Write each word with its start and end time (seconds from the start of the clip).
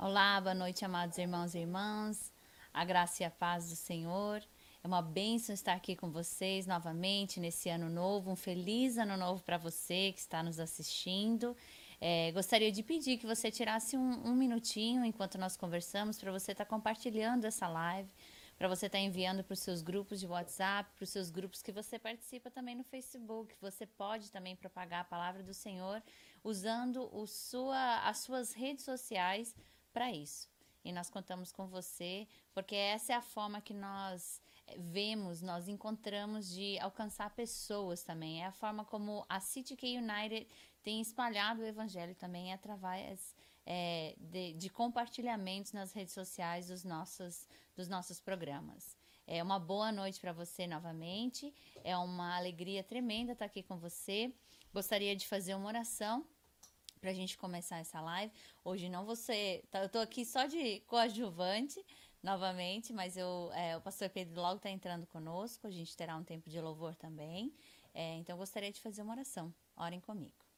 Olá, 0.00 0.40
boa 0.40 0.54
noite, 0.54 0.84
amados 0.84 1.18
irmãos 1.18 1.56
e 1.56 1.58
irmãs. 1.58 2.32
A 2.72 2.84
graça 2.84 3.24
e 3.24 3.26
a 3.26 3.30
paz 3.32 3.68
do 3.68 3.74
Senhor. 3.74 4.40
É 4.80 4.86
uma 4.86 5.02
bênção 5.02 5.52
estar 5.52 5.72
aqui 5.72 5.96
com 5.96 6.08
vocês 6.08 6.68
novamente 6.68 7.40
nesse 7.40 7.68
ano 7.68 7.90
novo. 7.90 8.30
Um 8.30 8.36
feliz 8.36 8.96
ano 8.96 9.16
novo 9.16 9.42
para 9.42 9.58
você 9.58 10.12
que 10.12 10.20
está 10.20 10.40
nos 10.40 10.60
assistindo. 10.60 11.56
É, 12.00 12.30
gostaria 12.30 12.70
de 12.70 12.80
pedir 12.80 13.18
que 13.18 13.26
você 13.26 13.50
tirasse 13.50 13.96
um, 13.96 14.24
um 14.24 14.36
minutinho 14.36 15.04
enquanto 15.04 15.36
nós 15.36 15.56
conversamos 15.56 16.16
para 16.16 16.30
você 16.30 16.52
estar 16.52 16.64
tá 16.64 16.70
compartilhando 16.70 17.44
essa 17.44 17.66
live, 17.66 18.08
para 18.56 18.68
você 18.68 18.86
estar 18.86 18.98
tá 18.98 19.02
enviando 19.02 19.42
para 19.42 19.54
os 19.54 19.60
seus 19.60 19.82
grupos 19.82 20.20
de 20.20 20.28
WhatsApp, 20.28 20.88
para 20.94 21.02
os 21.02 21.10
seus 21.10 21.28
grupos 21.28 21.60
que 21.60 21.72
você 21.72 21.98
participa 21.98 22.52
também 22.52 22.76
no 22.76 22.84
Facebook. 22.84 23.52
Você 23.60 23.84
pode 23.84 24.30
também 24.30 24.54
propagar 24.54 25.00
a 25.00 25.04
palavra 25.04 25.42
do 25.42 25.52
Senhor 25.52 26.00
usando 26.44 27.10
sua, 27.26 28.08
as 28.08 28.18
suas 28.18 28.52
redes 28.52 28.84
sociais 28.84 29.56
para 29.98 30.12
isso. 30.12 30.48
E 30.84 30.92
nós 30.92 31.10
contamos 31.10 31.50
com 31.50 31.66
você, 31.66 32.28
porque 32.54 32.76
essa 32.76 33.12
é 33.12 33.16
a 33.16 33.20
forma 33.20 33.60
que 33.60 33.74
nós 33.74 34.40
eh, 34.68 34.76
vemos, 34.78 35.42
nós 35.42 35.66
encontramos 35.66 36.48
de 36.48 36.78
alcançar 36.78 37.30
pessoas 37.30 38.04
também. 38.04 38.44
É 38.44 38.46
a 38.46 38.52
forma 38.52 38.84
como 38.84 39.26
a 39.28 39.40
City 39.40 39.74
K 39.74 39.98
United 39.98 40.46
tem 40.84 41.00
espalhado 41.00 41.62
o 41.62 41.66
evangelho 41.66 42.14
também 42.14 42.52
através 42.52 43.34
é, 43.66 44.14
de, 44.20 44.52
de, 44.52 44.70
compartilhamentos 44.70 45.72
nas 45.72 45.92
redes 45.92 46.14
sociais 46.14 46.68
dos 46.68 46.84
nossos, 46.84 47.48
dos 47.74 47.88
nossos 47.88 48.20
programas. 48.20 48.96
É 49.26 49.42
uma 49.42 49.58
boa 49.58 49.90
noite 49.90 50.20
para 50.20 50.32
você 50.32 50.64
novamente. 50.68 51.52
É 51.82 51.96
uma 51.96 52.36
alegria 52.36 52.84
tremenda 52.84 53.32
estar 53.32 53.46
aqui 53.46 53.64
com 53.64 53.76
você. 53.76 54.32
Gostaria 54.72 55.16
de 55.16 55.26
fazer 55.26 55.56
uma 55.56 55.66
oração 55.66 56.24
para 56.98 57.10
a 57.10 57.14
gente 57.14 57.38
começar 57.38 57.78
essa 57.78 58.00
live. 58.00 58.32
Hoje 58.64 58.88
não 58.88 59.04
você, 59.04 59.64
tá, 59.70 59.80
eu 59.80 59.86
estou 59.86 60.00
aqui 60.00 60.24
só 60.24 60.46
de 60.46 60.80
coadjuvante 60.80 61.84
novamente, 62.22 62.92
mas 62.92 63.16
eu, 63.16 63.50
é, 63.54 63.76
o 63.76 63.80
pastor 63.80 64.10
Pedro 64.10 64.40
logo 64.40 64.56
está 64.56 64.70
entrando 64.70 65.06
conosco. 65.06 65.66
A 65.66 65.70
gente 65.70 65.96
terá 65.96 66.16
um 66.16 66.24
tempo 66.24 66.48
de 66.50 66.60
louvor 66.60 66.94
também. 66.94 67.52
É, 67.94 68.16
então 68.16 68.34
eu 68.34 68.38
gostaria 68.38 68.70
de 68.70 68.80
fazer 68.80 69.02
uma 69.02 69.12
oração. 69.12 69.54
Orem 69.76 70.00
comigo. 70.00 70.48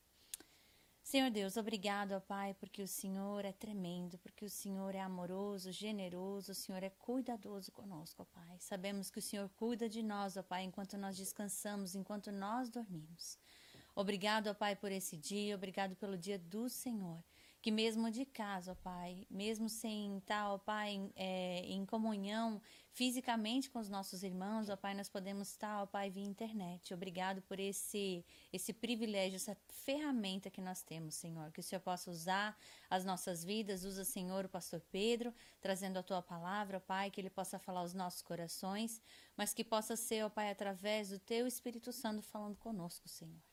Senhor 1.03 1.31
Deus, 1.31 1.57
obrigado, 1.57 2.13
ó 2.13 2.21
Pai, 2.21 2.55
porque 2.55 2.83
o 2.83 2.87
Senhor 2.87 3.45
é 3.45 3.51
tremendo, 3.53 4.17
porque 4.19 4.45
o 4.45 4.51
Senhor 4.51 4.95
é 4.95 5.01
amoroso, 5.01 5.73
generoso, 5.73 6.53
o 6.53 6.55
Senhor 6.55 6.85
é 6.85 6.91
cuidadoso 6.91 7.73
conosco, 7.73 8.23
ó 8.23 8.25
Pai. 8.27 8.57
Sabemos 8.61 9.11
que 9.11 9.19
o 9.19 9.23
Senhor 9.23 9.49
cuida 9.57 9.89
de 9.89 10.05
nós, 10.05 10.37
ó 10.37 10.43
Pai, 10.43 10.63
enquanto 10.63 10.97
nós 10.97 11.17
descansamos, 11.17 11.97
enquanto 11.97 12.31
nós 12.31 12.69
dormimos. 12.69 13.37
Obrigado, 13.95 14.49
ó 14.49 14.55
Pai, 14.55 14.77
por 14.77 14.93
esse 14.93 15.17
dia, 15.17 15.55
obrigado 15.55 15.97
pelo 15.97 16.17
dia 16.17 16.39
do 16.39 16.69
Senhor. 16.69 17.23
Que 17.63 17.71
mesmo 17.71 18.11
de 18.11 18.25
casa, 18.25 18.73
ó 18.73 18.75
Pai, 18.75 19.27
mesmo 19.31 19.69
sem 19.69 20.17
estar, 20.17 20.51
ó 20.51 20.57
Pai, 20.57 20.93
em, 20.93 21.13
é, 21.15 21.61
em 21.67 21.85
comunhão 21.85 22.61
fisicamente 22.91 23.69
com 23.71 23.79
os 23.79 23.89
nossos 23.89 24.23
irmãos, 24.23 24.71
ó 24.71 24.77
Pai, 24.77 24.95
nós 24.95 25.11
podemos 25.11 25.49
estar, 25.49 25.83
ó 25.83 25.87
Pai, 25.87 26.09
via 26.09 26.25
internet. 26.25 26.95
Obrigado 26.95 27.43
por 27.43 27.61
esse, 27.61 28.25
esse 28.51 28.73
privilégio, 28.73 29.37
essa 29.37 29.55
ferramenta 29.69 30.51
que 30.51 30.63
nós 30.63 30.83
temos, 30.83 31.17
Senhor. 31.17 31.53
Que 31.53 31.61
o 31.61 31.63
Senhor 31.63 31.83
possa 31.83 32.11
usar 32.11 32.59
as 32.89 33.05
nossas 33.05 33.45
vidas, 33.45 33.85
usa, 33.85 34.07
Senhor, 34.07 34.47
o 34.47 34.49
pastor 34.49 34.81
Pedro, 34.91 35.35
trazendo 35.61 35.99
a 35.99 36.03
tua 36.03 36.23
palavra, 36.23 36.79
ó 36.79 36.81
Pai, 36.81 37.11
que 37.11 37.21
ele 37.21 37.31
possa 37.31 37.59
falar 37.59 37.81
aos 37.81 37.93
nossos 37.93 38.23
corações, 38.23 39.03
mas 39.37 39.53
que 39.53 39.63
possa 39.63 39.97
ser, 39.97 40.25
ó 40.25 40.31
Pai, 40.31 40.51
através 40.51 41.11
do 41.11 41.19
teu 41.19 41.47
Espírito 41.47 41.93
Santo 41.93 42.23
falando 42.23 42.57
conosco, 42.57 43.07
Senhor. 43.07 43.50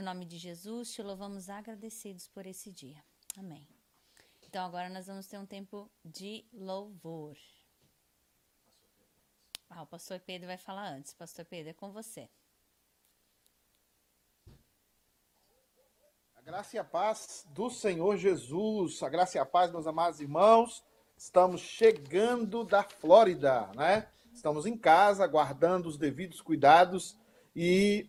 No 0.00 0.06
nome 0.06 0.24
de 0.24 0.38
Jesus, 0.38 0.94
te 0.94 1.02
louvamos 1.02 1.50
agradecidos 1.50 2.26
por 2.26 2.46
esse 2.46 2.72
dia. 2.72 3.04
Amém. 3.36 3.68
Então 4.40 4.64
agora 4.64 4.88
nós 4.88 5.08
vamos 5.08 5.26
ter 5.26 5.36
um 5.36 5.44
tempo 5.44 5.90
de 6.02 6.42
louvor. 6.54 7.36
Ah, 9.68 9.82
o 9.82 9.86
pastor 9.86 10.18
Pedro 10.18 10.46
vai 10.46 10.56
falar 10.56 10.88
antes. 10.88 11.12
Pastor 11.12 11.44
Pedro, 11.44 11.72
é 11.72 11.74
com 11.74 11.92
você. 11.92 12.30
A 16.34 16.40
graça 16.40 16.76
e 16.76 16.78
a 16.78 16.84
paz 16.84 17.46
do 17.50 17.68
Senhor 17.68 18.16
Jesus, 18.16 19.02
a 19.02 19.08
graça 19.10 19.36
e 19.36 19.40
a 19.40 19.44
paz, 19.44 19.70
meus 19.70 19.86
amados 19.86 20.18
irmãos. 20.18 20.82
Estamos 21.14 21.60
chegando 21.60 22.64
da 22.64 22.82
Flórida, 22.82 23.70
né? 23.76 24.10
Estamos 24.32 24.64
em 24.64 24.78
casa, 24.78 25.26
guardando 25.26 25.90
os 25.90 25.98
devidos 25.98 26.40
cuidados 26.40 27.20
e 27.54 28.08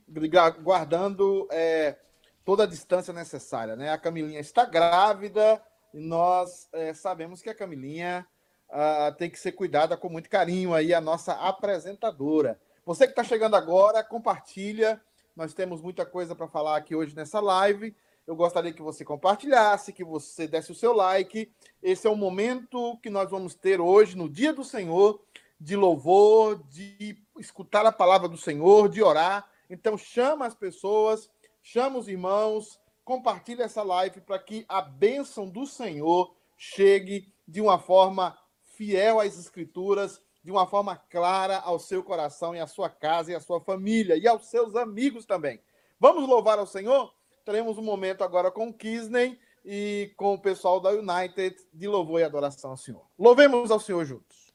guardando 0.62 1.48
é, 1.52 1.98
toda 2.46 2.64
a 2.64 2.68
distância 2.68 3.14
necessária. 3.14 3.76
Né? 3.76 3.90
A 3.92 3.98
Camilinha 3.98 4.40
está 4.40 4.66
grávida 4.66 5.62
e 5.94 6.00
nós 6.00 6.70
é, 6.74 6.94
sabemos 6.94 7.42
que 7.42 7.50
a 7.50 7.56
Camilinha 7.56 8.26
ah, 8.70 9.14
tem 9.18 9.30
que 9.30 9.40
ser 9.40 9.52
cuidada 9.52 9.98
com 9.98 10.10
muito 10.10 10.30
carinho 10.30 10.74
aí, 10.74 10.94
a 10.94 11.02
nossa 11.02 11.34
apresentadora. 11.34 12.60
Você 12.86 13.06
que 13.06 13.12
está 13.12 13.24
chegando 13.24 13.56
agora, 13.56 14.04
compartilha. 14.04 15.02
Nós 15.36 15.54
temos 15.54 15.82
muita 15.82 16.06
coisa 16.06 16.36
para 16.36 16.48
falar 16.48 16.78
aqui 16.78 16.96
hoje 16.96 17.16
nessa 17.16 17.40
live. 17.40 17.96
Eu 18.26 18.36
gostaria 18.36 18.72
que 18.72 18.82
você 18.82 19.04
compartilhasse, 19.04 19.92
que 19.92 20.04
você 20.04 20.48
desse 20.48 20.72
o 20.72 20.76
seu 20.76 20.94
like. 20.94 21.52
Esse 21.84 22.08
é 22.08 22.10
o 22.10 22.16
momento 22.16 22.98
que 23.04 23.10
nós 23.10 23.30
vamos 23.30 23.56
ter 23.56 23.82
hoje, 23.82 24.16
no 24.16 24.30
Dia 24.30 24.54
do 24.54 24.64
Senhor, 24.64 25.22
de 25.60 25.76
louvor, 25.76 26.64
de 26.70 27.22
escutar 27.42 27.86
a 27.86 27.92
palavra 27.92 28.30
do 28.30 28.38
Senhor, 28.38 28.88
de 28.88 29.04
orar. 29.04 29.50
Então 29.70 29.98
chama 29.98 30.46
as 30.46 30.56
pessoas, 30.56 31.30
chama 31.62 31.98
os 31.98 32.08
irmãos, 32.08 32.80
compartilha 33.04 33.64
essa 33.64 33.84
live 33.84 34.22
para 34.22 34.40
que 34.40 34.66
a 34.70 34.82
bênção 34.82 35.50
do 35.50 35.66
Senhor 35.66 36.34
chegue 36.58 37.34
de 37.48 37.60
uma 37.60 37.80
forma 37.80 38.38
fiel 38.62 39.20
às 39.20 39.38
escrituras, 39.38 40.22
de 40.44 40.52
uma 40.52 40.66
forma 40.66 40.96
clara 40.96 41.58
ao 41.58 41.80
seu 41.80 42.04
coração 42.04 42.56
e 42.56 42.60
à 42.60 42.68
sua 42.68 42.90
casa 42.90 43.32
e 43.32 43.36
à 43.36 43.40
sua 43.40 43.60
família 43.60 44.16
e 44.16 44.28
aos 44.28 44.46
seus 44.46 44.76
amigos 44.76 45.26
também. 45.26 45.60
Vamos 46.00 46.28
louvar 46.28 46.58
ao 46.58 46.66
Senhor? 46.66 47.14
Teremos 47.44 47.78
um 47.78 47.84
momento 47.84 48.24
agora 48.24 48.52
com 48.52 48.70
o 48.70 48.74
Kisney 48.74 49.40
e 49.66 50.14
com 50.16 50.34
o 50.34 50.40
pessoal 50.40 50.80
da 50.80 50.90
United 50.90 51.56
de 51.74 51.88
louvor 51.88 52.22
e 52.22 52.24
adoração 52.24 52.72
ao 52.72 52.78
Senhor. 52.78 53.06
Louvemos 53.18 53.72
ao 53.72 53.80
Senhor 53.80 54.06
juntos. 54.06 54.51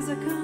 Casa, 0.00 0.39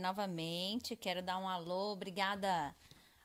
novamente. 0.00 0.96
Quero 0.96 1.22
dar 1.22 1.38
um 1.38 1.48
alô. 1.48 1.92
Obrigada 1.92 2.74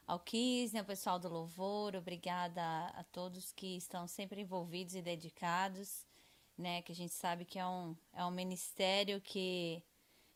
ao 0.05 0.19
Kisne, 0.19 0.79
ao 0.79 0.85
pessoal 0.85 1.17
do 1.17 1.29
Louvor. 1.29 1.95
Obrigada 1.95 2.61
a 2.61 3.03
todos 3.05 3.51
que 3.51 3.77
estão 3.77 4.07
sempre 4.07 4.41
envolvidos 4.41 4.95
e 4.95 5.01
dedicados, 5.01 6.05
né? 6.57 6.81
Que 6.81 6.91
a 6.91 6.95
gente 6.95 7.13
sabe 7.13 7.45
que 7.45 7.57
é 7.57 7.65
um, 7.65 7.95
é 8.13 8.23
um 8.23 8.31
ministério 8.31 9.19
que, 9.21 9.81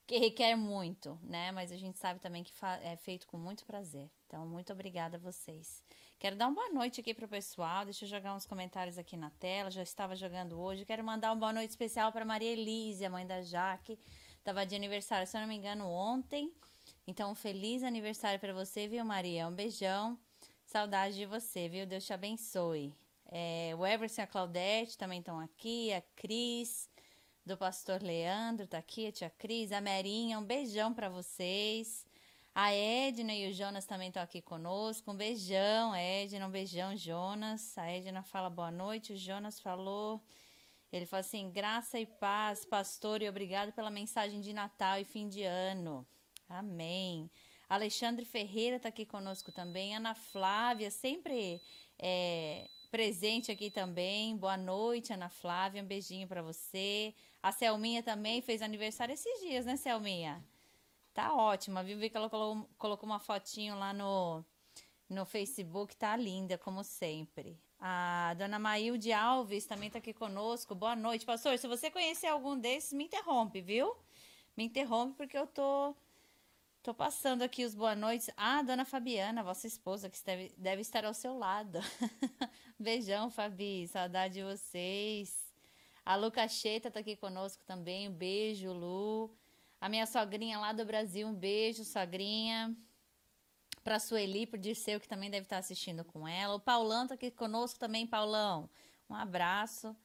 que 0.08 0.18
requer 0.18 0.56
muito, 0.56 1.20
né? 1.22 1.52
Mas 1.52 1.72
a 1.72 1.78
gente 1.78 2.00
sabe 2.00 2.20
também 2.20 2.44
que 2.44 2.54
é 2.82 2.96
feito 2.98 3.28
com 3.28 3.38
muito 3.38 3.66
prazer. 3.66 4.10
Então, 4.26 4.48
muito 4.48 4.74
obrigada 4.74 5.18
a 5.18 5.20
vocês. 5.20 5.84
Quero 6.20 6.36
dar 6.36 6.48
uma 6.48 6.56
boa 6.56 6.70
noite 6.70 7.00
aqui 7.00 7.14
para 7.14 7.26
o 7.26 7.30
pessoal. 7.30 7.86
Deixa 7.86 8.06
eu 8.06 8.10
jogar 8.10 8.36
uns 8.36 8.46
comentários 8.46 8.98
aqui 8.98 9.16
na 9.16 9.30
tela. 9.32 9.72
Já 9.72 9.84
estava 9.84 10.16
jogando 10.16 10.60
hoje. 10.60 10.86
Quero 10.86 11.04
mandar 11.04 11.30
uma 11.30 11.36
boa 11.36 11.54
noite 11.54 11.70
especial 11.70 12.12
para 12.12 12.26
Maria 12.26 12.52
Elise, 12.52 13.06
a 13.06 13.10
mãe 13.10 13.26
da 13.26 13.42
Jaque. 13.42 13.98
Estava 14.40 14.66
de 14.66 14.76
aniversário, 14.76 15.28
se 15.28 15.38
eu 15.38 15.42
não 15.42 15.48
me 15.48 15.56
engano, 15.56 15.86
ontem. 15.88 16.52
Então, 17.06 17.36
feliz 17.36 17.84
aniversário 17.84 18.40
para 18.40 18.54
você, 18.54 18.88
viu, 18.88 19.06
Maria? 19.06 19.48
Um 19.48 19.54
beijão. 19.54 20.18
Saudade 20.66 21.16
de 21.16 21.26
você, 21.26 21.70
viu? 21.70 21.86
Deus 21.86 22.06
te 22.06 22.14
abençoe. 22.14 22.94
É, 23.32 23.74
o 23.78 23.86
Everson 23.86 24.22
e 24.22 24.24
a 24.24 24.28
Claudete 24.28 24.98
também 24.98 25.20
estão 25.20 25.40
aqui. 25.40 25.94
A 25.94 26.02
Cris, 26.16 26.90
do 27.46 27.58
pastor 27.58 28.02
Leandro, 28.02 28.66
tá 28.66 28.78
aqui. 28.78 29.08
A 29.08 29.12
tia 29.12 29.30
Cris, 29.30 29.72
a 29.72 29.82
Merinha. 29.82 30.40
Um 30.40 30.44
beijão 30.44 30.94
para 30.94 31.10
vocês. 31.10 32.06
A 32.54 32.74
Edna 32.74 33.34
e 33.34 33.50
o 33.50 33.54
Jonas 33.54 33.86
também 33.86 34.08
estão 34.08 34.24
aqui 34.24 34.42
conosco. 34.42 35.12
Um 35.12 35.16
beijão, 35.16 35.96
Edna, 35.96 36.48
um 36.48 36.52
beijão, 36.52 36.96
Jonas. 36.96 37.78
A 37.78 37.88
Edna 37.88 38.24
fala 38.24 38.50
boa 38.50 38.72
noite, 38.72 39.14
o 39.14 39.18
Jonas 39.18 39.60
falou. 39.60 40.22
Ele 40.92 41.06
fala 41.06 41.22
assim: 41.22 41.52
graça 41.52 42.00
e 42.00 42.06
paz, 42.06 42.66
pastor, 42.66 43.22
e 43.22 43.30
obrigado 43.30 43.72
pela 43.74 43.92
mensagem 43.92 44.42
de 44.42 44.54
Natal 44.54 45.00
e 45.00 45.04
fim 45.06 45.28
de 45.28 45.44
ano. 45.44 46.06
Amém. 46.48 47.30
Alexandre 47.68 48.26
Ferreira 48.26 48.78
está 48.78 48.90
aqui 48.90 49.06
conosco 49.06 49.52
também. 49.52 49.96
Ana 49.96 50.16
Flávia, 50.16 50.90
sempre 50.90 51.62
é, 52.00 52.68
presente 52.90 53.52
aqui 53.52 53.70
também. 53.70 54.36
Boa 54.36 54.58
noite, 54.58 55.14
Ana 55.14 55.30
Flávia. 55.30 55.84
Um 55.84 55.86
beijinho 55.86 56.28
para 56.28 56.42
você. 56.42 57.14
A 57.44 57.52
Selminha 57.52 58.02
também 58.02 58.42
fez 58.42 58.64
aniversário 58.64 59.14
esses 59.14 59.40
dias, 59.42 59.66
né, 59.66 59.78
Selminha? 59.78 60.44
Tá 61.14 61.36
ótima, 61.36 61.84
viu? 61.84 62.00
Vi 62.00 62.10
que 62.10 62.18
ela 62.18 62.30
colocou, 62.30 62.68
colocou 62.78 63.08
uma 63.08 63.20
fotinho 63.20 63.78
lá 63.78 63.94
no, 63.94 64.44
no 65.08 65.26
Facebook, 65.26 65.96
tá 65.96 66.16
linda, 66.16 66.58
como 66.58 66.84
sempre. 66.84 67.60
A 67.82 68.34
dona 68.38 68.60
Maílde 68.60 69.14
Alves 69.14 69.66
também 69.66 69.90
tá 69.90 70.00
aqui 70.00 70.14
conosco. 70.14 70.76
Boa 70.76 70.98
noite, 70.98 71.26
pastor. 71.26 71.58
Se 71.58 71.66
você 71.66 71.90
conhecer 71.90 72.28
algum 72.28 72.60
desses, 72.60 72.92
me 72.92 73.06
interrompe, 73.06 73.62
viu? 73.62 73.96
Me 74.58 74.66
interrompe 74.66 75.16
porque 75.16 75.38
eu 75.38 75.48
tô 75.48 75.96
tô 76.84 76.94
passando 76.94 77.42
aqui 77.42 77.64
os 77.64 77.74
boa 77.74 77.96
noites. 77.96 78.30
Ah, 78.36 78.62
dona 78.64 78.84
Fabiana, 78.84 79.44
vossa 79.44 79.66
esposa, 79.66 80.10
que 80.10 80.22
deve, 80.26 80.52
deve 80.58 80.82
estar 80.82 81.06
ao 81.06 81.14
seu 81.14 81.38
lado. 81.38 81.80
Beijão, 82.78 83.30
Fabi. 83.30 83.88
Saudade 83.88 84.34
de 84.36 84.44
vocês. 84.44 85.50
A 86.06 86.18
Lu 86.18 86.32
Cacheta 86.32 86.92
tá 86.92 87.00
aqui 87.00 87.16
conosco 87.16 87.64
também. 87.66 88.10
Um 88.10 88.14
beijo, 88.14 88.74
Lu. 88.74 89.34
A 89.80 89.88
minha 89.88 90.06
sogrinha 90.06 90.60
lá 90.60 90.74
do 90.74 90.84
Brasil, 90.84 91.26
um 91.26 91.34
beijo, 91.34 91.86
sogrinha. 91.86 92.76
Pra 93.90 93.98
Sueli, 93.98 94.46
pro 94.46 94.60
Dirceu, 94.60 95.00
que 95.00 95.08
também 95.08 95.32
deve 95.32 95.46
estar 95.46 95.58
assistindo 95.58 96.06
com 96.06 96.28
ela. 96.28 96.54
O 96.54 96.60
Paulão 96.60 97.08
tá 97.08 97.16
aqui 97.16 97.32
conosco 97.32 97.80
também, 97.80 98.06
Paulão. 98.06 98.70
Um 99.10 99.16
abraço. 99.16 99.98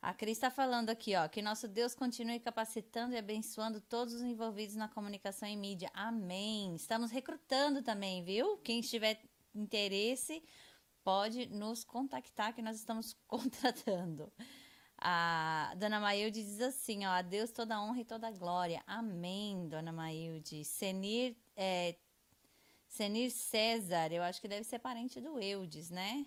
A 0.00 0.14
Cris 0.14 0.36
está 0.36 0.48
falando 0.48 0.90
aqui, 0.90 1.16
ó, 1.16 1.26
que 1.26 1.42
nosso 1.42 1.66
Deus 1.66 1.92
continue 1.92 2.38
capacitando 2.38 3.14
e 3.14 3.18
abençoando 3.18 3.80
todos 3.80 4.14
os 4.14 4.22
envolvidos 4.22 4.76
na 4.76 4.86
comunicação 4.86 5.48
e 5.48 5.56
mídia. 5.56 5.90
Amém. 5.92 6.76
Estamos 6.76 7.10
recrutando 7.10 7.82
também, 7.82 8.22
viu? 8.22 8.58
Quem 8.58 8.80
tiver 8.80 9.20
interesse 9.52 10.40
pode 11.02 11.46
nos 11.46 11.82
contactar 11.82 12.54
que 12.54 12.62
nós 12.62 12.76
estamos 12.76 13.12
contratando. 13.26 14.32
A 14.98 15.74
dona 15.76 15.98
Mailde 15.98 16.44
diz 16.44 16.60
assim, 16.60 17.04
ó, 17.04 17.10
a 17.10 17.22
Deus 17.22 17.50
toda 17.50 17.82
honra 17.82 18.02
e 18.02 18.04
toda 18.04 18.30
glória. 18.30 18.84
Amém, 18.86 19.68
dona 19.68 19.90
Mailde. 19.90 20.64
Senir, 20.64 21.36
é, 21.56 21.96
Senir 22.96 23.30
César, 23.30 24.10
eu 24.10 24.22
acho 24.22 24.40
que 24.40 24.48
deve 24.48 24.64
ser 24.64 24.78
parente 24.78 25.20
do 25.20 25.38
Eudes, 25.38 25.90
né? 25.90 26.24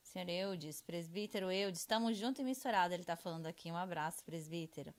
Senhor 0.00 0.28
Eudes, 0.28 0.80
presbítero 0.80 1.50
Eudes, 1.50 1.80
estamos 1.80 2.16
juntos 2.16 2.40
e 2.40 2.44
misturados, 2.44 2.94
ele 2.94 3.02
tá 3.02 3.16
falando 3.16 3.46
aqui. 3.46 3.68
Um 3.72 3.76
abraço, 3.76 4.22
presbítero. 4.24 4.94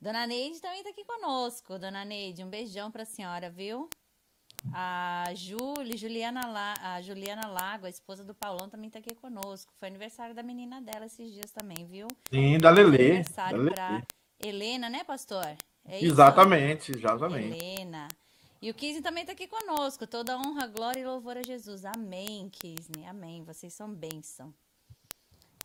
Dona 0.00 0.26
Neide 0.26 0.62
também 0.62 0.82
tá 0.82 0.88
aqui 0.88 1.04
conosco. 1.04 1.78
Dona 1.78 2.06
Neide, 2.06 2.42
um 2.42 2.48
beijão 2.48 2.90
pra 2.90 3.04
senhora, 3.04 3.50
viu? 3.50 3.86
A 4.72 5.26
Júlia, 5.34 5.94
Juliana, 5.94 6.46
La, 6.46 6.74
a 6.80 7.02
Juliana 7.02 7.46
Lago, 7.46 7.84
a 7.84 7.90
esposa 7.90 8.24
do 8.24 8.34
Paulão, 8.34 8.70
também 8.70 8.86
está 8.86 9.00
aqui 9.00 9.14
conosco. 9.14 9.74
Foi 9.78 9.88
aniversário 9.88 10.34
da 10.34 10.42
menina 10.42 10.80
dela 10.80 11.04
esses 11.04 11.34
dias 11.34 11.50
também, 11.50 11.84
viu? 11.84 12.08
Sim, 12.30 12.56
da 12.56 12.70
Lelê. 12.70 13.08
Aniversário 13.10 13.70
para 13.70 14.02
Helena, 14.42 14.88
né, 14.88 15.04
pastor? 15.04 15.54
É 15.84 16.02
exatamente, 16.02 16.92
exatamente. 16.92 17.62
Helena. 17.62 18.08
E 18.64 18.70
o 18.70 18.74
Kisney 18.74 19.02
também 19.02 19.24
está 19.24 19.34
aqui 19.34 19.46
conosco. 19.46 20.06
Toda 20.06 20.38
honra, 20.38 20.66
glória 20.66 20.98
e 20.98 21.04
louvor 21.04 21.36
a 21.36 21.42
Jesus. 21.42 21.84
Amém, 21.84 22.48
Kisney. 22.48 23.04
Amém. 23.04 23.44
Vocês 23.44 23.74
são 23.74 23.92
bênção. 23.94 24.54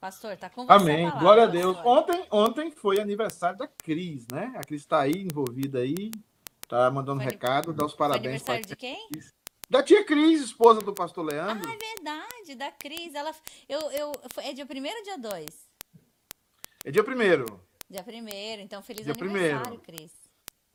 Pastor, 0.02 0.36
tá 0.36 0.50
com 0.50 0.66
você. 0.66 0.74
Amém. 0.74 1.06
Palavra, 1.06 1.20
glória 1.22 1.44
a 1.44 1.46
Deus. 1.46 1.78
Ontem, 1.86 2.28
ontem 2.30 2.72
foi 2.72 3.00
aniversário 3.00 3.58
da 3.58 3.68
Cris, 3.70 4.28
né? 4.30 4.52
A 4.58 4.60
Cris 4.66 4.82
está 4.82 5.00
aí 5.00 5.14
envolvida 5.14 5.80
aí. 5.80 6.12
Tá 6.68 6.92
mandando 6.92 7.24
foi 7.24 7.32
recado, 7.32 7.72
dá 7.72 7.86
os 7.86 7.94
parabéns. 7.94 8.44
Foi 8.44 8.56
aniversário 8.56 8.66
de 8.66 8.76
quem? 8.76 9.10
Da 9.70 9.82
tia 9.82 10.04
Cris, 10.04 10.42
esposa 10.42 10.82
do 10.82 10.94
pastor 10.94 11.24
Leandro. 11.24 11.70
Ah, 11.70 11.74
é 11.74 11.78
verdade, 11.78 12.56
da 12.56 12.70
Cris. 12.70 13.16
Ela, 13.16 13.34
eu, 13.70 13.80
eu, 13.92 14.12
é 14.40 14.52
dia 14.52 14.66
1 14.66 14.98
ou 14.98 15.04
dia 15.04 15.18
2? 15.18 15.46
É 16.84 16.92
dia 16.92 17.02
1 17.02 17.06
Dia 17.90 18.06
1 18.06 18.60
então 18.60 18.82
feliz 18.82 19.06
dia 19.06 19.14
aniversário, 19.14 19.80
primeiro. 19.80 19.80
Cris. 19.84 20.19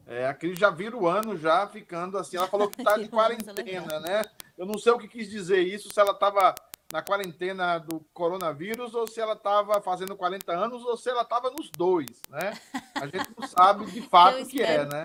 É, 0.07 0.27
a 0.27 0.35
Cris 0.35 0.59
já 0.59 0.71
vira 0.71 0.97
o 0.97 1.07
ano 1.07 1.37
já 1.37 1.67
ficando 1.67 2.19
assim. 2.19 2.37
Ela 2.37 2.49
falou 2.49 2.69
que 2.69 2.83
tá 2.83 2.97
de 2.97 3.09
quarentena, 3.09 4.01
né? 4.01 4.23
Eu 4.57 4.67
não 4.67 4.79
sei 4.79 4.93
o 4.93 4.99
que 4.99 5.09
quis 5.09 5.29
dizer 5.29 5.61
isso, 5.61 5.93
se 5.93 5.99
ela 5.99 6.12
estava 6.12 6.55
na 6.93 7.03
quarentena 7.03 7.79
do 7.79 8.01
coronavírus 8.12 8.95
ou 8.95 9.07
se 9.07 9.21
ela 9.21 9.33
estava 9.33 9.81
fazendo 9.81 10.14
40 10.17 10.53
anos 10.53 10.85
ou 10.85 10.97
se 10.97 11.09
ela 11.09 11.23
estava 11.23 11.51
nos 11.51 11.71
dois, 11.71 12.21
né? 12.29 12.53
A 12.95 13.07
gente 13.07 13.29
não 13.37 13.49
sabe 13.49 13.87
de 13.87 14.03
fato 14.09 14.43
o 14.43 14.47
que 14.47 14.62
é, 14.62 14.85
né? 14.85 15.05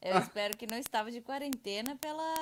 Eu 0.00 0.18
espero 0.18 0.56
que 0.56 0.66
não 0.66 0.78
estava 0.78 1.12
de 1.12 1.20
quarentena 1.20 1.96
pela 1.96 2.34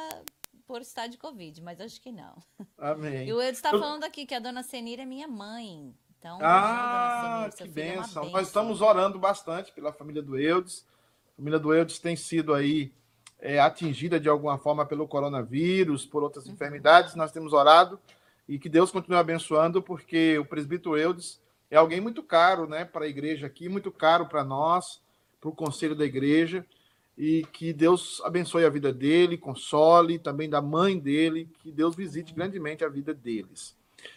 por 0.66 0.80
estar 0.80 1.08
de 1.08 1.18
Covid, 1.18 1.60
mas 1.62 1.80
acho 1.80 2.00
que 2.00 2.12
não. 2.12 2.36
Amém. 2.78 3.26
E 3.26 3.32
o 3.32 3.42
Edu 3.42 3.52
está 3.52 3.70
falando 3.70 4.04
aqui 4.04 4.24
que 4.24 4.34
a 4.34 4.38
dona 4.38 4.62
Senira 4.62 5.02
é 5.02 5.04
minha 5.04 5.26
mãe. 5.26 5.92
Então, 6.16 6.38
ah, 6.40 7.50
Senira, 7.50 7.56
que 7.56 7.62
é 7.64 7.66
benção. 7.66 8.30
Nós 8.30 8.46
estamos 8.46 8.80
orando 8.80 9.18
bastante 9.18 9.72
pela 9.72 9.92
família 9.92 10.22
do 10.22 10.38
Eudes. 10.38 10.86
Família 11.40 11.58
do 11.58 11.72
Eudes 11.72 11.98
tem 11.98 12.14
sido 12.14 12.52
aí 12.52 12.92
é, 13.40 13.58
atingida 13.58 14.20
de 14.20 14.28
alguma 14.28 14.58
forma 14.58 14.84
pelo 14.84 15.08
coronavírus, 15.08 16.04
por 16.04 16.22
outras 16.22 16.44
uhum. 16.44 16.52
enfermidades. 16.52 17.14
Nós 17.14 17.32
temos 17.32 17.54
orado 17.54 17.98
e 18.46 18.58
que 18.58 18.68
Deus 18.68 18.90
continue 18.90 19.16
abençoando, 19.16 19.80
porque 19.80 20.38
o 20.38 20.44
presbítero 20.44 20.98
Eudes 20.98 21.40
é 21.70 21.78
alguém 21.78 21.98
muito 21.98 22.22
caro 22.22 22.68
né, 22.68 22.84
para 22.84 23.06
a 23.06 23.08
igreja 23.08 23.46
aqui, 23.46 23.70
muito 23.70 23.90
caro 23.90 24.26
para 24.26 24.44
nós, 24.44 25.00
para 25.40 25.48
o 25.48 25.54
conselho 25.54 25.94
da 25.94 26.04
igreja 26.04 26.62
e 27.16 27.46
que 27.50 27.72
Deus 27.72 28.20
abençoe 28.22 28.66
a 28.66 28.70
vida 28.70 28.92
dele, 28.92 29.38
console, 29.38 30.18
também 30.18 30.48
da 30.48 30.60
mãe 30.60 30.98
dele, 30.98 31.48
que 31.62 31.72
Deus 31.72 31.96
visite 31.96 32.34
grandemente 32.34 32.84
a 32.84 32.88
vida 32.90 33.14
deles. 33.14 33.74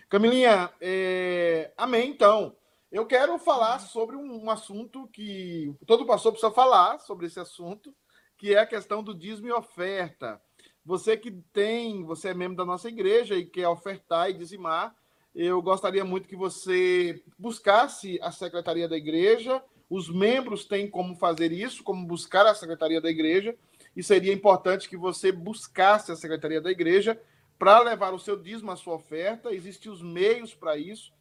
Camilinha, 0.09 0.69
é... 0.81 1.71
amém, 1.77 2.09
então. 2.09 2.53
Eu 2.93 3.05
quero 3.05 3.37
falar 3.37 3.79
sobre 3.79 4.15
um, 4.15 4.45
um, 4.45 4.49
assunto 4.49 5.07
que 5.07 5.75
todo 5.85 6.05
pastor 6.05 6.31
precisa 6.31 6.53
falar 6.53 6.99
sobre 6.99 7.25
esse 7.25 7.39
assunto, 7.39 7.93
que 8.37 8.53
é 8.53 8.59
a 8.59 8.65
questão 8.65 9.03
do 9.03 9.13
dízimo 9.13 9.49
e 9.49 9.51
oferta. 9.51 10.39
Você 10.85 11.17
que 11.17 11.31
tem, 11.51 12.05
você 12.05 12.29
é 12.29 12.33
membro 12.33 12.55
da 12.55 12.65
nossa 12.65 12.87
igreja 12.87 13.35
e 13.35 13.45
quer 13.45 13.67
ofertar 13.67 14.29
e 14.29 14.33
dizimar, 14.33 14.95
eu 15.35 15.61
gostaria 15.61 16.05
muito 16.05 16.29
que 16.29 16.35
você 16.35 17.21
buscasse 17.37 18.19
a 18.21 18.31
secretaria 18.31 18.87
da 18.87 18.95
igreja 18.95 19.61
os 19.93 20.09
membros 20.09 20.65
têm 20.65 20.89
como 20.89 21.15
fazer 21.15 21.51
isso, 21.51 21.83
como 21.83 22.07
buscar 22.07 22.47
a 22.47 22.55
secretaria 22.55 22.99
da 22.99 23.11
igreja, 23.11 23.55
e 23.95 24.01
seria 24.01 24.33
importante 24.33 24.89
que 24.89 24.97
você 24.97 25.31
buscasse 25.31 26.11
a 26.11 26.15
secretaria 26.15 26.59
da 26.59 26.71
igreja 26.71 27.21
para 27.59 27.79
levar 27.79 28.11
o 28.11 28.17
seu 28.17 28.35
dízimo, 28.35 28.71
a 28.71 28.75
sua 28.75 28.95
oferta. 28.95 29.53
Existem 29.53 29.91
os 29.91 30.01
meios 30.01 30.55
para 30.55 30.75
isso. 30.77 31.13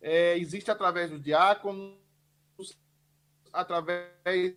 É, 0.00 0.36
existe 0.38 0.70
através 0.70 1.10
do 1.10 1.18
diácono, 1.18 1.96
através 3.52 4.54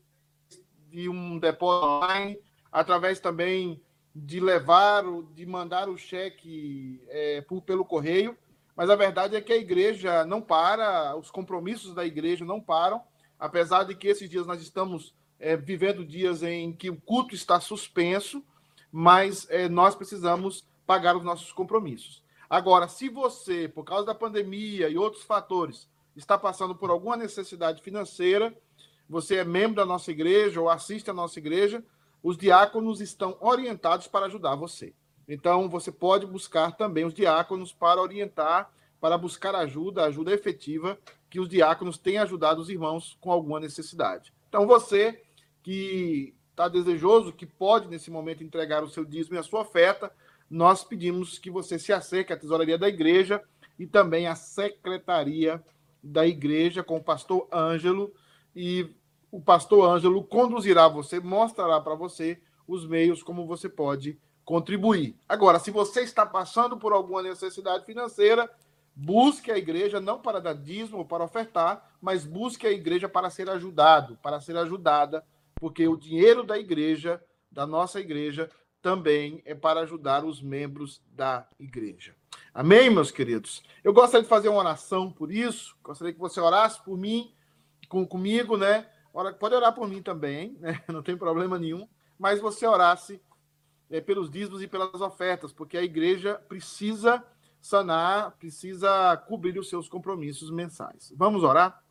de 0.89 1.09
um 1.09 1.39
depósito 1.39 1.85
online, 1.85 2.39
através 2.71 3.19
também 3.19 3.81
de 4.13 4.39
levar, 4.39 5.03
de 5.33 5.45
mandar 5.45 5.89
o 5.89 5.97
cheque 5.97 7.01
é, 7.07 7.41
por, 7.41 7.61
pelo 7.61 7.85
correio. 7.85 8.37
Mas 8.75 8.89
a 8.89 8.95
verdade 8.95 9.35
é 9.35 9.41
que 9.41 9.53
a 9.53 9.57
igreja 9.57 10.25
não 10.25 10.41
para, 10.41 11.15
os 11.15 11.31
compromissos 11.31 11.95
da 11.95 12.05
igreja 12.05 12.43
não 12.45 12.61
param 12.61 13.01
apesar 13.41 13.83
de 13.85 13.95
que 13.95 14.07
esses 14.07 14.29
dias 14.29 14.45
nós 14.45 14.61
estamos 14.61 15.15
é, 15.39 15.57
vivendo 15.57 16.05
dias 16.05 16.43
em 16.43 16.71
que 16.71 16.91
o 16.91 17.01
culto 17.01 17.33
está 17.33 17.59
suspenso, 17.59 18.45
mas 18.91 19.47
é, 19.49 19.67
nós 19.67 19.95
precisamos 19.95 20.63
pagar 20.85 21.17
os 21.17 21.23
nossos 21.23 21.51
compromissos. 21.51 22.23
Agora, 22.51 22.89
se 22.89 23.07
você, 23.07 23.69
por 23.69 23.85
causa 23.85 24.07
da 24.07 24.13
pandemia 24.13 24.89
e 24.89 24.97
outros 24.97 25.23
fatores, 25.23 25.87
está 26.17 26.37
passando 26.37 26.75
por 26.75 26.89
alguma 26.89 27.15
necessidade 27.15 27.81
financeira, 27.81 28.53
você 29.07 29.37
é 29.37 29.45
membro 29.45 29.77
da 29.77 29.85
nossa 29.85 30.11
igreja 30.11 30.59
ou 30.59 30.69
assiste 30.69 31.09
à 31.09 31.13
nossa 31.13 31.39
igreja, 31.39 31.81
os 32.21 32.37
diáconos 32.37 32.99
estão 32.99 33.37
orientados 33.39 34.05
para 34.05 34.25
ajudar 34.25 34.55
você. 34.55 34.93
Então, 35.29 35.69
você 35.69 35.93
pode 35.93 36.25
buscar 36.25 36.75
também 36.75 37.05
os 37.05 37.13
diáconos 37.13 37.71
para 37.71 38.01
orientar, 38.01 38.69
para 38.99 39.17
buscar 39.17 39.55
ajuda, 39.55 40.03
ajuda 40.03 40.33
efetiva, 40.33 40.99
que 41.29 41.39
os 41.39 41.47
diáconos 41.47 41.97
têm 41.97 42.17
ajudado 42.17 42.59
os 42.59 42.69
irmãos 42.69 43.17
com 43.21 43.31
alguma 43.31 43.61
necessidade. 43.61 44.33
Então, 44.49 44.67
você 44.67 45.23
que 45.63 46.35
está 46.49 46.67
desejoso, 46.67 47.31
que 47.31 47.45
pode 47.45 47.87
nesse 47.87 48.11
momento 48.11 48.43
entregar 48.43 48.83
o 48.83 48.89
seu 48.89 49.05
dízimo 49.05 49.37
e 49.37 49.39
a 49.39 49.43
sua 49.43 49.61
oferta, 49.61 50.11
nós 50.51 50.83
pedimos 50.83 51.39
que 51.39 51.49
você 51.49 51.79
se 51.79 51.93
acerque 51.93 52.33
à 52.33 52.37
tesouraria 52.37 52.77
da 52.77 52.89
igreja 52.89 53.41
e 53.79 53.87
também 53.87 54.27
à 54.27 54.35
secretaria 54.35 55.63
da 56.03 56.27
igreja 56.27 56.83
com 56.83 56.97
o 56.97 57.03
pastor 57.03 57.47
Ângelo 57.53 58.13
e 58.53 58.93
o 59.31 59.39
pastor 59.39 59.89
Ângelo 59.89 60.21
conduzirá 60.25 60.89
você, 60.89 61.21
mostrará 61.21 61.79
para 61.79 61.95
você 61.95 62.37
os 62.67 62.85
meios 62.85 63.23
como 63.23 63.47
você 63.47 63.69
pode 63.69 64.19
contribuir. 64.43 65.15
Agora, 65.27 65.57
se 65.57 65.71
você 65.71 66.01
está 66.01 66.25
passando 66.25 66.77
por 66.77 66.91
alguma 66.91 67.23
necessidade 67.23 67.85
financeira, 67.85 68.51
busque 68.93 69.51
a 69.51 69.57
igreja 69.57 70.01
não 70.01 70.19
para 70.19 70.41
dar 70.41 70.53
dízimo 70.53 70.97
ou 70.97 71.05
para 71.05 71.23
ofertar, 71.23 71.95
mas 72.01 72.25
busque 72.25 72.67
a 72.67 72.71
igreja 72.71 73.07
para 73.07 73.29
ser 73.29 73.49
ajudado, 73.49 74.17
para 74.21 74.41
ser 74.41 74.57
ajudada, 74.57 75.23
porque 75.55 75.87
o 75.87 75.95
dinheiro 75.95 76.43
da 76.43 76.59
igreja, 76.59 77.23
da 77.49 77.65
nossa 77.65 78.01
igreja, 78.01 78.49
também 78.81 79.41
é 79.45 79.53
para 79.53 79.81
ajudar 79.81 80.25
os 80.25 80.41
membros 80.41 81.01
da 81.11 81.47
igreja. 81.59 82.15
Amém, 82.53 82.89
meus 82.89 83.11
queridos? 83.11 83.63
Eu 83.83 83.93
gostaria 83.93 84.23
de 84.23 84.29
fazer 84.29 84.49
uma 84.49 84.59
oração 84.59 85.11
por 85.11 85.31
isso, 85.31 85.75
gostaria 85.83 86.13
que 86.13 86.19
você 86.19 86.39
orasse 86.39 86.81
por 86.83 86.97
mim, 86.97 87.33
com, 87.87 88.05
comigo, 88.05 88.57
né? 88.57 88.87
Pode 89.39 89.55
orar 89.55 89.73
por 89.73 89.87
mim 89.87 90.01
também, 90.01 90.57
né? 90.59 90.81
Não 90.87 91.03
tem 91.03 91.17
problema 91.17 91.59
nenhum, 91.59 91.87
mas 92.17 92.39
você 92.39 92.65
orasse 92.65 93.21
é, 93.89 94.01
pelos 94.01 94.29
dízimos 94.29 94.61
e 94.61 94.67
pelas 94.67 95.01
ofertas, 95.01 95.51
porque 95.51 95.77
a 95.77 95.83
igreja 95.83 96.35
precisa 96.47 97.23
sanar, 97.61 98.31
precisa 98.31 99.15
cobrir 99.27 99.59
os 99.59 99.69
seus 99.69 99.87
compromissos 99.87 100.49
mensais. 100.49 101.13
Vamos 101.15 101.43
orar? 101.43 101.83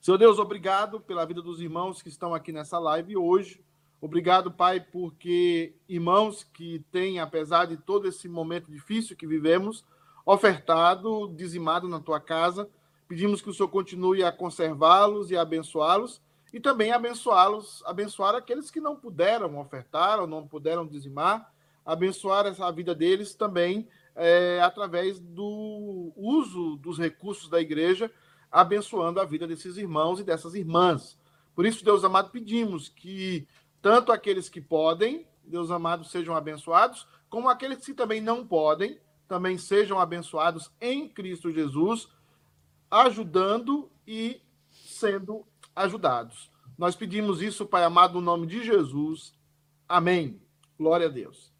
Senhor 0.00 0.16
Deus, 0.16 0.38
obrigado 0.38 1.00
pela 1.00 1.26
vida 1.26 1.42
dos 1.42 1.60
irmãos 1.60 2.02
que 2.02 2.08
estão 2.08 2.34
aqui 2.34 2.52
nessa 2.52 2.78
live 2.78 3.16
hoje. 3.16 3.62
Obrigado, 4.00 4.50
Pai, 4.50 4.80
porque 4.80 5.74
irmãos 5.88 6.42
que 6.42 6.84
têm, 6.90 7.20
apesar 7.20 7.66
de 7.66 7.76
todo 7.76 8.08
esse 8.08 8.28
momento 8.28 8.70
difícil 8.70 9.14
que 9.14 9.26
vivemos, 9.26 9.84
ofertado, 10.24 11.32
dizimado 11.36 11.88
na 11.88 12.00
tua 12.00 12.18
casa. 12.18 12.68
Pedimos 13.06 13.42
que 13.42 13.50
o 13.50 13.54
Senhor 13.54 13.68
continue 13.68 14.22
a 14.22 14.32
conservá-los 14.32 15.30
e 15.30 15.36
abençoá-los 15.36 16.22
e 16.52 16.58
também 16.58 16.92
abençoá-los, 16.92 17.82
abençoar 17.84 18.34
aqueles 18.34 18.70
que 18.70 18.80
não 18.80 18.96
puderam 18.96 19.58
ofertar 19.58 20.18
ou 20.18 20.26
não 20.26 20.46
puderam 20.46 20.86
dizimar, 20.86 21.52
abençoar 21.84 22.46
essa 22.46 22.70
vida 22.72 22.94
deles 22.94 23.34
também 23.34 23.88
é, 24.16 24.60
através 24.60 25.18
do 25.20 26.12
uso 26.16 26.76
dos 26.76 26.98
recursos 26.98 27.48
da 27.48 27.60
igreja, 27.60 28.10
abençoando 28.50 29.20
a 29.20 29.24
vida 29.24 29.46
desses 29.46 29.76
irmãos 29.76 30.20
e 30.20 30.24
dessas 30.24 30.54
irmãs. 30.54 31.18
Por 31.54 31.66
isso, 31.66 31.84
Deus 31.84 32.04
amado, 32.04 32.30
pedimos 32.30 32.88
que 32.88 33.46
tanto 33.82 34.12
aqueles 34.12 34.48
que 34.48 34.60
podem, 34.60 35.26
Deus 35.44 35.70
amado, 35.70 36.04
sejam 36.04 36.34
abençoados, 36.36 37.06
como 37.28 37.48
aqueles 37.48 37.84
que 37.84 37.94
também 37.94 38.20
não 38.20 38.46
podem, 38.46 39.00
também 39.26 39.56
sejam 39.56 39.98
abençoados 39.98 40.70
em 40.80 41.08
Cristo 41.08 41.50
Jesus, 41.50 42.08
ajudando 42.90 43.90
e 44.06 44.42
sendo 44.70 45.46
ajudados. 45.74 46.50
Nós 46.76 46.96
pedimos 46.96 47.40
isso, 47.42 47.66
Pai 47.66 47.84
amado, 47.84 48.14
no 48.14 48.20
nome 48.20 48.46
de 48.46 48.64
Jesus. 48.64 49.34
Amém. 49.88 50.40
Glória 50.78 51.06
a 51.06 51.10
Deus. 51.10 51.52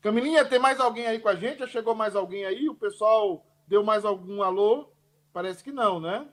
Camilinha, 0.00 0.44
tem 0.44 0.58
mais 0.58 0.80
alguém 0.80 1.06
aí 1.06 1.20
com 1.20 1.28
a 1.28 1.34
gente? 1.34 1.60
Já 1.60 1.66
chegou 1.66 1.94
mais 1.94 2.16
alguém 2.16 2.44
aí? 2.44 2.68
O 2.68 2.74
pessoal 2.74 3.46
deu 3.68 3.84
mais 3.84 4.04
algum 4.04 4.42
alô? 4.42 4.90
Parece 5.32 5.62
que 5.62 5.70
não, 5.70 6.00
né? 6.00 6.26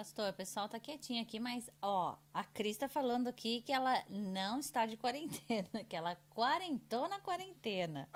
Pastor, 0.00 0.30
o 0.30 0.32
pessoal 0.32 0.66
tá 0.66 0.80
quietinho 0.80 1.20
aqui, 1.20 1.38
mas 1.38 1.68
ó, 1.82 2.16
a 2.32 2.42
Cris 2.42 2.78
tá 2.78 2.88
falando 2.88 3.28
aqui 3.28 3.60
que 3.60 3.70
ela 3.70 4.02
não 4.08 4.58
está 4.58 4.86
de 4.86 4.96
quarentena, 4.96 5.84
que 5.86 5.94
ela 5.94 6.16
quarentou 6.30 7.06
na 7.06 7.20
quarentena. 7.20 8.08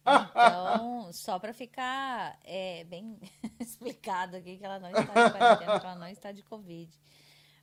Então, 0.00 1.12
só 1.12 1.38
para 1.38 1.52
ficar 1.52 2.36
é, 2.42 2.82
bem 2.82 3.20
explicado 3.60 4.34
aqui 4.34 4.56
que 4.56 4.64
ela 4.64 4.80
não 4.80 4.90
está 4.90 5.00
de 5.04 5.30
quarentena, 5.30 5.78
que 5.78 5.86
ela 5.86 5.94
não 5.94 6.08
está 6.08 6.32
de 6.32 6.42
Covid. 6.42 6.90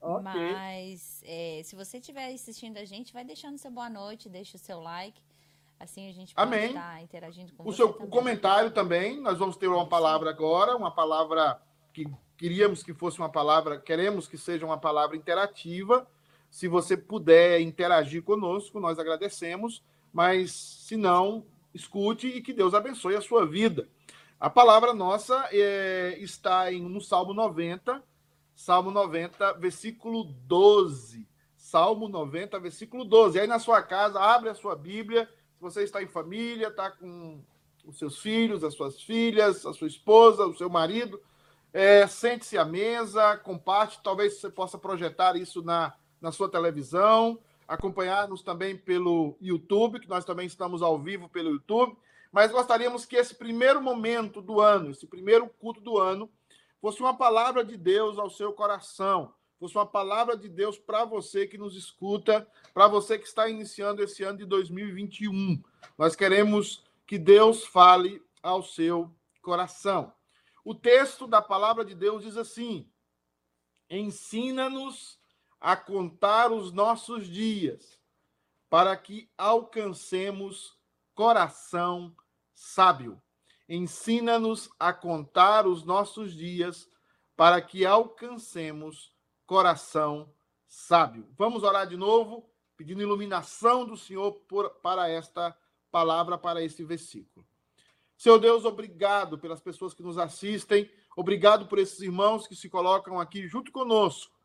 Okay. 0.02 0.22
Mas 0.22 1.22
é, 1.26 1.60
se 1.66 1.76
você 1.76 1.98
estiver 1.98 2.34
assistindo 2.34 2.78
a 2.78 2.86
gente, 2.86 3.12
vai 3.12 3.26
deixando 3.26 3.58
seu 3.58 3.72
boa 3.72 3.90
noite, 3.90 4.30
deixa 4.30 4.56
o 4.56 4.60
seu 4.60 4.80
like. 4.80 5.22
Assim 5.78 6.08
a 6.08 6.14
gente 6.14 6.34
pode 6.34 6.48
Amém. 6.48 6.68
estar 6.68 7.04
interagindo 7.04 7.52
com 7.52 7.64
o 7.64 7.66
você. 7.66 7.76
seu 7.76 7.92
também. 7.92 8.10
comentário 8.10 8.72
também. 8.72 9.20
Nós 9.20 9.38
vamos 9.38 9.58
ter 9.58 9.68
uma 9.68 9.86
palavra 9.86 10.30
agora, 10.30 10.78
uma 10.78 10.92
palavra 10.92 11.62
que 11.94 12.06
queríamos 12.40 12.82
que 12.82 12.94
fosse 12.94 13.20
uma 13.20 13.28
palavra, 13.28 13.78
queremos 13.78 14.26
que 14.26 14.38
seja 14.38 14.66
uma 14.66 14.78
palavra 14.78 15.18
interativa. 15.18 16.08
Se 16.50 16.70
você 16.70 16.96
puder 16.96 17.60
interagir 17.60 18.24
conosco, 18.24 18.80
nós 18.80 18.98
agradecemos, 18.98 19.84
mas 20.14 20.52
se 20.54 20.96
não, 20.96 21.46
escute 21.74 22.28
e 22.28 22.42
que 22.42 22.54
Deus 22.54 22.74
abençoe 22.74 23.18
a 23.18 23.22
sua 23.22 23.46
vida. 23.46 23.90
A 24.40 24.50
palavra 24.50 24.94
nossa 24.94 25.50
é, 25.52 26.18
está 26.22 26.72
em, 26.72 26.82
no 26.82 27.02
Salmo 27.02 27.34
90, 27.34 28.02
Salmo 28.56 28.90
90, 28.90 29.54
versículo 29.56 30.24
12. 30.24 31.28
Salmo 31.58 32.08
90, 32.08 32.58
versículo 32.58 33.04
12. 33.04 33.38
Aí 33.38 33.48
na 33.48 33.60
sua 33.60 33.84
casa, 33.84 34.18
abre 34.18 34.48
a 34.48 34.56
sua 34.56 34.78
Bíblia. 34.78 35.30
Se 35.56 35.62
você 35.62 35.84
está 35.84 36.02
em 36.02 36.08
família, 36.08 36.70
está 36.70 36.90
com 36.90 37.44
os 37.86 38.00
seus 38.00 38.20
filhos, 38.20 38.64
as 38.64 38.76
suas 38.76 39.02
filhas, 39.02 39.66
a 39.66 39.74
sua 39.74 39.90
esposa, 39.90 40.46
o 40.46 40.56
seu 40.56 40.70
marido, 40.70 41.22
é, 41.72 42.08
Sente-se 42.08 42.58
à 42.58 42.66
mesa, 42.66 43.38
comparte, 43.38 44.02
talvez 44.04 44.40
você 44.40 44.50
possa 44.50 44.78
projetar 44.78 45.36
isso 45.36 45.62
na, 45.62 45.94
na 46.20 46.32
sua 46.32 46.50
televisão, 46.50 47.40
acompanhar-nos 47.68 48.42
também 48.42 48.76
pelo 48.76 49.38
YouTube, 49.40 50.00
que 50.00 50.10
nós 50.10 50.26
também 50.26 50.48
estamos 50.48 50.82
ao 50.82 50.98
vivo 50.98 51.30
pelo 51.30 51.52
YouTube. 51.52 51.96
Mas 52.32 52.52
gostaríamos 52.52 53.06
que 53.06 53.16
esse 53.16 53.36
primeiro 53.36 53.82
momento 53.82 54.42
do 54.42 54.60
ano, 54.60 54.92
esse 54.92 55.08
primeiro 55.08 55.48
culto 55.48 55.82
do 55.82 55.98
ano, 55.98 56.30
fosse 56.82 57.00
uma 57.00 57.16
palavra 57.16 57.64
de 57.64 57.78
Deus 57.78 58.18
ao 58.18 58.30
seu 58.30 58.54
coração, 58.54 59.34
fosse 59.60 59.76
uma 59.76 59.86
palavra 59.86 60.38
de 60.38 60.48
Deus 60.48 60.78
para 60.78 61.06
você 61.06 61.46
que 61.46 61.58
nos 61.58 61.76
escuta, 61.76 62.48
para 62.74 62.88
você 62.88 63.18
que 63.18 63.28
está 63.28 63.50
iniciando 63.50 64.02
esse 64.02 64.24
ano 64.24 64.38
de 64.38 64.46
2021. 64.46 65.62
Nós 65.98 66.16
queremos 66.16 66.84
que 67.06 67.18
Deus 67.18 67.66
fale 67.66 68.22
ao 68.42 68.64
seu 68.64 69.12
coração. 69.42 70.14
O 70.70 70.76
texto 70.76 71.26
da 71.26 71.42
palavra 71.42 71.84
de 71.84 71.96
Deus 71.96 72.22
diz 72.22 72.38
assim: 72.38 72.88
Ensina-nos 73.90 75.20
a 75.60 75.76
contar 75.76 76.52
os 76.52 76.72
nossos 76.72 77.26
dias, 77.26 78.00
para 78.70 78.96
que 78.96 79.28
alcancemos 79.36 80.78
coração 81.16 82.16
sábio. 82.54 83.20
Ensina-nos 83.68 84.70
a 84.78 84.94
contar 84.94 85.66
os 85.66 85.84
nossos 85.84 86.36
dias, 86.36 86.88
para 87.36 87.60
que 87.64 87.84
alcancemos 87.84 89.12
coração 89.48 90.32
sábio. 90.68 91.28
Vamos 91.36 91.64
orar 91.64 91.88
de 91.88 91.98
novo, 91.98 92.48
pedindo 92.78 93.02
iluminação 93.02 93.88
do 93.88 93.98
Senhor 93.98 94.34
por, 94.48 94.70
para 94.82 95.10
esta 95.10 95.58
palavra, 95.90 96.38
para 96.38 96.62
este 96.62 96.84
versículo. 96.84 97.44
Senhor 98.20 98.38
Deus, 98.38 98.66
obrigado 98.66 99.40
pelas 99.40 99.62
pessoas 99.62 99.94
que 99.94 100.04
nos 100.04 100.18
assistem, 100.18 100.92
obrigado 101.16 101.68
por 101.68 101.80
esses 101.80 102.02
irmãos 102.02 102.46
que 102.46 102.54
se 102.54 102.68
colocam 102.68 103.18
aqui 103.18 103.48
junto 103.48 103.72
conosco, 103.72 104.36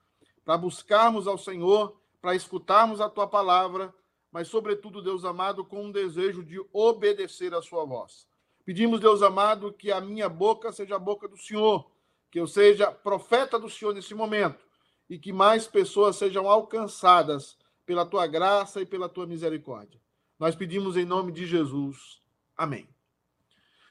para 0.45 0.57
buscarmos 0.57 1.27
ao 1.27 1.37
Senhor, 1.37 2.01
para 2.23 2.37
escutarmos 2.37 3.01
a 3.01 3.11
tua 3.11 3.27
palavra, 3.27 3.93
mas, 4.31 4.47
sobretudo, 4.47 5.03
Deus 5.03 5.25
amado, 5.25 5.65
com 5.65 5.87
um 5.87 5.91
desejo 5.91 6.45
de 6.45 6.65
obedecer 6.73 7.53
a 7.53 7.61
sua 7.61 7.85
voz. 7.85 8.29
Pedimos, 8.65 9.01
Deus 9.01 9.23
amado, 9.23 9.73
que 9.73 9.91
a 9.91 10.01
minha 10.01 10.29
boca 10.29 10.71
seja 10.71 10.95
a 10.95 11.01
boca 11.01 11.27
do 11.27 11.37
Senhor, 11.37 11.91
que 12.31 12.39
eu 12.39 12.47
seja 12.47 12.93
profeta 12.93 13.59
do 13.59 13.69
Senhor 13.69 13.93
nesse 13.93 14.15
momento 14.15 14.65
e 15.11 15.19
que 15.19 15.33
mais 15.33 15.67
pessoas 15.67 16.15
sejam 16.15 16.49
alcançadas 16.49 17.59
pela 17.85 18.07
tua 18.07 18.29
graça 18.29 18.81
e 18.81 18.87
pela 18.87 19.09
tua 19.09 19.27
misericórdia. 19.27 20.01
Nós 20.39 20.55
pedimos 20.55 20.97
em 20.97 21.05
nome 21.05 21.33
de 21.33 21.45
Jesus. 21.45 22.23
Amém. 22.57 22.94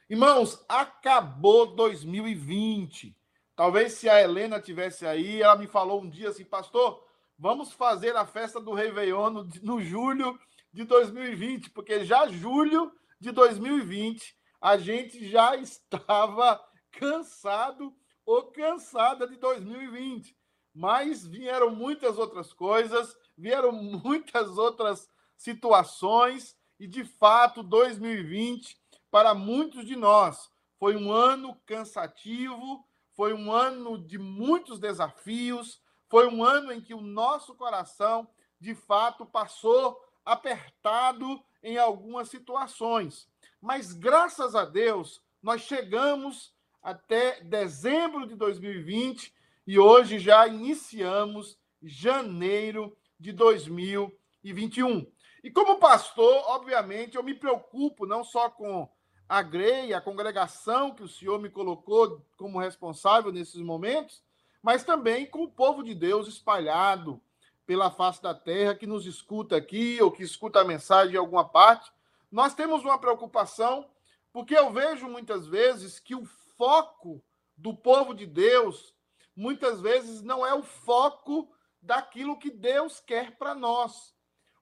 Irmãos, 0.09 0.63
acabou 0.67 1.65
2020. 1.65 3.15
Talvez 3.55 3.93
se 3.93 4.09
a 4.09 4.21
Helena 4.21 4.59
tivesse 4.59 5.05
aí, 5.05 5.41
ela 5.41 5.55
me 5.55 5.65
falou 5.65 6.01
um 6.01 6.09
dia 6.09 6.29
assim, 6.29 6.43
pastor, 6.43 7.01
vamos 7.39 7.71
fazer 7.71 8.15
a 8.15 8.25
festa 8.25 8.59
do 8.59 8.73
Réveillon 8.73 9.29
no, 9.29 9.49
no 9.61 9.81
julho 9.81 10.37
de 10.73 10.83
2020, 10.83 11.69
porque 11.69 12.03
já 12.03 12.27
julho 12.27 12.91
de 13.19 13.31
2020 13.31 14.35
a 14.59 14.77
gente 14.77 15.29
já 15.29 15.55
estava 15.57 16.61
cansado 16.91 17.95
ou 18.25 18.43
cansada 18.51 19.25
de 19.25 19.37
2020. 19.37 20.35
Mas 20.73 21.25
vieram 21.25 21.73
muitas 21.73 22.17
outras 22.17 22.51
coisas, 22.51 23.15
vieram 23.37 23.71
muitas 24.03 24.57
outras 24.57 25.09
situações, 25.37 26.57
e 26.79 26.87
de 26.87 27.05
fato, 27.05 27.63
2020, 27.63 28.77
para 29.13 29.35
muitos 29.35 29.85
de 29.85 29.95
nós, 29.95 30.49
foi 30.79 30.95
um 30.97 31.11
ano 31.11 31.55
cansativo, 31.67 32.83
foi 33.11 33.31
um 33.31 33.51
ano 33.51 33.95
de 33.95 34.17
muitos 34.17 34.79
desafios, 34.79 35.79
foi 36.09 36.25
um 36.25 36.43
ano 36.43 36.73
em 36.73 36.81
que 36.81 36.95
o 36.95 36.99
nosso 36.99 37.53
coração, 37.53 38.27
de 38.59 38.73
fato, 38.73 39.23
passou 39.23 40.03
apertado 40.25 41.39
em 41.61 41.77
algumas 41.77 42.27
situações. 42.27 43.29
Mas 43.61 43.93
graças 43.93 44.55
a 44.55 44.65
Deus, 44.65 45.21
nós 45.43 45.61
chegamos 45.61 46.51
até 46.81 47.39
dezembro 47.43 48.25
de 48.25 48.33
2020 48.33 49.31
e 49.67 49.77
hoje 49.77 50.17
já 50.17 50.47
iniciamos 50.47 51.55
janeiro 51.83 52.97
de 53.19 53.31
2021. 53.31 55.05
E 55.43 55.51
como 55.51 55.77
pastor, 55.77 56.33
obviamente, 56.47 57.15
eu 57.15 57.21
me 57.21 57.35
preocupo 57.35 58.07
não 58.07 58.23
só 58.23 58.49
com 58.49 58.89
a 59.27 59.41
GREI, 59.41 59.93
a 59.93 60.01
congregação 60.01 60.93
que 60.93 61.03
o 61.03 61.07
Senhor 61.07 61.39
me 61.39 61.49
colocou 61.49 62.21
como 62.37 62.59
responsável 62.59 63.31
nesses 63.31 63.61
momentos, 63.61 64.21
mas 64.61 64.83
também 64.83 65.25
com 65.25 65.43
o 65.43 65.49
povo 65.49 65.83
de 65.83 65.93
Deus 65.93 66.27
espalhado 66.27 67.21
pela 67.65 67.89
face 67.89 68.21
da 68.21 68.33
terra 68.33 68.75
que 68.75 68.85
nos 68.85 69.05
escuta 69.05 69.55
aqui 69.55 70.01
ou 70.01 70.11
que 70.11 70.23
escuta 70.23 70.61
a 70.61 70.65
mensagem 70.65 71.15
em 71.15 71.17
alguma 71.17 71.47
parte. 71.47 71.91
Nós 72.31 72.53
temos 72.53 72.83
uma 72.83 72.97
preocupação, 72.97 73.87
porque 74.31 74.55
eu 74.55 74.71
vejo 74.71 75.07
muitas 75.07 75.47
vezes 75.47 75.99
que 75.99 76.15
o 76.15 76.25
foco 76.57 77.23
do 77.57 77.73
povo 77.73 78.13
de 78.13 78.25
Deus 78.25 78.93
muitas 79.35 79.81
vezes 79.81 80.21
não 80.21 80.45
é 80.45 80.53
o 80.53 80.63
foco 80.63 81.49
daquilo 81.81 82.37
que 82.37 82.49
Deus 82.49 82.99
quer 82.99 83.37
para 83.37 83.55
nós. 83.55 84.12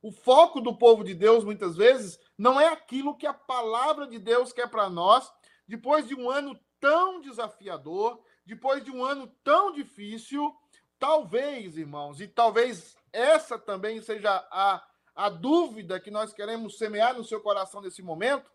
O 0.02 0.12
foco 0.12 0.60
do 0.60 0.76
povo 0.76 1.04
de 1.04 1.14
Deus, 1.14 1.43
muitas 1.43 1.76
vezes, 1.76 2.20
não 2.38 2.60
é 2.60 2.68
aquilo 2.68 3.16
que 3.16 3.28
a 3.28 3.34
palavra 3.34 4.08
de 4.08 4.18
Deus 4.18 4.52
quer 4.52 4.68
para 4.68 4.89
nós, 4.89 5.32
depois 5.68 6.08
de 6.08 6.16
um 6.16 6.30
ano 6.30 6.60
tão 6.80 7.22
desafiador, 7.22 8.20
depois 8.45 8.84
de 8.84 8.89
um 8.89 9.06
ano 9.06 9.28
tão 9.43 9.72
difícil. 9.72 10.54
Talvez, 10.97 11.78
irmãos, 11.78 12.20
e 12.20 12.28
talvez 12.28 12.95
essa 13.14 13.60
também 13.60 14.02
seja 14.02 14.36
a, 14.52 14.84
a 15.16 15.30
dúvida 15.30 15.99
que 15.99 16.10
nós 16.10 16.34
queremos 16.34 16.78
semear 16.78 17.16
no 17.16 17.24
seu 17.24 17.39
coração 17.39 17.82
nesse 17.82 18.02
momento. 18.02 18.52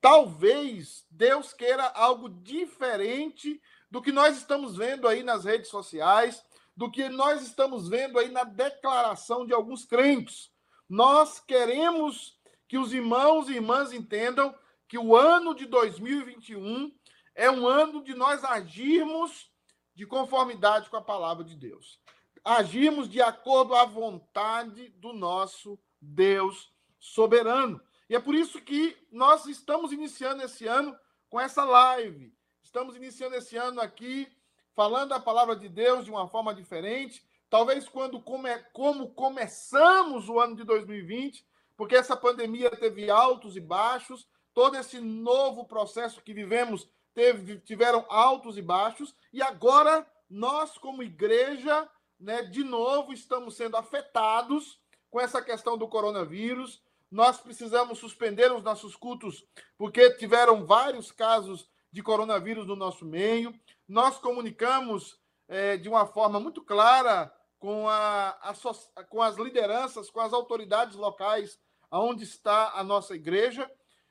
Talvez 0.00 1.06
Deus 1.10 1.52
queira 1.52 1.84
algo 1.94 2.28
diferente 2.28 3.60
do 3.90 4.00
que 4.00 4.12
nós 4.12 4.36
estamos 4.36 4.76
vendo 4.76 5.08
aí 5.08 5.22
nas 5.22 5.44
redes 5.44 5.68
sociais, 5.68 6.44
do 6.76 6.90
que 6.90 7.08
nós 7.08 7.42
estamos 7.42 7.88
vendo 7.88 8.18
aí 8.18 8.30
na 8.30 8.44
declaração 8.44 9.46
de 9.46 9.52
alguns 9.52 9.84
crentes. 9.84 10.50
Nós 10.90 11.38
queremos 11.38 12.36
que 12.66 12.76
os 12.76 12.92
irmãos 12.92 13.48
e 13.48 13.54
irmãs 13.54 13.92
entendam 13.92 14.52
que 14.88 14.98
o 14.98 15.14
ano 15.14 15.54
de 15.54 15.64
2021 15.64 16.92
é 17.32 17.48
um 17.48 17.64
ano 17.64 18.02
de 18.02 18.12
nós 18.12 18.42
agirmos 18.42 19.48
de 19.94 20.04
conformidade 20.04 20.90
com 20.90 20.96
a 20.96 21.00
palavra 21.02 21.44
de 21.44 21.54
Deus. 21.54 22.00
Agirmos 22.44 23.08
de 23.08 23.22
acordo 23.22 23.76
à 23.76 23.84
vontade 23.84 24.88
do 24.88 25.12
nosso 25.12 25.78
Deus 26.00 26.74
soberano. 26.98 27.80
E 28.08 28.16
é 28.16 28.18
por 28.18 28.34
isso 28.34 28.60
que 28.60 28.96
nós 29.12 29.46
estamos 29.46 29.92
iniciando 29.92 30.42
esse 30.42 30.66
ano 30.66 30.98
com 31.28 31.38
essa 31.38 31.62
live. 31.62 32.34
Estamos 32.64 32.96
iniciando 32.96 33.36
esse 33.36 33.56
ano 33.56 33.80
aqui 33.80 34.26
falando 34.74 35.12
a 35.12 35.20
palavra 35.20 35.54
de 35.54 35.68
Deus 35.68 36.04
de 36.04 36.10
uma 36.10 36.26
forma 36.26 36.52
diferente, 36.52 37.24
Talvez 37.50 37.88
quando 37.88 38.20
come, 38.20 38.56
como 38.72 39.10
começamos 39.10 40.28
o 40.28 40.38
ano 40.38 40.54
de 40.54 40.62
2020, 40.62 41.44
porque 41.76 41.96
essa 41.96 42.16
pandemia 42.16 42.70
teve 42.70 43.10
altos 43.10 43.56
e 43.56 43.60
baixos, 43.60 44.28
todo 44.54 44.76
esse 44.76 45.00
novo 45.00 45.64
processo 45.64 46.22
que 46.22 46.32
vivemos 46.32 46.88
teve, 47.12 47.58
tiveram 47.58 48.06
altos 48.08 48.56
e 48.56 48.62
baixos, 48.62 49.14
e 49.32 49.42
agora 49.42 50.06
nós, 50.30 50.78
como 50.78 51.02
igreja, 51.02 51.88
né, 52.20 52.42
de 52.42 52.62
novo 52.62 53.12
estamos 53.12 53.56
sendo 53.56 53.76
afetados 53.76 54.78
com 55.10 55.20
essa 55.20 55.42
questão 55.42 55.76
do 55.76 55.88
coronavírus. 55.88 56.80
Nós 57.10 57.40
precisamos 57.40 57.98
suspender 57.98 58.52
os 58.52 58.62
nossos 58.62 58.94
cultos 58.94 59.44
porque 59.76 60.10
tiveram 60.12 60.64
vários 60.64 61.10
casos 61.10 61.68
de 61.90 62.00
coronavírus 62.00 62.64
no 62.64 62.76
nosso 62.76 63.04
meio. 63.04 63.52
Nós 63.88 64.18
comunicamos 64.18 65.18
é, 65.48 65.76
de 65.76 65.88
uma 65.88 66.06
forma 66.06 66.38
muito 66.38 66.62
clara 66.62 67.34
com, 67.60 67.86
a, 67.88 68.30
a, 68.30 69.04
com 69.04 69.22
as 69.22 69.36
lideranças, 69.36 70.10
com 70.10 70.18
as 70.18 70.32
autoridades 70.32 70.96
locais 70.96 71.60
aonde 71.90 72.24
está 72.24 72.72
a 72.74 72.82
nossa 72.82 73.14
igreja. 73.14 73.70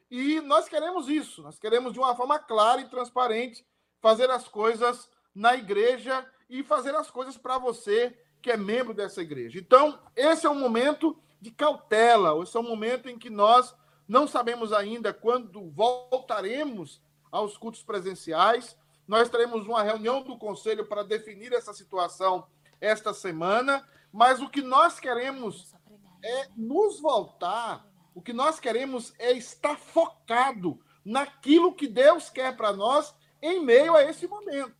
E 0.10 0.40
nós 0.42 0.70
queremos 0.70 1.10
isso, 1.10 1.42
nós 1.42 1.58
queremos 1.60 1.92
de 1.92 2.00
uma 2.00 2.16
forma 2.16 2.38
clara 2.40 2.80
e 2.80 2.90
transparente 2.90 3.66
fazer 4.00 4.30
as 4.30 4.48
coisas 4.48 5.10
na 5.34 5.56
igreja 5.56 6.26
e 6.50 6.64
fazer 6.64 6.96
as 6.96 7.10
coisas 7.10 7.38
para 7.38 7.58
você 7.58 8.16
que 8.42 8.52
é 8.52 8.58
membro 8.58 8.94
dessa 8.94 9.22
igreja. 9.22 9.60
Então, 9.60 10.00
esse 10.16 10.46
é 10.46 10.50
um 10.50 10.56
momento 10.56 11.18
de 11.42 11.52
cautela, 11.52 12.42
esse 12.44 12.56
é 12.56 12.60
um 12.60 12.64
momento 12.64 13.10
em 13.10 13.18
que 13.18 13.30
nós 13.30 13.76
não 14.08 14.28
sabemos 14.28 14.72
ainda 14.72 15.14
quando 15.14 15.70
voltaremos 15.72 17.02
aos 17.32 17.58
cultos 17.58 17.84
presenciais. 17.84 18.78
Nós 19.08 19.30
teremos 19.30 19.66
uma 19.66 19.84
reunião 19.84 20.22
do 20.22 20.38
conselho 20.38 20.86
para 20.86 21.04
definir 21.04 21.52
essa 21.52 21.74
situação 21.74 22.48
esta 22.82 23.14
semana, 23.14 23.88
mas 24.12 24.42
o 24.42 24.50
que 24.50 24.62
nós 24.62 25.00
queremos 25.00 25.74
é 26.24 26.48
nos 26.56 27.00
voltar, 27.00 27.86
o 28.14 28.22
que 28.22 28.34
nós 28.34 28.60
queremos 28.60 29.14
é 29.18 29.32
estar 29.32 29.78
focado 29.78 30.80
naquilo 31.06 31.74
que 31.74 31.88
Deus 31.88 32.30
quer 32.30 32.56
para 32.56 32.74
nós 32.74 33.16
em 33.42 33.64
meio 33.64 33.96
a 33.96 34.04
esse 34.04 34.28
momento. 34.28 34.76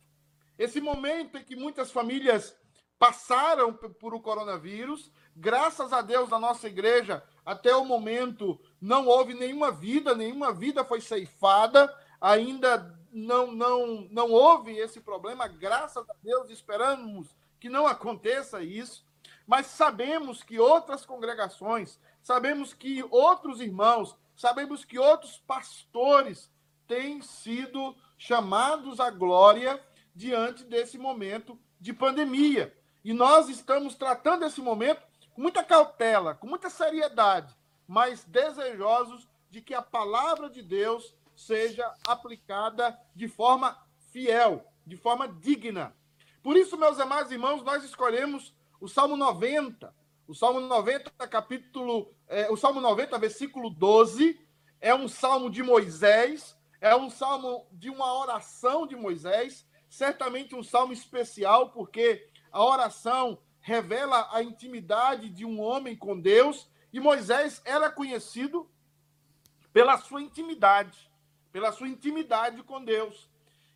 Esse 0.58 0.80
momento 0.80 1.38
em 1.38 1.44
que 1.44 1.56
muitas 1.56 1.90
famílias 1.90 2.54
passaram 2.98 3.72
por 3.72 4.14
o 4.14 4.20
coronavírus, 4.20 5.10
graças 5.34 5.90
a 5.90 6.02
Deus 6.02 6.28
na 6.28 6.38
nossa 6.38 6.68
igreja, 6.68 7.22
até 7.46 7.74
o 7.74 7.84
momento 7.84 8.60
não 8.78 9.06
houve 9.06 9.32
nenhuma 9.32 9.72
vida, 9.72 10.14
nenhuma 10.14 10.52
vida 10.52 10.84
foi 10.84 11.00
ceifada, 11.00 11.90
ainda 12.20 12.94
não 13.10 13.50
não 13.50 14.06
não 14.10 14.30
houve 14.30 14.76
esse 14.76 15.00
problema, 15.00 15.48
graças 15.48 16.08
a 16.08 16.14
Deus, 16.22 16.50
esperamos 16.50 17.34
que 17.60 17.68
não 17.68 17.86
aconteça 17.86 18.62
isso, 18.62 19.04
mas 19.46 19.66
sabemos 19.66 20.42
que 20.42 20.58
outras 20.58 21.04
congregações, 21.04 22.00
sabemos 22.22 22.72
que 22.72 23.04
outros 23.10 23.60
irmãos, 23.60 24.16
sabemos 24.34 24.84
que 24.84 24.98
outros 24.98 25.38
pastores 25.46 26.50
têm 26.88 27.20
sido 27.20 27.94
chamados 28.16 28.98
à 28.98 29.10
glória 29.10 29.80
diante 30.14 30.64
desse 30.64 30.96
momento 30.98 31.58
de 31.78 31.92
pandemia. 31.92 32.76
E 33.04 33.12
nós 33.12 33.48
estamos 33.48 33.94
tratando 33.94 34.44
esse 34.44 34.60
momento 34.60 35.02
com 35.34 35.42
muita 35.42 35.62
cautela, 35.62 36.34
com 36.34 36.46
muita 36.46 36.70
seriedade, 36.70 37.54
mas 37.86 38.24
desejosos 38.24 39.28
de 39.50 39.60
que 39.60 39.74
a 39.74 39.82
palavra 39.82 40.48
de 40.48 40.62
Deus 40.62 41.14
seja 41.34 41.92
aplicada 42.06 42.98
de 43.14 43.28
forma 43.28 43.76
fiel, 44.12 44.64
de 44.86 44.96
forma 44.96 45.28
digna, 45.28 45.94
por 46.42 46.56
isso, 46.56 46.76
meus 46.76 46.98
amados 46.98 47.30
irmãos, 47.30 47.62
nós 47.62 47.84
escolhemos 47.84 48.54
o 48.80 48.88
Salmo 48.88 49.16
90. 49.16 49.94
O 50.26 50.34
Salmo 50.34 50.60
90, 50.60 51.10
capítulo. 51.28 52.14
É, 52.26 52.50
o 52.50 52.56
Salmo 52.56 52.80
90, 52.80 53.18
versículo 53.18 53.68
12, 53.68 54.40
é 54.80 54.94
um 54.94 55.06
salmo 55.06 55.50
de 55.50 55.62
Moisés, 55.62 56.56
é 56.80 56.96
um 56.96 57.10
salmo 57.10 57.66
de 57.72 57.90
uma 57.90 58.18
oração 58.18 58.86
de 58.86 58.96
Moisés, 58.96 59.66
certamente 59.88 60.54
um 60.54 60.62
salmo 60.62 60.92
especial, 60.92 61.70
porque 61.70 62.26
a 62.50 62.64
oração 62.64 63.38
revela 63.60 64.28
a 64.32 64.42
intimidade 64.42 65.28
de 65.28 65.44
um 65.44 65.60
homem 65.60 65.94
com 65.94 66.18
Deus, 66.18 66.70
e 66.92 66.98
Moisés 66.98 67.60
era 67.64 67.90
conhecido 67.90 68.70
pela 69.72 69.98
sua 69.98 70.22
intimidade, 70.22 71.10
pela 71.52 71.70
sua 71.72 71.88
intimidade 71.88 72.62
com 72.62 72.82
Deus. 72.82 73.28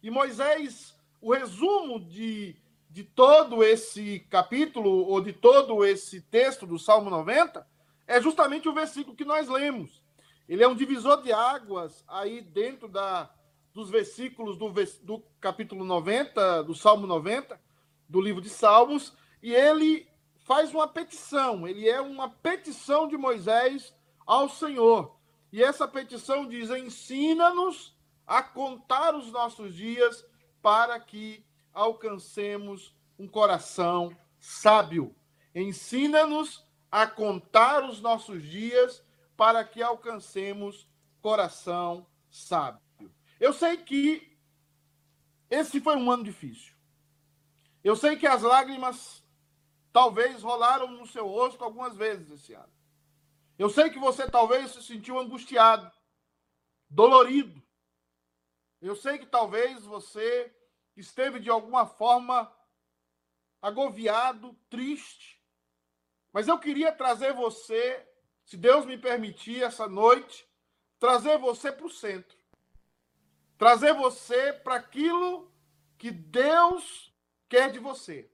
E 0.03 0.11
Moisés 0.11 0.94
o 1.25 1.33
resumo 1.33 1.99
de, 1.99 2.55
de 2.91 3.03
todo 3.03 3.65
esse 3.65 4.21
capítulo, 4.29 4.91
ou 4.91 5.23
de 5.23 5.33
todo 5.33 5.83
esse 5.83 6.21
texto 6.21 6.67
do 6.67 6.79
Salmo 6.79 7.09
90, 7.09 7.67
é 8.07 8.21
justamente 8.21 8.69
o 8.69 8.75
versículo 8.75 9.17
que 9.17 9.25
nós 9.25 9.49
lemos. 9.49 10.03
Ele 10.47 10.63
é 10.63 10.69
um 10.69 10.75
divisor 10.75 11.23
de 11.23 11.33
águas 11.33 12.05
aí 12.07 12.43
dentro 12.43 12.89
da, 12.89 13.31
dos 13.73 13.89
versículos 13.89 14.59
do, 14.59 14.71
do 15.03 15.25
capítulo 15.41 15.83
90, 15.83 16.65
do 16.65 16.75
Salmo 16.75 17.07
90, 17.07 17.59
do 18.07 18.21
livro 18.21 18.43
de 18.43 18.51
Salmos, 18.51 19.15
e 19.43 19.55
ele 19.55 20.07
faz 20.45 20.75
uma 20.75 20.87
petição, 20.87 21.67
ele 21.67 21.89
é 21.89 22.03
uma 22.03 22.29
petição 22.29 23.09
de 23.09 23.17
Moisés 23.17 23.95
ao 24.27 24.47
Senhor. 24.47 25.17
E 25.51 25.63
essa 25.63 25.89
petição 25.89 26.47
diz: 26.47 26.69
ensina-nos 26.69 27.97
a 28.27 28.43
contar 28.43 29.15
os 29.15 29.33
nossos 29.33 29.75
dias 29.75 30.23
para 30.65 30.99
que 30.99 31.45
alcancemos 31.75 32.97
um 33.19 33.29
coração 33.29 34.17
sábio. 34.41 35.15
Ensina-nos 35.55 36.67
a 36.91 37.07
contar 37.07 37.85
os 37.85 38.01
nossos 38.01 38.43
dias 38.43 39.05
para 39.37 39.63
que 39.63 39.83
alcancemos 39.83 40.89
coração 41.21 42.07
sábio. 42.31 42.81
Eu 43.39 43.53
sei 43.53 43.77
que 43.77 44.35
esse 45.51 45.83
foi 45.83 45.97
um 45.97 46.11
ano 46.11 46.25
difícil. 46.25 46.75
Eu 47.85 47.95
sei 47.95 48.17
que 48.17 48.27
as 48.27 48.41
lágrimas 48.41 49.23
talvez 49.93 50.43
rolaram 50.43 50.91
no 50.91 51.07
seu 51.07 51.29
rosto 51.29 51.63
algumas 51.63 51.95
vezes 51.95 52.31
esse 52.31 52.55
ano. 52.55 52.73
Eu 53.59 53.69
sei 53.69 53.91
que 53.91 53.99
você 53.99 54.27
talvez 54.27 54.71
se 54.71 54.83
sentiu 54.83 55.19
angustiado, 55.19 55.93
dolorido. 56.89 57.63
Eu 58.85 58.95
sei 58.95 59.17
que 59.17 59.25
talvez 59.25 59.83
você 59.87 60.55
esteve 60.95 61.41
de 61.41 61.49
alguma 61.49 61.87
forma 61.87 62.55
agoviado, 63.63 64.55
triste. 64.69 65.43
Mas 66.31 66.49
eu 66.49 66.59
queria 66.59 66.93
trazer 66.93 67.33
você, 67.33 68.07
se 68.45 68.59
Deus 68.59 68.85
me 68.85 68.99
permitir, 68.99 69.63
essa 69.63 69.89
noite, 69.89 70.47
trazer 70.99 71.39
você 71.39 71.73
para 71.73 71.87
o 71.87 71.91
centro. 71.91 72.37
Trazer 73.57 73.95
você 73.95 74.53
para 74.53 74.75
aquilo 74.75 75.51
que 75.97 76.11
Deus 76.11 77.11
quer 77.49 77.73
de 77.73 77.79
você. 77.79 78.31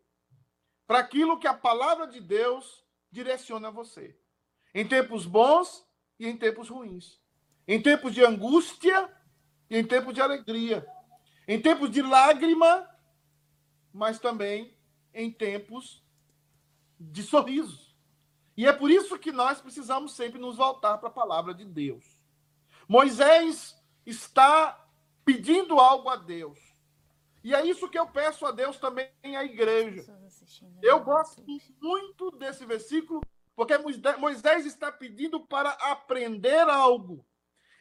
Para 0.85 0.99
aquilo 0.99 1.39
que 1.39 1.47
a 1.47 1.55
palavra 1.55 2.09
de 2.09 2.21
Deus 2.21 2.85
direciona 3.09 3.71
você. 3.71 4.19
Em 4.75 4.85
tempos 4.85 5.27
bons 5.27 5.87
e 6.19 6.27
em 6.27 6.37
tempos 6.37 6.69
ruins. 6.69 7.21
Em 7.69 7.81
tempos 7.81 8.13
de 8.13 8.25
angústia 8.25 9.09
em 9.71 9.85
tempos 9.85 10.13
de 10.13 10.21
alegria. 10.21 10.87
Em 11.47 11.61
tempos 11.61 11.91
de 11.91 12.03
lágrima, 12.03 12.89
mas 13.93 14.19
também 14.19 14.77
em 15.15 15.31
tempos 15.31 16.05
de 16.99 17.23
sorrisos. 17.23 17.97
E 18.57 18.67
é 18.67 18.73
por 18.73 18.91
isso 18.91 19.19
que 19.19 19.33
nós 19.33 19.61
precisamos 19.61 20.13
sempre 20.13 20.39
nos 20.39 20.57
voltar 20.57 20.99
para 20.99 21.09
a 21.09 21.13
palavra 21.13 21.55
de 21.55 21.65
Deus. 21.65 22.05
Moisés 22.87 23.81
está 24.05 24.87
pedindo 25.25 25.79
algo 25.79 26.09
a 26.09 26.17
Deus. 26.17 26.59
E 27.43 27.55
é 27.55 27.65
isso 27.65 27.89
que 27.89 27.99
eu 27.99 28.07
peço 28.07 28.45
a 28.45 28.51
Deus 28.51 28.77
também 28.77 29.09
à 29.23 29.45
igreja. 29.45 30.05
Eu 30.83 31.03
gosto 31.03 31.43
muito 31.81 32.31
desse 32.33 32.67
versículo, 32.67 33.23
porque 33.57 33.79
Moisés 34.19 34.67
está 34.67 34.93
pedindo 34.93 35.41
para 35.47 35.71
aprender 35.71 36.69
algo. 36.69 37.25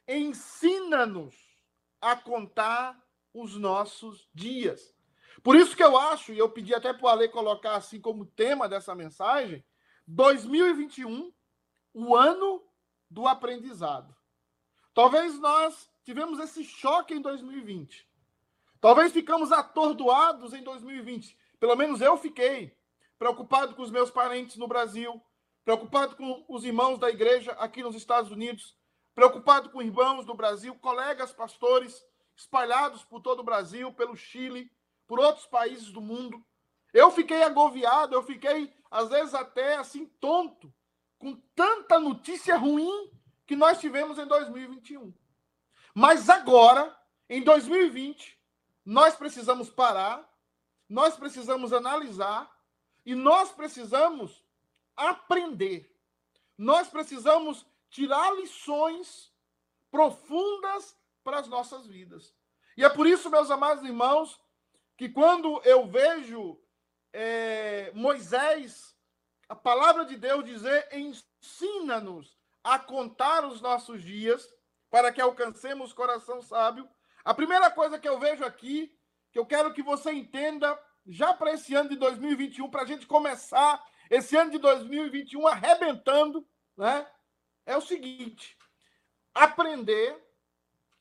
Ensina-nos 0.07 1.35
a 2.01 2.15
contar 2.15 2.99
os 3.33 3.55
nossos 3.55 4.27
dias. 4.33 4.93
Por 5.43 5.55
isso 5.55 5.75
que 5.75 5.83
eu 5.83 5.97
acho, 5.97 6.33
e 6.33 6.37
eu 6.37 6.49
pedi 6.49 6.73
até 6.73 6.93
para 6.93 7.05
o 7.05 7.07
Ale 7.07 7.29
colocar 7.29 7.75
assim 7.75 7.99
como 7.99 8.25
tema 8.25 8.67
dessa 8.67 8.93
mensagem, 8.93 9.63
2021, 10.07 11.31
o 11.93 12.15
ano 12.15 12.63
do 13.09 13.27
aprendizado. 13.27 14.15
Talvez 14.93 15.39
nós 15.39 15.89
tivemos 16.03 16.39
esse 16.39 16.63
choque 16.63 17.13
em 17.13 17.21
2020. 17.21 18.07
Talvez 18.81 19.11
ficamos 19.11 19.51
atordoados 19.51 20.53
em 20.53 20.63
2020. 20.63 21.37
Pelo 21.59 21.75
menos 21.75 22.01
eu 22.01 22.17
fiquei 22.17 22.75
preocupado 23.17 23.75
com 23.75 23.81
os 23.81 23.91
meus 23.91 24.09
parentes 24.09 24.55
no 24.55 24.67
Brasil, 24.67 25.21
preocupado 25.65 26.15
com 26.15 26.45
os 26.47 26.63
irmãos 26.63 26.97
da 26.97 27.09
igreja 27.09 27.51
aqui 27.53 27.83
nos 27.83 27.95
Estados 27.95 28.31
Unidos, 28.31 28.77
preocupado 29.20 29.70
com 29.70 29.82
irmãos 29.82 30.26
do 30.26 30.34
Brasil, 30.34 30.74
colegas 30.76 31.34
pastores 31.34 32.01
espalhados 32.38 33.03
por 33.03 33.20
todo 33.20 33.41
o 33.41 33.43
Brasil, 33.43 33.91
pelo 33.91 34.15
Chile, 34.15 34.72
por 35.05 35.20
outros 35.20 35.45
países 35.45 35.91
do 35.91 35.99
mundo. 35.99 36.41
Eu 36.93 37.11
fiquei 37.11 37.43
agoviado, 37.43 38.15
eu 38.15 38.24
fiquei, 38.24 38.74
às 38.89 39.09
vezes, 39.09 39.34
até 39.34 39.76
assim, 39.76 40.05
tonto, 40.22 40.74
com 41.17 41.36
tanta 41.53 41.99
notícia 41.99 42.55
ruim 42.55 43.11
que 43.45 43.57
nós 43.57 43.82
tivemos 43.82 44.17
em 44.17 44.26
2021. 44.26 45.13
Mas 45.93 46.30
agora, 46.30 46.97
em 47.30 47.43
2020, 47.43 48.39
nós 48.86 49.17
precisamos 49.17 49.70
parar, 49.70 50.34
nós 50.88 51.17
precisamos 51.17 51.74
analisar 51.74 52.49
e 53.05 53.13
nós 53.15 53.51
precisamos 53.51 54.41
aprender. 54.95 55.93
Nós 56.57 56.88
precisamos 56.88 57.65
tirar 57.89 58.35
lições 58.35 59.33
profundas 59.91 60.95
para 61.23 61.39
as 61.39 61.47
nossas 61.47 61.87
vidas. 61.87 62.33
E 62.77 62.83
é 62.83 62.89
por 62.89 63.07
isso, 63.07 63.29
meus 63.29 63.51
amados 63.51 63.83
irmãos, 63.83 64.39
que 64.97 65.09
quando 65.09 65.61
eu 65.63 65.87
vejo 65.87 66.59
é, 67.11 67.91
Moisés, 67.93 68.95
a 69.47 69.55
palavra 69.55 70.05
de 70.05 70.15
Deus 70.15 70.43
dizer: 70.45 70.87
ensina-nos 70.91 72.37
a 72.63 72.77
contar 72.77 73.45
os 73.45 73.61
nossos 73.61 74.01
dias 74.03 74.47
para 74.89 75.11
que 75.11 75.21
alcancemos 75.21 75.93
coração 75.93 76.41
sábio. 76.41 76.87
A 77.23 77.33
primeira 77.33 77.69
coisa 77.71 77.99
que 77.99 78.07
eu 78.07 78.19
vejo 78.19 78.43
aqui, 78.45 78.95
que 79.31 79.39
eu 79.39 79.45
quero 79.45 79.73
que 79.73 79.83
você 79.83 80.11
entenda, 80.11 80.79
já 81.05 81.33
para 81.33 81.53
esse 81.53 81.73
ano 81.75 81.89
de 81.89 81.95
2021, 81.95 82.69
para 82.69 82.83
a 82.83 82.85
gente 82.85 83.05
começar 83.07 83.83
esse 84.09 84.35
ano 84.35 84.51
de 84.51 84.57
2021 84.57 85.47
arrebentando, 85.47 86.47
né? 86.77 87.07
É 87.70 87.78
o 87.78 87.82
seguinte: 87.82 88.57
aprender 89.34 90.17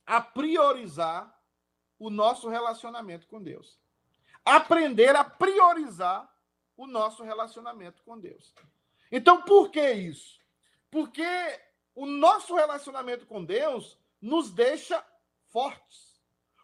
a 0.05 0.21
priorizar 0.21 1.35
o 1.99 2.11
nosso 2.11 2.49
relacionamento 2.49 3.27
com 3.27 3.43
Deus 3.43 3.79
aprender 4.49 5.15
a 5.15 5.23
priorizar 5.23 6.29
o 6.77 6.87
nosso 6.87 7.23
relacionamento 7.23 8.03
com 8.03 8.19
Deus. 8.19 8.55
Então, 9.13 9.43
por 9.43 9.71
que 9.71 9.93
isso? 9.93 10.39
Porque 10.91 11.27
o 11.95 12.07
nosso 12.07 12.55
relacionamento 12.55 13.27
com 13.27 13.45
Deus 13.45 13.99
nos 14.21 14.51
deixa 14.51 15.05
fortes. 15.49 16.19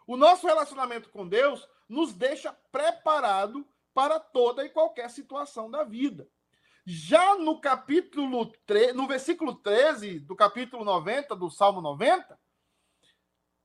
O 0.07 0.17
nosso 0.17 0.47
relacionamento 0.47 1.09
com 1.09 1.27
Deus 1.27 1.67
nos 1.87 2.13
deixa 2.13 2.53
preparado 2.71 3.67
para 3.93 4.19
toda 4.19 4.65
e 4.65 4.69
qualquer 4.69 5.09
situação 5.09 5.69
da 5.69 5.83
vida. 5.83 6.27
Já 6.85 7.35
no 7.37 7.59
capítulo 7.59 8.45
3, 8.67 8.95
no 8.95 9.07
versículo 9.07 9.55
13 9.55 10.19
do 10.19 10.35
capítulo 10.35 10.85
90 10.85 11.35
do 11.35 11.49
Salmo 11.49 11.81
90, 11.81 12.39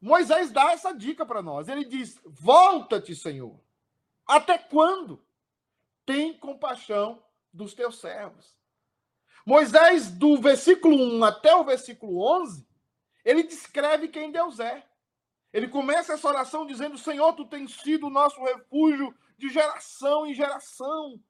Moisés 0.01 0.51
dá 0.51 0.73
essa 0.73 0.93
dica 0.93 1.27
para 1.27 1.43
nós. 1.43 1.69
Ele 1.69 1.85
diz: 1.85 2.19
"Volta-te, 2.25 3.15
Senhor, 3.15 3.61
até 4.27 4.57
quando? 4.57 5.23
Tem 6.07 6.33
compaixão 6.33 7.23
dos 7.53 7.75
teus 7.75 8.01
servos. 8.01 8.57
Moisés, 9.45 10.11
do 10.11 10.41
versículo 10.41 10.97
1 10.97 11.25
até 11.25 11.55
o 11.55 11.65
versículo 11.65 12.23
11, 12.41 12.67
ele 13.25 13.43
descreve 13.43 14.09
quem 14.09 14.31
Deus 14.31 14.61
é. 14.61 14.87
Ele 15.53 15.69
começa 15.69 16.15
essa 16.15 16.29
oração 16.29 16.65
dizendo: 16.67 16.97
Senhor, 16.97 17.33
tu 17.35 17.45
tens 17.45 17.75
sido 17.81 18.07
o 18.07 18.11
nosso 18.11 18.43
refúgio 18.43 19.15
de 19.37 19.49
geração 19.49 20.27
em 20.27 20.35
geração. 20.35 21.21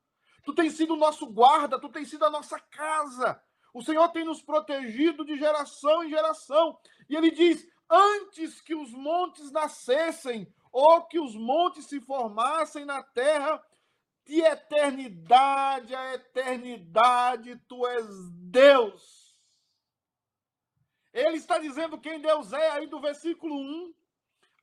Tu 0.51 0.55
tens 0.55 0.73
sido 0.73 0.95
o 0.95 0.97
nosso 0.97 1.27
guarda, 1.27 1.79
tu 1.79 1.89
tens 1.89 2.11
sido 2.11 2.25
a 2.25 2.31
nossa 2.31 2.59
casa. 2.59 3.41
O 3.73 3.83
Senhor 3.83 4.09
tem 4.09 4.25
nos 4.25 4.43
protegido 4.43 5.25
de 5.25 5.39
geração 5.39 6.03
em 6.03 6.11
geração. 6.11 6.77
E 7.09 7.15
ele 7.15 7.31
diz: 7.31 7.65
Antes 7.89 8.61
que 8.61 8.75
os 8.75 8.91
montes 8.91 9.53
nascessem, 9.53 10.53
ou 10.73 11.05
que 11.05 11.21
os 11.21 11.37
montes 11.37 11.87
se 11.87 12.01
formassem 12.01 12.85
na 12.85 13.01
terra, 13.01 13.65
de 14.27 14.41
eternidade 14.41 15.95
a 15.95 16.15
eternidade, 16.15 17.55
tu 17.69 17.87
és 17.87 18.09
Deus. 18.33 19.39
Ele 21.13 21.37
está 21.37 21.59
dizendo 21.59 22.01
quem 22.01 22.21
Deus 22.21 22.53
é, 22.53 22.71
aí 22.71 22.89
do 22.89 23.01
versículo 23.01 23.55
1 23.55 23.95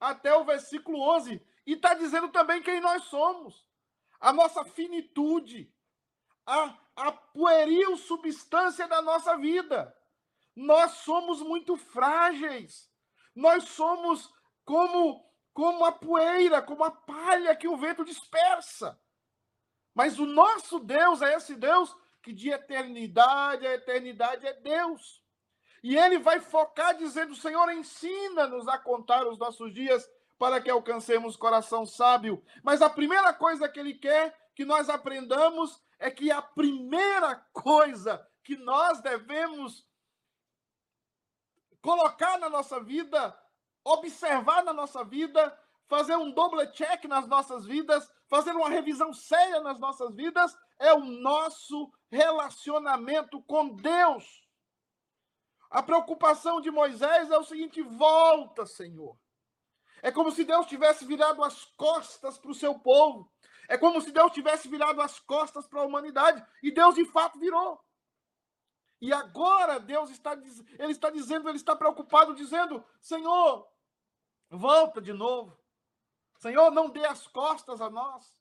até 0.02 0.36
o 0.36 0.44
versículo 0.44 1.00
11, 1.16 1.42
e 1.66 1.74
está 1.74 1.94
dizendo 1.94 2.28
também 2.28 2.62
quem 2.62 2.82
nós 2.82 3.04
somos, 3.06 3.66
a 4.20 4.34
nossa 4.34 4.66
finitude, 4.66 5.72
a, 6.48 6.74
a 6.96 7.12
pueril 7.12 7.98
substância 7.98 8.88
da 8.88 9.02
nossa 9.02 9.38
vida. 9.38 9.94
Nós 10.56 10.94
somos 10.94 11.42
muito 11.42 11.78
frágeis, 11.78 12.90
nós 13.36 13.66
somos 13.66 14.34
como 14.66 15.28
como 15.54 15.86
a 15.86 15.92
poeira, 15.92 16.62
como 16.62 16.84
a 16.84 16.92
palha 16.92 17.56
que 17.56 17.68
o 17.68 17.76
vento 17.76 18.06
dispersa. 18.06 19.00
Mas 19.92 20.20
o 20.20 20.26
nosso 20.28 20.80
Deus 20.80 21.20
é 21.24 21.34
esse 21.34 21.56
Deus 21.56 21.96
que 22.22 22.32
de 22.32 22.52
eternidade 22.52 23.66
a 23.66 23.74
eternidade 23.74 24.46
é 24.46 24.54
Deus. 24.54 25.24
E 25.82 25.98
ele 25.98 26.20
vai 26.20 26.40
focar 26.40 26.96
dizendo: 26.96 27.36
Senhor, 27.36 27.72
ensina-nos 27.72 28.68
a 28.68 28.78
contar 28.78 29.28
os 29.28 29.40
nossos 29.40 29.74
dias 29.74 30.08
para 30.38 30.62
que 30.62 30.70
alcancemos 30.70 31.36
coração 31.36 31.88
sábio. 31.88 32.44
Mas 32.64 32.84
a 32.84 32.90
primeira 32.90 33.34
coisa 33.34 33.68
que 33.68 33.80
ele 33.80 33.96
quer 33.96 34.38
que 34.54 34.64
nós 34.64 34.90
aprendamos 34.90 35.82
é 36.00 36.12
que 36.12 36.32
a 36.32 36.42
primeira 36.42 37.36
coisa 37.54 38.26
que 38.44 38.56
nós 38.56 39.02
devemos 39.02 39.86
colocar 41.82 42.38
na 42.38 42.50
nossa 42.50 42.80
vida, 42.82 43.38
observar 43.84 44.64
na 44.64 44.74
nossa 44.74 45.04
vida, 45.04 45.58
fazer 45.88 46.16
um 46.16 46.32
double 46.32 46.66
check 46.72 47.06
nas 47.06 47.28
nossas 47.28 47.66
vidas, 47.66 48.10
fazer 48.28 48.52
uma 48.52 48.70
revisão 48.70 49.14
séria 49.14 49.62
nas 49.62 49.80
nossas 49.80 50.14
vidas, 50.14 50.56
é 50.80 50.94
o 50.94 51.00
nosso 51.00 51.92
relacionamento 52.12 53.42
com 53.44 53.76
Deus. 53.76 54.46
A 55.70 55.82
preocupação 55.84 56.62
de 56.62 56.72
Moisés 56.72 57.30
é 57.32 57.38
o 57.38 57.44
seguinte: 57.44 57.82
volta, 57.82 58.66
Senhor. 58.66 59.18
É 60.02 60.12
como 60.12 60.32
se 60.32 60.44
Deus 60.44 60.68
tivesse 60.68 61.06
virado 61.06 61.44
as 61.44 61.66
costas 61.76 62.38
para 62.38 62.52
o 62.52 62.56
seu 62.56 62.78
povo. 62.80 63.32
É 63.68 63.78
como 63.78 64.00
se 64.02 64.12
Deus 64.12 64.32
tivesse 64.32 64.68
virado 64.68 65.02
as 65.02 65.20
costas 65.20 65.68
para 65.68 65.82
a 65.82 65.86
humanidade. 65.86 66.46
E 66.64 66.72
Deus 66.72 66.96
de 66.96 67.06
fato 67.06 67.38
virou. 67.38 67.84
E 69.00 69.14
agora 69.14 69.80
Deus 69.80 70.10
está, 70.10 70.34
ele 70.34 70.92
está 70.92 71.10
dizendo, 71.10 71.48
ele 71.48 71.58
está 71.58 71.76
preocupado, 71.76 72.34
dizendo: 72.34 72.84
Senhor, 73.00 73.68
volta 74.50 75.02
de 75.02 75.14
novo. 75.14 75.58
Senhor, 76.40 76.72
não 76.72 76.90
dê 76.90 77.06
as 77.06 77.28
costas 77.28 77.82
a 77.82 77.90
nós. 77.90 78.36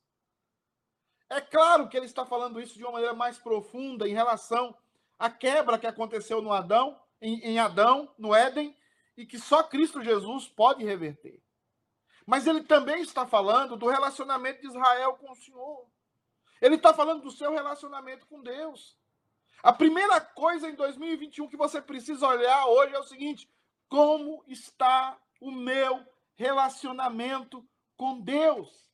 É 1.28 1.40
claro 1.40 1.88
que 1.88 1.96
ele 1.96 2.06
está 2.06 2.24
falando 2.24 2.60
isso 2.60 2.74
de 2.74 2.84
uma 2.84 2.92
maneira 2.92 3.14
mais 3.14 3.38
profunda 3.38 4.08
em 4.08 4.14
relação 4.14 4.76
à 5.18 5.28
quebra 5.28 5.78
que 5.78 5.86
aconteceu 5.86 6.40
no 6.40 6.52
Adão, 6.52 7.00
em, 7.20 7.40
em 7.40 7.58
Adão, 7.58 8.14
no 8.16 8.34
Éden, 8.34 8.76
e 9.16 9.26
que 9.26 9.38
só 9.38 9.62
Cristo 9.62 10.02
Jesus 10.02 10.46
pode 10.46 10.84
reverter. 10.84 11.42
Mas 12.26 12.46
ele 12.46 12.64
também 12.64 13.00
está 13.00 13.24
falando 13.24 13.76
do 13.76 13.86
relacionamento 13.86 14.60
de 14.60 14.66
Israel 14.66 15.14
com 15.14 15.30
o 15.30 15.36
Senhor. 15.36 15.86
Ele 16.60 16.74
está 16.74 16.92
falando 16.92 17.22
do 17.22 17.30
seu 17.30 17.52
relacionamento 17.52 18.26
com 18.26 18.42
Deus. 18.42 18.96
A 19.62 19.72
primeira 19.72 20.20
coisa 20.20 20.68
em 20.68 20.74
2021 20.74 21.48
que 21.48 21.56
você 21.56 21.80
precisa 21.80 22.26
olhar 22.26 22.66
hoje 22.66 22.94
é 22.94 22.98
o 22.98 23.04
seguinte: 23.04 23.48
como 23.88 24.44
está 24.48 25.16
o 25.40 25.52
meu 25.52 26.04
relacionamento 26.34 27.66
com 27.96 28.20
Deus? 28.20 28.86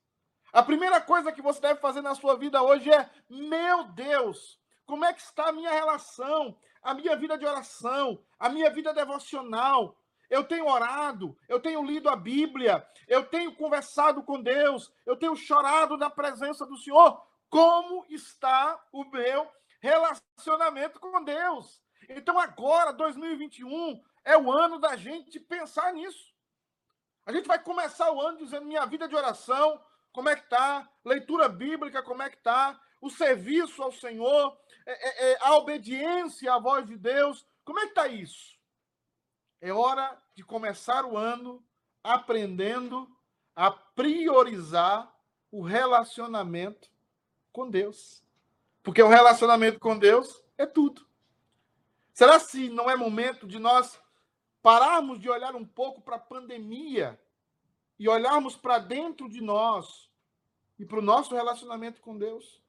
A 0.52 0.62
primeira 0.62 1.00
coisa 1.00 1.32
que 1.32 1.40
você 1.40 1.60
deve 1.60 1.80
fazer 1.80 2.02
na 2.02 2.14
sua 2.14 2.36
vida 2.36 2.62
hoje 2.62 2.92
é: 2.92 3.10
meu 3.30 3.84
Deus, 3.84 4.60
como 4.84 5.04
é 5.04 5.12
que 5.12 5.22
está 5.22 5.48
a 5.48 5.52
minha 5.52 5.70
relação, 5.70 6.54
a 6.82 6.92
minha 6.92 7.16
vida 7.16 7.38
de 7.38 7.46
oração, 7.46 8.22
a 8.38 8.50
minha 8.50 8.70
vida 8.70 8.92
devocional? 8.92 9.96
Eu 10.32 10.42
tenho 10.42 10.66
orado, 10.66 11.36
eu 11.46 11.60
tenho 11.60 11.84
lido 11.84 12.08
a 12.08 12.16
Bíblia, 12.16 12.82
eu 13.06 13.22
tenho 13.22 13.54
conversado 13.54 14.22
com 14.22 14.42
Deus, 14.42 14.90
eu 15.04 15.14
tenho 15.14 15.36
chorado 15.36 15.98
na 15.98 16.08
presença 16.08 16.64
do 16.64 16.78
Senhor. 16.78 17.22
Como 17.50 18.06
está 18.08 18.82
o 18.90 19.04
meu 19.04 19.46
relacionamento 19.78 20.98
com 20.98 21.22
Deus. 21.22 21.82
Então 22.08 22.40
agora, 22.40 22.94
2021, 22.94 24.02
é 24.24 24.34
o 24.38 24.50
ano 24.50 24.78
da 24.78 24.96
gente 24.96 25.38
pensar 25.38 25.92
nisso. 25.92 26.32
A 27.26 27.32
gente 27.32 27.46
vai 27.46 27.62
começar 27.62 28.10
o 28.10 28.18
ano 28.18 28.38
dizendo 28.38 28.64
minha 28.64 28.86
vida 28.86 29.06
de 29.06 29.14
oração, 29.14 29.84
como 30.12 30.30
é 30.30 30.36
que 30.36 30.48
tá? 30.48 30.88
Leitura 31.04 31.46
bíblica, 31.46 32.02
como 32.02 32.22
é 32.22 32.30
que 32.30 32.38
tá? 32.38 32.80
O 33.02 33.10
serviço 33.10 33.82
ao 33.82 33.92
Senhor, 33.92 34.58
é, 34.86 34.92
é, 34.92 35.32
é, 35.32 35.38
a 35.42 35.58
obediência 35.58 36.54
à 36.54 36.58
voz 36.58 36.86
de 36.86 36.96
Deus, 36.96 37.46
como 37.66 37.80
é 37.80 37.88
que 37.88 37.92
tá 37.92 38.08
isso? 38.08 38.61
É 39.64 39.72
hora 39.72 40.20
de 40.34 40.42
começar 40.42 41.04
o 41.04 41.16
ano 41.16 41.64
aprendendo 42.02 43.08
a 43.54 43.70
priorizar 43.70 45.16
o 45.52 45.62
relacionamento 45.62 46.90
com 47.52 47.70
Deus. 47.70 48.24
Porque 48.82 49.00
o 49.00 49.08
relacionamento 49.08 49.78
com 49.78 49.96
Deus 49.96 50.42
é 50.58 50.66
tudo. 50.66 51.06
Será 52.12 52.40
se 52.40 52.68
não 52.70 52.90
é 52.90 52.96
momento 52.96 53.46
de 53.46 53.60
nós 53.60 54.00
pararmos 54.60 55.20
de 55.20 55.30
olhar 55.30 55.54
um 55.54 55.64
pouco 55.64 56.00
para 56.00 56.16
a 56.16 56.18
pandemia 56.18 57.16
e 58.00 58.08
olharmos 58.08 58.56
para 58.56 58.80
dentro 58.80 59.28
de 59.28 59.40
nós 59.40 60.10
e 60.76 60.84
para 60.84 60.98
o 60.98 61.02
nosso 61.02 61.36
relacionamento 61.36 62.00
com 62.00 62.18
Deus? 62.18 62.60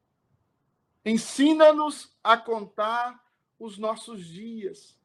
Ensina-nos 1.04 2.16
a 2.24 2.38
contar 2.38 3.20
os 3.58 3.80
nossos 3.80 4.24
dias. 4.28 4.96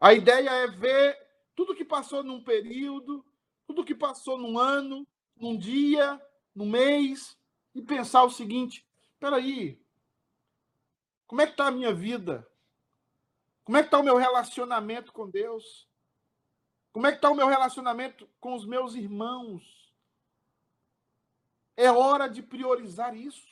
A 0.00 0.14
ideia 0.14 0.48
é 0.48 0.66
ver 0.66 1.18
tudo 1.54 1.74
que 1.74 1.84
passou 1.84 2.24
num 2.24 2.42
período, 2.42 3.22
tudo 3.66 3.84
que 3.84 3.94
passou 3.94 4.38
num 4.38 4.58
ano, 4.58 5.06
num 5.36 5.58
dia, 5.58 6.20
num 6.54 6.68
mês, 6.68 7.38
e 7.74 7.82
pensar 7.82 8.24
o 8.24 8.30
seguinte: 8.30 8.86
espera 9.12 9.36
aí, 9.36 9.78
como 11.26 11.42
é 11.42 11.46
que 11.46 11.52
está 11.52 11.66
a 11.66 11.70
minha 11.70 11.92
vida? 11.92 12.48
Como 13.62 13.76
é 13.76 13.82
que 13.82 13.88
está 13.88 13.98
o 13.98 14.02
meu 14.02 14.16
relacionamento 14.16 15.12
com 15.12 15.28
Deus? 15.28 15.88
Como 16.92 17.06
é 17.06 17.12
que 17.12 17.18
está 17.18 17.30
o 17.30 17.36
meu 17.36 17.46
relacionamento 17.46 18.28
com 18.40 18.54
os 18.54 18.64
meus 18.64 18.94
irmãos? 18.94 19.94
É 21.76 21.92
hora 21.92 22.26
de 22.26 22.42
priorizar 22.42 23.14
isso. 23.14 23.46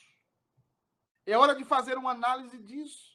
É 1.25 1.37
hora 1.37 1.55
de 1.55 1.63
fazer 1.63 1.97
uma 1.97 2.11
análise 2.11 2.57
disso. 2.57 3.08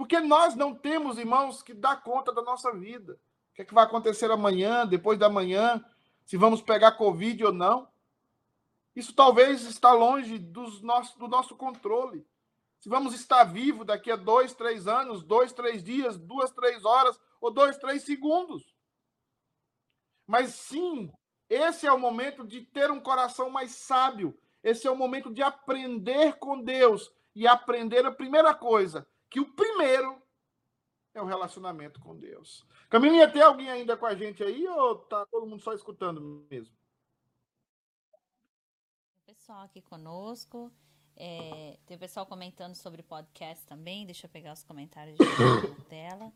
Porque 0.00 0.18
nós 0.18 0.54
não 0.54 0.74
temos, 0.74 1.18
irmãos, 1.18 1.62
que 1.62 1.74
dar 1.74 2.02
conta 2.02 2.32
da 2.32 2.40
nossa 2.40 2.72
vida. 2.72 3.20
O 3.52 3.54
que, 3.54 3.60
é 3.60 3.64
que 3.66 3.74
vai 3.74 3.84
acontecer 3.84 4.30
amanhã, 4.30 4.86
depois 4.86 5.18
da 5.18 5.28
manhã, 5.28 5.84
se 6.24 6.38
vamos 6.38 6.62
pegar 6.62 6.92
Covid 6.92 7.44
ou 7.44 7.52
não. 7.52 7.86
Isso 8.96 9.14
talvez 9.14 9.60
está 9.66 9.92
longe 9.92 10.38
dos 10.38 10.80
nosso, 10.80 11.18
do 11.18 11.28
nosso 11.28 11.54
controle 11.54 12.26
se 12.78 12.88
vamos 12.88 13.12
estar 13.12 13.44
vivos 13.44 13.86
daqui 13.86 14.10
a 14.10 14.16
dois, 14.16 14.54
três 14.54 14.88
anos, 14.88 15.22
dois, 15.22 15.52
três 15.52 15.84
dias, 15.84 16.16
duas, 16.16 16.50
três 16.50 16.82
horas 16.86 17.20
ou 17.38 17.50
dois, 17.50 17.76
três 17.76 18.04
segundos. 18.04 18.74
Mas 20.26 20.54
sim, 20.54 21.12
esse 21.46 21.86
é 21.86 21.92
o 21.92 21.98
momento 21.98 22.42
de 22.46 22.62
ter 22.62 22.90
um 22.90 22.98
coração 22.98 23.50
mais 23.50 23.72
sábio. 23.72 24.34
Esse 24.64 24.86
é 24.86 24.90
o 24.90 24.96
momento 24.96 25.30
de 25.30 25.42
aprender 25.42 26.38
com 26.38 26.62
Deus 26.62 27.12
e 27.36 27.46
aprender 27.46 28.06
a 28.06 28.10
primeira 28.10 28.54
coisa, 28.54 29.06
que 29.30 29.40
o 29.40 29.46
primeiro 29.52 30.20
é 31.14 31.22
o 31.22 31.26
relacionamento 31.26 32.00
com 32.00 32.16
Deus. 32.16 32.66
Camilinha, 32.88 33.30
tem 33.30 33.42
alguém 33.42 33.70
ainda 33.70 33.96
com 33.96 34.06
a 34.06 34.14
gente 34.14 34.42
aí 34.42 34.66
ou 34.66 34.96
tá 34.96 35.24
todo 35.26 35.46
mundo 35.46 35.62
só 35.62 35.72
escutando 35.72 36.46
mesmo? 36.50 36.74
Pessoal 39.24 39.62
aqui 39.62 39.80
conosco. 39.80 40.72
É, 41.16 41.78
tem 41.86 41.96
o 41.96 42.00
pessoal 42.00 42.26
comentando 42.26 42.74
sobre 42.74 43.02
podcast 43.02 43.66
também. 43.66 44.06
Deixa 44.06 44.26
eu 44.26 44.30
pegar 44.30 44.52
os 44.52 44.62
comentários 44.62 45.16
de 45.16 45.24
na 45.24 45.84
tela. 45.88 46.32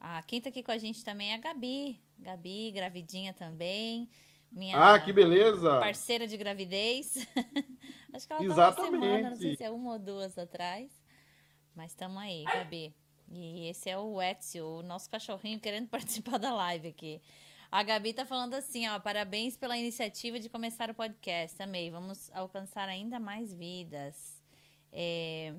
Ah, 0.00 0.22
quem 0.22 0.40
tá 0.40 0.48
aqui 0.48 0.62
com 0.62 0.72
a 0.72 0.78
gente 0.78 1.04
também 1.04 1.32
é 1.32 1.34
a 1.34 1.38
Gabi. 1.38 2.00
Gabi, 2.18 2.72
gravidinha 2.72 3.32
também. 3.32 4.08
Minha 4.50 4.94
ah, 4.94 5.00
que 5.00 5.12
beleza! 5.12 5.80
Parceira 5.80 6.26
de 6.26 6.36
gravidez. 6.36 7.26
Acho 8.12 8.26
que 8.26 8.32
ela 8.32 8.44
Exatamente. 8.44 8.76
tá 8.76 8.82
uma 8.82 9.06
semana, 9.06 9.30
não 9.30 9.36
sei 9.36 9.56
se 9.56 9.64
é 9.64 9.70
uma 9.70 9.92
ou 9.92 9.98
duas 9.98 10.36
atrás. 10.36 11.01
Mas 11.74 11.92
estamos 11.92 12.18
aí, 12.18 12.44
Gabi. 12.44 12.94
E 13.30 13.68
esse 13.68 13.88
é 13.88 13.98
o 13.98 14.20
Ezio, 14.20 14.66
o 14.66 14.82
nosso 14.82 15.08
cachorrinho 15.08 15.58
querendo 15.58 15.88
participar 15.90 16.38
da 16.38 16.52
live 16.54 16.88
aqui. 16.88 17.20
A 17.70 17.82
Gabi 17.82 18.12
tá 18.12 18.26
falando 18.26 18.52
assim, 18.52 18.86
ó, 18.86 19.00
parabéns 19.00 19.56
pela 19.56 19.78
iniciativa 19.78 20.38
de 20.38 20.50
começar 20.50 20.90
o 20.90 20.94
podcast. 20.94 21.62
Amei, 21.62 21.90
vamos 21.90 22.30
alcançar 22.34 22.86
ainda 22.88 23.18
mais 23.18 23.54
vidas. 23.54 24.42
É... 24.92 25.54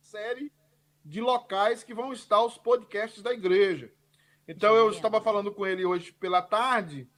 Série 0.00 0.52
de 1.04 1.20
locais 1.20 1.82
que 1.82 1.92
vão 1.92 2.12
estar 2.12 2.40
os 2.44 2.56
podcasts 2.56 3.20
da 3.20 3.32
igreja. 3.32 3.92
Então 4.46 4.76
eu 4.76 4.90
estava 4.90 5.20
falando 5.20 5.52
com 5.52 5.66
ele 5.66 5.84
hoje 5.84 6.12
pela 6.12 6.40
tarde 6.40 7.08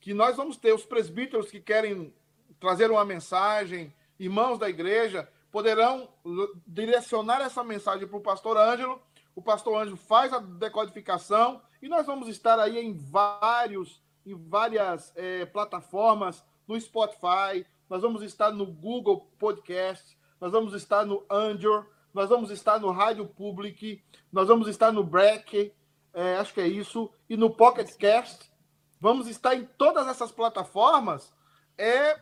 que 0.00 0.12
nós 0.12 0.36
vamos 0.36 0.56
ter 0.56 0.74
os 0.74 0.84
presbíteros 0.84 1.48
que 1.48 1.60
querem 1.60 2.12
trazer 2.62 2.90
uma 2.90 3.04
mensagem, 3.04 3.92
irmãos 4.18 4.56
da 4.56 4.70
igreja, 4.70 5.28
poderão 5.50 6.08
direcionar 6.66 7.42
essa 7.42 7.62
mensagem 7.62 8.06
para 8.06 8.16
o 8.16 8.22
pastor 8.22 8.56
Ângelo 8.56 9.02
o 9.34 9.42
pastor 9.42 9.82
Anjo 9.82 9.96
faz 9.96 10.32
a 10.32 10.38
decodificação 10.38 11.62
e 11.80 11.88
nós 11.88 12.06
vamos 12.06 12.28
estar 12.28 12.58
aí 12.60 12.78
em 12.78 12.92
vários, 12.92 14.02
em 14.26 14.34
várias 14.34 15.12
é, 15.16 15.46
plataformas, 15.46 16.44
no 16.68 16.78
Spotify, 16.80 17.66
nós 17.88 18.02
vamos 18.02 18.22
estar 18.22 18.52
no 18.52 18.66
Google 18.66 19.28
Podcast, 19.38 20.16
nós 20.40 20.52
vamos 20.52 20.74
estar 20.74 21.04
no 21.04 21.24
Anchor, 21.30 21.86
nós 22.14 22.28
vamos 22.28 22.50
estar 22.50 22.78
no 22.78 22.90
Rádio 22.90 23.26
Public, 23.26 24.02
nós 24.30 24.48
vamos 24.48 24.68
estar 24.68 24.92
no 24.92 25.02
Break, 25.02 25.72
é, 26.14 26.36
acho 26.36 26.54
que 26.54 26.60
é 26.60 26.68
isso, 26.68 27.10
e 27.28 27.36
no 27.36 27.50
Pocket 27.50 27.90
Cast. 27.96 28.50
Vamos 29.00 29.26
estar 29.26 29.56
em 29.56 29.64
todas 29.64 30.06
essas 30.06 30.30
plataformas 30.30 31.34
é, 31.76 32.20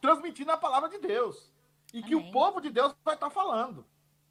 transmitindo 0.00 0.52
a 0.52 0.56
palavra 0.56 0.88
de 0.88 0.98
Deus. 0.98 1.52
E 1.92 1.98
Amém. 1.98 2.08
que 2.08 2.16
o 2.16 2.30
povo 2.30 2.60
de 2.60 2.70
Deus 2.70 2.94
vai 3.04 3.14
estar 3.14 3.30
falando. 3.30 3.84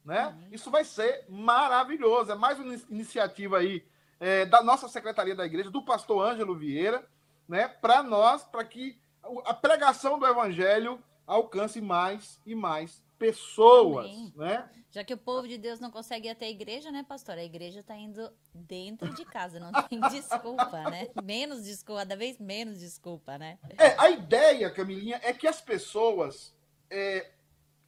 Né? 0.03 0.37
Isso 0.51 0.69
vai 0.69 0.83
ser 0.83 1.25
maravilhoso. 1.29 2.31
É 2.31 2.35
mais 2.35 2.59
uma 2.59 2.73
iniciativa 2.89 3.57
aí 3.57 3.85
é, 4.19 4.45
da 4.45 4.61
nossa 4.61 4.87
secretaria 4.87 5.35
da 5.35 5.45
igreja, 5.45 5.69
do 5.69 5.83
pastor 5.83 6.25
Ângelo 6.25 6.55
Vieira, 6.55 7.07
né, 7.47 7.67
para 7.67 8.01
nós, 8.01 8.43
para 8.43 8.63
que 8.63 8.99
a 9.45 9.53
pregação 9.53 10.17
do 10.17 10.25
evangelho 10.25 10.99
alcance 11.27 11.81
mais 11.81 12.39
e 12.45 12.55
mais 12.55 13.03
pessoas, 13.17 14.05
Amém. 14.05 14.33
né? 14.35 14.69
Já 14.91 15.03
que 15.03 15.13
o 15.13 15.17
povo 15.17 15.45
de 15.45 15.57
Deus 15.57 15.79
não 15.79 15.91
consegue 15.91 16.29
ir 16.29 16.31
até 16.31 16.45
a 16.45 16.49
igreja, 16.49 16.89
né, 16.89 17.03
pastor? 17.03 17.37
A 17.37 17.43
igreja 17.43 17.81
está 17.81 17.97
indo 17.97 18.31
dentro 18.53 19.13
de 19.13 19.25
casa, 19.25 19.59
não 19.59 19.69
tem 19.89 19.99
desculpa, 20.09 20.89
né? 20.89 21.09
Menos 21.21 21.65
desculpa, 21.65 22.01
cada 22.01 22.15
vez 22.15 22.39
menos 22.39 22.79
desculpa, 22.79 23.37
né? 23.37 23.59
É, 23.77 23.99
a 23.99 24.09
ideia, 24.09 24.71
Camilinha, 24.71 25.19
é 25.21 25.33
que 25.33 25.47
as 25.47 25.59
pessoas 25.59 26.55
é, 26.89 27.29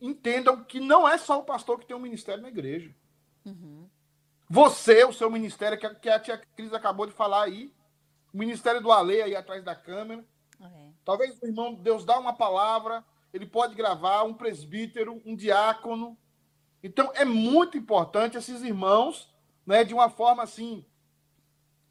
entendam 0.01 0.63
que 0.65 0.81
não 0.81 1.07
é 1.07 1.17
só 1.17 1.39
o 1.39 1.45
pastor 1.45 1.79
que 1.79 1.85
tem 1.85 1.95
um 1.95 1.99
ministério 1.99 2.41
na 2.41 2.49
igreja. 2.49 2.93
Uhum. 3.45 3.89
Você, 4.49 5.03
o 5.05 5.13
seu 5.13 5.29
ministério, 5.29 5.77
que, 5.77 5.89
que 5.95 6.09
a 6.09 6.19
tia 6.19 6.37
Cris 6.55 6.73
acabou 6.73 7.05
de 7.05 7.13
falar 7.13 7.43
aí, 7.43 7.73
o 8.33 8.37
ministério 8.37 8.81
do 8.81 8.91
Ale 8.91 9.21
aí 9.21 9.35
atrás 9.35 9.63
da 9.63 9.75
câmera. 9.75 10.25
É. 10.61 10.89
Talvez 11.05 11.41
o 11.41 11.45
irmão 11.45 11.73
Deus 11.73 12.03
dá 12.03 12.19
uma 12.19 12.33
palavra, 12.33 13.03
ele 13.33 13.45
pode 13.45 13.75
gravar 13.75 14.23
um 14.23 14.33
presbítero, 14.33 15.21
um 15.25 15.35
diácono. 15.35 16.17
Então 16.81 17.11
é 17.13 17.25
muito 17.25 17.77
importante 17.77 18.37
esses 18.37 18.61
irmãos, 18.61 19.33
né, 19.65 19.83
de 19.83 19.93
uma 19.93 20.09
forma 20.09 20.43
assim 20.43 20.85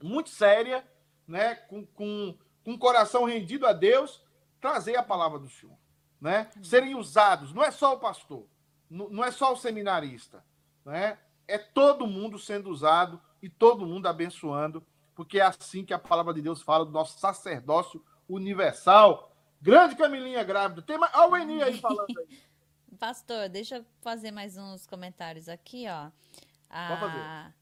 muito 0.02 0.30
séria, 0.30 0.86
né, 1.26 1.54
com, 1.54 1.84
com, 1.86 2.36
com 2.64 2.72
o 2.72 2.78
coração 2.78 3.24
rendido 3.24 3.66
a 3.66 3.72
Deus, 3.72 4.22
trazer 4.60 4.96
a 4.96 5.02
palavra 5.02 5.38
do 5.38 5.48
Senhor, 5.48 5.76
né? 6.20 6.50
Serem 6.62 6.94
usados, 6.94 7.52
não 7.52 7.62
é 7.62 7.70
só 7.70 7.94
o 7.94 7.98
pastor, 7.98 8.46
não 8.90 9.24
é 9.24 9.30
só 9.30 9.52
o 9.52 9.56
seminarista, 9.56 10.44
né? 10.84 11.18
É 11.46 11.58
todo 11.58 12.06
mundo 12.06 12.38
sendo 12.38 12.70
usado 12.70 13.20
e 13.40 13.48
todo 13.48 13.86
mundo 13.86 14.06
abençoando, 14.06 14.84
porque 15.14 15.38
é 15.38 15.42
assim 15.42 15.84
que 15.84 15.94
a 15.94 15.98
palavra 15.98 16.34
de 16.34 16.42
Deus 16.42 16.62
fala 16.62 16.84
do 16.84 16.90
nosso 16.90 17.18
sacerdócio 17.18 18.04
universal. 18.28 19.35
Grande 19.60 19.96
Camilinha 19.96 20.44
grávida. 20.44 20.82
Tem 20.82 20.98
mais. 20.98 21.12
Olha 21.14 21.32
o 21.32 21.36
Eni 21.36 21.62
aí 21.62 21.78
falando 21.78 22.18
aí. 22.18 22.40
Pastor, 22.98 23.48
deixa 23.48 23.76
eu 23.76 23.86
fazer 24.00 24.30
mais 24.30 24.56
uns 24.56 24.86
comentários 24.86 25.48
aqui, 25.48 25.86
ó. 25.88 26.10
A... 26.70 26.88
Pode 26.88 27.00
fazer. 27.00 27.54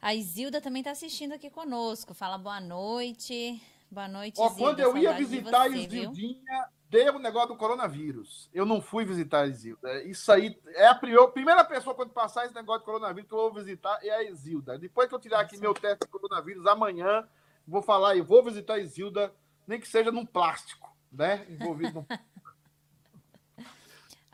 A 0.00 0.14
Isilda 0.14 0.60
também 0.60 0.80
está 0.80 0.92
assistindo 0.92 1.32
aqui 1.32 1.50
conosco. 1.50 2.14
Fala 2.14 2.38
boa 2.38 2.60
noite. 2.60 3.60
Boa 3.90 4.06
noite, 4.06 4.38
Ó, 4.38 4.50
Quando 4.50 4.80
eu 4.80 4.96
ia 4.98 5.14
visitar 5.14 5.62
a 5.62 5.68
Isildinha, 5.68 6.68
deu 6.90 7.16
o 7.16 7.18
negócio 7.18 7.48
do 7.48 7.56
coronavírus. 7.56 8.50
Eu 8.52 8.66
não 8.66 8.82
fui 8.82 9.04
visitar 9.04 9.40
a 9.40 9.46
Isilda. 9.46 10.02
Isso 10.04 10.30
aí 10.30 10.58
é 10.74 10.86
a 10.86 10.94
primeira 10.94 11.64
pessoa 11.64 11.94
quando 11.94 12.10
passar 12.10 12.44
esse 12.44 12.54
negócio 12.54 12.80
de 12.80 12.84
coronavírus 12.84 13.26
que 13.26 13.34
eu 13.34 13.38
vou 13.38 13.54
visitar 13.54 13.98
é 14.02 14.10
a 14.10 14.22
Isilda. 14.22 14.78
Depois 14.78 15.08
que 15.08 15.14
eu 15.14 15.18
tirar 15.18 15.40
aqui 15.40 15.56
Nossa. 15.56 15.62
meu 15.62 15.74
teste 15.74 16.04
de 16.04 16.10
coronavírus, 16.10 16.66
amanhã 16.66 17.26
vou 17.66 17.80
falar 17.80 18.14
e 18.14 18.20
vou 18.20 18.44
visitar 18.44 18.74
a 18.74 18.78
Isilda, 18.78 19.32
nem 19.68 19.78
que 19.78 19.86
seja 19.86 20.10
num 20.10 20.26
plástico 20.26 20.88
né? 21.12 21.46
Envolvido 21.48 21.92
no... 21.92 22.06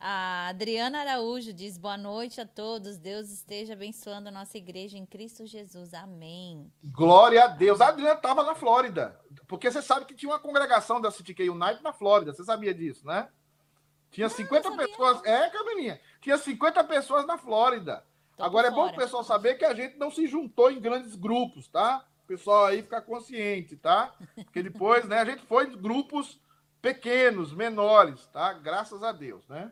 A 0.06 0.48
Adriana 0.48 1.00
Araújo 1.00 1.50
diz: 1.50 1.78
boa 1.78 1.96
noite 1.96 2.38
a 2.38 2.46
todos. 2.46 2.98
Deus 2.98 3.30
esteja 3.30 3.72
abençoando 3.72 4.28
a 4.28 4.30
nossa 4.30 4.58
igreja 4.58 4.98
em 4.98 5.06
Cristo 5.06 5.46
Jesus. 5.46 5.94
Amém. 5.94 6.70
Glória 6.84 7.44
a 7.44 7.46
Deus. 7.46 7.80
A 7.80 7.88
Adriana 7.88 8.12
estava 8.12 8.42
na 8.42 8.54
Flórida. 8.54 9.18
Porque 9.48 9.70
você 9.70 9.80
sabe 9.80 10.04
que 10.04 10.14
tinha 10.14 10.30
uma 10.30 10.38
congregação 10.38 11.00
da 11.00 11.10
City 11.10 11.32
K 11.32 11.48
United 11.48 11.82
na 11.82 11.94
Flórida. 11.94 12.34
Você 12.34 12.44
sabia 12.44 12.74
disso, 12.74 13.06
né? 13.06 13.30
Tinha 14.10 14.28
50 14.28 14.68
não, 14.68 14.76
pessoas. 14.76 15.22
Não. 15.22 15.26
É, 15.26 15.48
Camilinha. 15.48 15.98
Tinha 16.20 16.36
50 16.36 16.84
pessoas 16.84 17.24
na 17.24 17.38
Flórida. 17.38 18.04
Tô 18.36 18.44
Agora 18.44 18.68
é 18.68 18.70
bom 18.70 18.88
o 18.88 18.94
pessoal 18.94 19.24
saber 19.24 19.54
que 19.54 19.64
a 19.64 19.72
gente 19.72 19.96
não 19.96 20.10
se 20.10 20.26
juntou 20.26 20.70
em 20.70 20.82
grandes 20.82 21.14
grupos, 21.14 21.66
tá? 21.66 22.04
O 22.24 22.26
pessoal 22.26 22.66
aí 22.66 22.82
ficar 22.82 23.02
consciente, 23.02 23.76
tá? 23.76 24.14
Porque 24.34 24.62
depois, 24.62 25.06
né, 25.06 25.18
a 25.18 25.24
gente 25.26 25.42
foi 25.42 25.66
em 25.66 25.76
grupos 25.76 26.40
pequenos, 26.80 27.52
menores, 27.52 28.26
tá? 28.26 28.52
Graças 28.54 29.02
a 29.02 29.12
Deus, 29.12 29.46
né? 29.46 29.70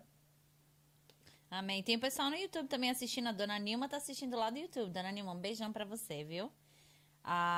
Amém. 1.51 1.83
Tem 1.83 1.97
o 1.97 2.01
pessoal 2.01 2.31
no 2.31 2.37
YouTube 2.37 2.69
também 2.69 2.91
assistindo. 2.91 3.29
A 3.29 3.33
Dona 3.33 3.59
Nilma 3.59 3.89
tá 3.89 3.97
assistindo 3.97 4.37
lá 4.37 4.51
do 4.51 4.59
YouTube. 4.59 4.91
Dona 4.91 5.11
Nilma, 5.11 5.33
um 5.33 5.41
beijão 5.41 5.73
para 5.73 5.85
você, 5.85 6.25
viu? 6.25 6.53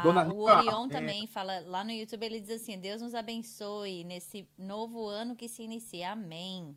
Dona 0.03 0.33
o 0.33 0.43
Orion 0.43 0.87
é. 0.87 0.89
também 0.91 1.27
fala 1.27 1.61
lá 1.61 1.83
no 1.83 1.91
YouTube, 1.91 2.25
ele 2.25 2.41
diz 2.41 2.51
assim: 2.51 2.79
Deus 2.79 3.01
nos 3.01 3.15
abençoe 3.15 4.05
nesse 4.05 4.47
novo 4.59 5.07
ano 5.09 5.35
que 5.35 5.49
se 5.49 5.63
inicia. 5.63 6.13
Amém. 6.13 6.77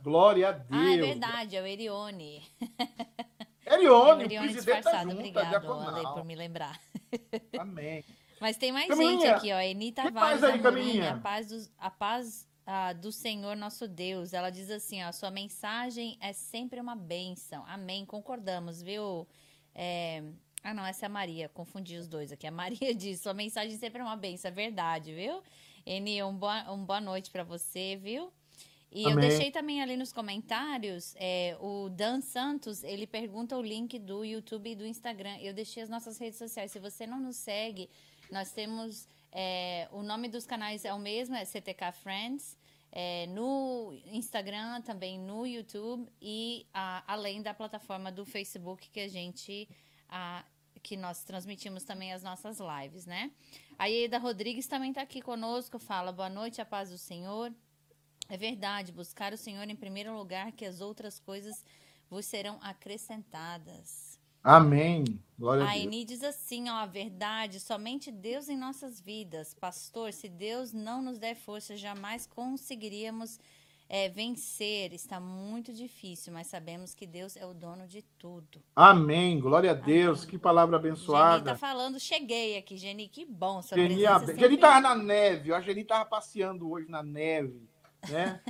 Glória 0.00 0.48
a 0.48 0.52
Deus. 0.52 0.68
Ah, 0.70 0.92
é 0.92 0.96
verdade, 0.96 1.56
é 1.56 1.62
o 1.62 1.66
Erione. 1.66 2.42
Erione, 3.66 4.24
é 4.24 4.26
o 4.26 4.30
Erione 4.30 4.52
disfarçado. 4.52 5.10
Obrigado, 5.10 5.72
Ale, 5.72 6.02
por 6.12 6.24
me 6.24 6.34
lembrar. 6.34 6.80
Amém. 7.58 8.04
Mas 8.40 8.56
tem 8.56 8.72
mais 8.72 8.88
Caminha. 8.88 9.10
gente 9.10 9.26
aqui, 9.26 9.52
ó. 9.52 9.60
Eni 9.60 9.92
Tavares 9.92 10.42
aí, 10.42 10.58
Amorim, 10.58 11.00
a 11.00 11.16
paz, 11.16 11.48
do, 11.48 11.70
a 11.78 11.90
paz 11.90 12.46
ah, 12.66 12.92
do 12.92 13.10
Senhor 13.10 13.56
nosso 13.56 13.88
Deus. 13.88 14.32
Ela 14.32 14.50
diz 14.50 14.70
assim, 14.70 15.02
ó. 15.02 15.12
Sua 15.12 15.30
mensagem 15.30 16.18
é 16.20 16.32
sempre 16.32 16.80
uma 16.80 16.94
bênção. 16.94 17.64
Amém. 17.66 18.04
Concordamos, 18.04 18.82
viu? 18.82 19.26
É... 19.74 20.22
Ah, 20.62 20.74
não, 20.74 20.84
essa 20.84 21.04
é 21.04 21.08
a 21.08 21.10
Maria. 21.10 21.48
Confundi 21.48 21.96
os 21.96 22.08
dois 22.08 22.32
aqui. 22.32 22.46
A 22.46 22.50
Maria 22.50 22.92
diz, 22.94 23.20
sua 23.20 23.34
mensagem 23.34 23.76
sempre 23.78 24.00
é 24.00 24.04
uma 24.04 24.16
bênção. 24.16 24.48
É 24.48 24.52
verdade, 24.52 25.14
viu? 25.14 25.42
Eni, 25.86 26.22
um 26.22 26.36
boa, 26.36 26.70
um 26.72 26.84
boa 26.84 27.00
noite 27.00 27.30
para 27.30 27.44
você, 27.44 27.96
viu? 27.96 28.32
E 28.94 29.06
Amém. 29.06 29.12
eu 29.12 29.28
deixei 29.28 29.50
também 29.50 29.82
ali 29.82 29.96
nos 29.96 30.12
comentários, 30.12 31.16
é, 31.18 31.56
o 31.60 31.88
Dan 31.88 32.20
Santos, 32.20 32.84
ele 32.84 33.08
pergunta 33.08 33.58
o 33.58 33.60
link 33.60 33.98
do 33.98 34.24
YouTube 34.24 34.70
e 34.70 34.76
do 34.76 34.86
Instagram. 34.86 35.36
Eu 35.40 35.52
deixei 35.52 35.82
as 35.82 35.88
nossas 35.88 36.16
redes 36.16 36.38
sociais. 36.38 36.70
Se 36.70 36.78
você 36.78 37.04
não 37.04 37.20
nos 37.20 37.36
segue, 37.36 37.90
nós 38.30 38.52
temos. 38.52 39.08
É, 39.36 39.88
o 39.90 40.00
nome 40.00 40.28
dos 40.28 40.46
canais 40.46 40.84
é 40.84 40.94
o 40.94 40.98
mesmo, 40.98 41.34
é 41.34 41.44
CTK 41.44 41.90
Friends. 41.92 42.56
É, 42.92 43.26
no 43.26 43.92
Instagram, 44.06 44.80
também 44.82 45.18
no 45.18 45.44
YouTube 45.44 46.08
e 46.22 46.64
a, 46.72 47.02
além 47.12 47.42
da 47.42 47.52
plataforma 47.52 48.12
do 48.12 48.24
Facebook 48.24 48.88
que 48.90 49.00
a 49.00 49.08
gente 49.08 49.68
a, 50.08 50.44
que 50.80 50.96
nós 50.96 51.24
transmitimos 51.24 51.82
também 51.82 52.12
as 52.12 52.22
nossas 52.22 52.58
lives, 52.60 53.04
né? 53.04 53.32
A 53.76 53.86
Ieda 53.86 54.18
Rodrigues 54.18 54.68
também 54.68 54.90
está 54.90 55.02
aqui 55.02 55.20
conosco, 55.20 55.80
fala 55.80 56.12
boa 56.12 56.28
noite, 56.28 56.60
a 56.60 56.64
paz 56.64 56.90
do 56.90 56.98
Senhor. 56.98 57.52
É 58.28 58.36
verdade, 58.36 58.92
buscar 58.92 59.32
o 59.32 59.36
Senhor 59.36 59.68
em 59.68 59.76
primeiro 59.76 60.16
lugar, 60.16 60.52
que 60.52 60.64
as 60.64 60.80
outras 60.80 61.18
coisas 61.18 61.64
vos 62.08 62.26
serão 62.26 62.58
acrescentadas. 62.62 64.18
Amém. 64.42 65.04
Glória 65.38 65.64
a, 65.64 65.72
a 65.72 65.78
Deus. 65.78 66.06
diz 66.06 66.22
assim, 66.22 66.68
ó, 66.68 66.74
a 66.74 66.86
verdade, 66.86 67.58
somente 67.58 68.12
Deus 68.12 68.48
em 68.48 68.56
nossas 68.58 69.00
vidas. 69.00 69.54
Pastor, 69.54 70.12
se 70.12 70.28
Deus 70.28 70.72
não 70.72 71.00
nos 71.00 71.18
der 71.18 71.34
força, 71.34 71.76
jamais 71.76 72.26
conseguiríamos 72.26 73.38
é, 73.88 74.08
vencer. 74.10 74.92
Está 74.92 75.18
muito 75.18 75.72
difícil, 75.72 76.32
mas 76.32 76.46
sabemos 76.46 76.94
que 76.94 77.06
Deus 77.06 77.36
é 77.36 77.46
o 77.46 77.54
dono 77.54 77.86
de 77.86 78.02
tudo. 78.18 78.62
Amém. 78.76 79.40
Glória 79.40 79.70
a 79.70 79.74
Deus. 79.74 80.20
Amém. 80.20 80.30
Que 80.30 80.38
palavra 80.38 80.76
abençoada. 80.76 81.36
Geni 81.36 81.44
tá 81.46 81.56
falando, 81.56 81.98
cheguei 81.98 82.58
aqui, 82.58 82.76
Geni, 82.76 83.08
que 83.08 83.24
bom. 83.24 83.62
Sua 83.62 83.78
Geni, 83.78 84.04
a... 84.04 84.18
Geni 84.18 84.58
tava 84.58 84.80
na 84.80 84.94
neve. 84.94 85.54
A 85.54 85.60
Geni 85.60 85.84
tava 85.84 86.04
passeando 86.04 86.70
hoje 86.70 86.90
na 86.90 87.02
neve, 87.02 87.66
né? 88.10 88.40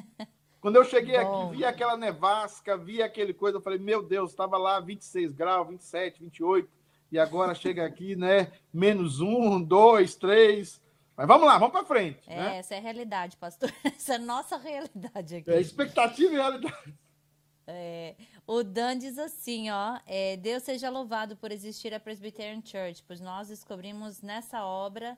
Quando 0.61 0.77
eu 0.77 0.85
cheguei 0.85 1.23
Bom. 1.23 1.49
aqui, 1.49 1.59
vi 1.59 1.65
aquela 1.67 1.97
nevasca, 1.97 2.77
vi 2.77 3.03
aquele 3.03 3.35
coisa, 3.35 3.59
eu 3.59 3.63
falei, 3.63 3.79
meu 3.79 4.03
Deus, 4.03 4.31
estava 4.31 4.57
lá 4.57 4.81
26 4.81 5.33
graus, 5.33 5.69
27, 5.69 6.21
28, 6.21 6.69
e 7.13 7.19
agora 7.19 7.55
chega 7.55 7.85
aqui, 7.85 8.17
né? 8.17 8.51
Menos 8.73 9.21
um, 9.21 9.63
dois, 9.63 10.17
três. 10.17 10.83
Mas 11.17 11.29
vamos 11.29 11.47
lá, 11.47 11.59
vamos 11.59 11.73
para 11.73 11.85
frente. 11.85 12.19
É, 12.27 12.37
né? 12.37 12.57
essa 12.57 12.75
é 12.75 12.79
a 12.79 12.81
realidade, 12.81 13.37
pastor. 13.37 13.71
Essa 13.85 14.15
é 14.15 14.17
a 14.17 14.19
nossa 14.19 14.57
realidade 14.57 15.37
aqui. 15.37 15.51
É 15.51 15.61
expectativa 15.61 16.33
e 16.33 16.37
realidade. 16.37 16.95
É, 17.67 18.15
o 18.47 18.63
Dan 18.63 18.99
diz 18.99 19.19
assim, 19.19 19.71
ó, 19.71 19.99
é, 20.07 20.37
Deus 20.37 20.63
seja 20.63 20.91
louvado 20.91 21.37
por 21.37 21.53
existir 21.53 21.95
a 21.95 22.01
Presbyterian 22.01 22.63
Church, 22.65 23.03
pois 23.07 23.21
nós 23.21 23.49
descobrimos 23.49 24.23
nessa 24.23 24.65
obra 24.65 25.17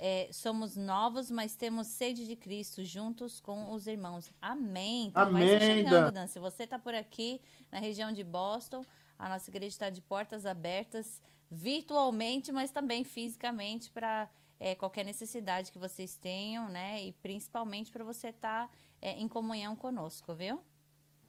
é, 0.00 0.28
somos 0.30 0.76
novos, 0.76 1.28
mas 1.28 1.56
temos 1.56 1.88
sede 1.88 2.24
de 2.24 2.36
Cristo 2.36 2.84
juntos 2.84 3.40
com 3.40 3.72
os 3.72 3.88
irmãos. 3.88 4.30
Amém. 4.40 5.08
Então 5.08 5.22
Amém. 5.24 5.48
vai 5.48 5.60
chegando, 5.60 6.12
Dan. 6.12 6.26
Se 6.28 6.38
você 6.38 6.62
está 6.62 6.78
por 6.78 6.94
aqui 6.94 7.40
na 7.70 7.80
região 7.80 8.12
de 8.12 8.22
Boston, 8.22 8.84
a 9.18 9.28
nossa 9.28 9.50
igreja 9.50 9.74
está 9.74 9.90
de 9.90 10.00
portas 10.00 10.46
abertas 10.46 11.20
virtualmente, 11.50 12.52
mas 12.52 12.70
também 12.70 13.02
fisicamente 13.02 13.90
para 13.90 14.30
é, 14.60 14.76
qualquer 14.76 15.04
necessidade 15.04 15.72
que 15.72 15.78
vocês 15.78 16.16
tenham, 16.16 16.68
né? 16.68 17.02
E 17.02 17.12
principalmente 17.14 17.90
para 17.90 18.04
você 18.04 18.28
estar 18.28 18.68
tá, 18.68 18.72
é, 19.02 19.18
em 19.18 19.26
comunhão 19.26 19.74
conosco, 19.74 20.32
viu? 20.32 20.60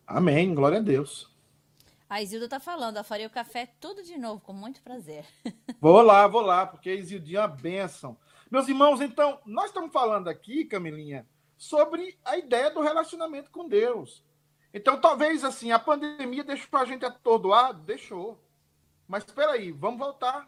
Amém. 0.05 0.53
Glória 0.53 0.77
a 0.77 0.81
Deus. 0.81 1.27
A 2.07 2.21
Isilda 2.21 2.47
tá 2.47 2.59
falando, 2.59 2.97
eu 2.97 3.03
faria 3.03 3.27
o 3.27 3.31
café 3.31 3.67
tudo 3.79 4.03
de 4.03 4.17
novo, 4.17 4.41
com 4.41 4.53
muito 4.53 4.81
prazer. 4.81 5.25
Vou 5.81 6.01
lá, 6.01 6.27
vou 6.27 6.41
lá, 6.41 6.67
porque 6.67 6.89
a 6.89 6.95
Isildinha 6.95 7.39
é 7.39 7.41
uma 7.41 7.47
bênção. 7.47 8.17
Meus 8.51 8.67
irmãos, 8.67 8.99
então, 8.99 9.39
nós 9.45 9.65
estamos 9.65 9.91
falando 9.91 10.27
aqui, 10.27 10.65
Camilinha, 10.65 11.27
sobre 11.55 12.17
a 12.25 12.35
ideia 12.35 12.71
do 12.71 12.81
relacionamento 12.81 13.51
com 13.51 13.67
Deus. 13.67 14.23
Então, 14.73 14.99
talvez 14.99 15.43
assim, 15.43 15.71
a 15.71 15.77
pandemia 15.77 16.43
deixou 16.43 16.79
a 16.79 16.85
gente 16.85 17.05
atordoado? 17.05 17.83
Deixou. 17.83 18.43
Mas 19.07 19.23
espera 19.23 19.51
aí, 19.51 19.71
vamos 19.71 19.99
voltar. 19.99 20.47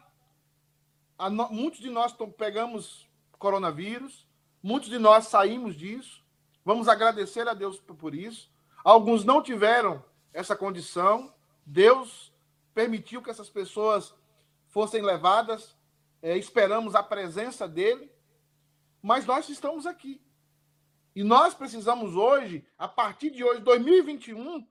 no, 1.30 1.48
muitos 1.50 1.78
de 1.78 1.90
nós 1.90 2.12
pegamos 2.36 3.08
coronavírus, 3.38 4.26
muitos 4.60 4.88
de 4.88 4.98
nós 4.98 5.28
saímos 5.28 5.76
disso. 5.76 6.24
Vamos 6.64 6.88
agradecer 6.88 7.46
a 7.46 7.54
Deus 7.54 7.78
por 7.80 8.14
isso. 8.14 8.50
Alguns 8.84 9.24
não 9.24 9.40
tiveram 9.40 10.04
essa 10.32 10.56
condição. 10.56 11.32
Deus 11.64 12.32
permitiu 12.74 13.22
que 13.22 13.30
essas 13.30 13.48
pessoas 13.48 14.12
fossem 14.68 15.02
levadas. 15.02 15.76
É, 16.22 16.38
esperamos 16.38 16.94
a 16.94 17.02
presença 17.02 17.68
dele. 17.68 18.10
Mas 19.02 19.26
nós 19.26 19.48
estamos 19.48 19.84
aqui. 19.84 20.22
E 21.14 21.22
nós 21.24 21.52
precisamos 21.52 22.14
hoje, 22.14 22.64
a 22.78 22.88
partir 22.88 23.30
de 23.30 23.44
hoje, 23.44 23.60
2021, 23.60 24.66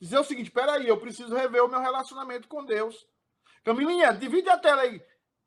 dizer 0.00 0.18
o 0.18 0.24
seguinte: 0.24 0.46
espera 0.46 0.72
aí, 0.72 0.88
eu 0.88 0.98
preciso 0.98 1.36
rever 1.36 1.62
o 1.62 1.68
meu 1.68 1.80
relacionamento 1.80 2.48
com 2.48 2.64
Deus. 2.64 3.06
Camilinha, 3.62 4.12
divide 4.12 4.48
a 4.48 4.56
tela 4.56 4.82
aí, 4.82 5.00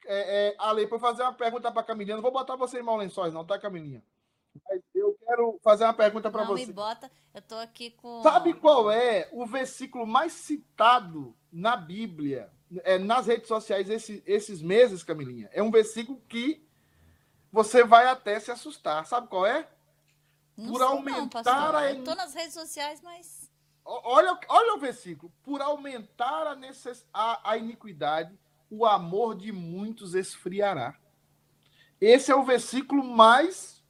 é, 0.06 0.50
é, 0.50 0.56
Ale, 0.60 0.88
para 0.88 1.00
fazer 1.00 1.24
uma 1.24 1.34
pergunta 1.34 1.72
para 1.72 1.82
a 1.82 1.86
Camilinha. 1.86 2.16
Não 2.16 2.22
vou 2.24 2.32
botar 2.32 2.56
você 2.56 2.80
em 2.80 2.84
mal 2.84 2.98
lençóis, 2.98 3.34
não, 3.34 3.46
tá, 3.46 3.58
Camilinha? 3.58 4.04
Mas 4.70 4.82
eu 4.94 5.18
quero 5.26 5.60
fazer 5.64 5.86
uma 5.86 5.94
pergunta 5.94 6.30
para 6.30 6.44
você. 6.44 6.62
Não 6.62 6.68
me 6.68 6.74
bota, 6.74 7.12
eu 7.34 7.42
tô 7.42 7.56
aqui 7.56 7.92
com. 7.92 8.22
Sabe 8.22 8.54
qual 8.54 8.92
é 8.92 9.28
o 9.32 9.46
versículo 9.46 10.06
mais 10.06 10.34
citado 10.34 11.36
na 11.52 11.76
Bíblia, 11.76 12.52
é, 12.84 12.98
nas 12.98 13.28
redes 13.28 13.48
sociais 13.48 13.90
esse, 13.90 14.24
esses 14.26 14.62
meses, 14.62 15.04
Camilinha? 15.04 15.50
É 15.52 15.62
um 15.62 15.72
versículo 15.72 16.22
que 16.28 16.66
você 17.52 17.84
vai 17.84 18.08
até 18.08 18.40
se 18.40 18.52
assustar. 18.52 19.06
Sabe 19.06 19.28
qual 19.28 19.46
é? 19.46 19.68
Não 20.56 20.74
Por 20.74 20.82
aumentar 20.82 21.44
não, 21.44 21.78
a. 21.78 21.92
Eu 21.92 22.04
tô 22.04 22.16
nas 22.16 22.34
redes 22.34 22.54
sociais, 22.54 23.02
mas. 23.02 23.52
Olha, 23.84 24.40
olha 24.48 24.76
o 24.76 24.80
versículo. 24.80 25.32
Por 25.44 25.62
aumentar 25.62 26.48
a, 26.48 26.56
necess... 26.56 27.06
a, 27.14 27.52
a 27.52 27.58
iniquidade, 27.58 28.38
o 28.70 28.86
amor 28.86 29.36
de 29.36 29.52
muitos 29.52 30.14
esfriará. 30.14 30.96
Esse 32.00 32.32
é 32.32 32.36
o 32.36 32.44
versículo 32.44 33.04
mais 33.04 33.84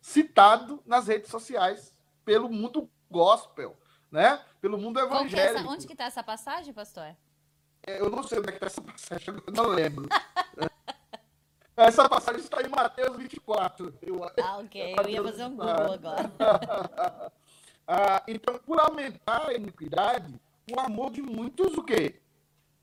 citado 0.00 0.82
nas 0.86 1.06
redes 1.06 1.30
sociais 1.30 1.94
pelo 2.24 2.48
mundo 2.48 2.90
gospel, 3.10 3.78
né? 4.10 4.44
Pelo 4.60 4.78
mundo 4.78 4.98
é 4.98 5.02
evangélico. 5.02 5.58
essa, 5.58 5.68
onde 5.68 5.86
que 5.86 5.92
está 5.92 6.04
essa 6.04 6.22
passagem, 6.22 6.72
pastor? 6.72 7.16
Eu 7.98 8.10
não 8.10 8.22
sei 8.22 8.38
onde 8.38 8.48
é 8.48 8.52
que 8.52 8.64
está 8.64 8.66
essa 8.66 8.82
passagem, 8.82 9.34
eu 9.46 9.52
não 9.52 9.66
lembro. 9.68 10.08
essa 11.76 12.08
passagem 12.08 12.40
está 12.40 12.62
em 12.62 12.68
Mateus 12.68 13.16
24. 13.16 13.94
Eu, 14.02 14.24
ah, 14.24 14.58
ok. 14.58 14.94
Eu 14.98 15.08
ia 15.08 15.22
fazer 15.22 15.44
um 15.44 15.56
Google 15.56 15.92
agora. 15.94 17.32
Ah, 17.92 18.22
então, 18.28 18.56
por 18.60 18.78
aumentar 18.78 19.48
a 19.48 19.52
iniquidade, 19.52 20.40
o 20.70 20.78
amor 20.78 21.10
de 21.10 21.20
muitos 21.20 21.76
o 21.76 21.82
quê? 21.82 22.20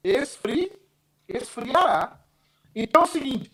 Esfri, 0.04 0.70
esfriará. 1.26 2.20
Então 2.76 3.04
é 3.04 3.06
o 3.06 3.08
seguinte, 3.08 3.50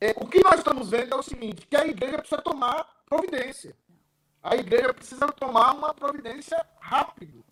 é, 0.00 0.10
o 0.16 0.26
que 0.26 0.40
nós 0.40 0.58
estamos 0.58 0.90
vendo 0.90 1.12
é 1.12 1.16
o 1.16 1.22
seguinte, 1.22 1.66
que 1.66 1.76
a 1.76 1.84
igreja 1.84 2.18
precisa 2.18 2.40
tomar 2.40 2.84
providência. 3.06 3.76
A 4.40 4.54
igreja 4.54 4.94
precisa 4.94 5.26
tomar 5.32 5.74
uma 5.74 5.92
providência 5.92 6.64
rápido. 6.78 7.44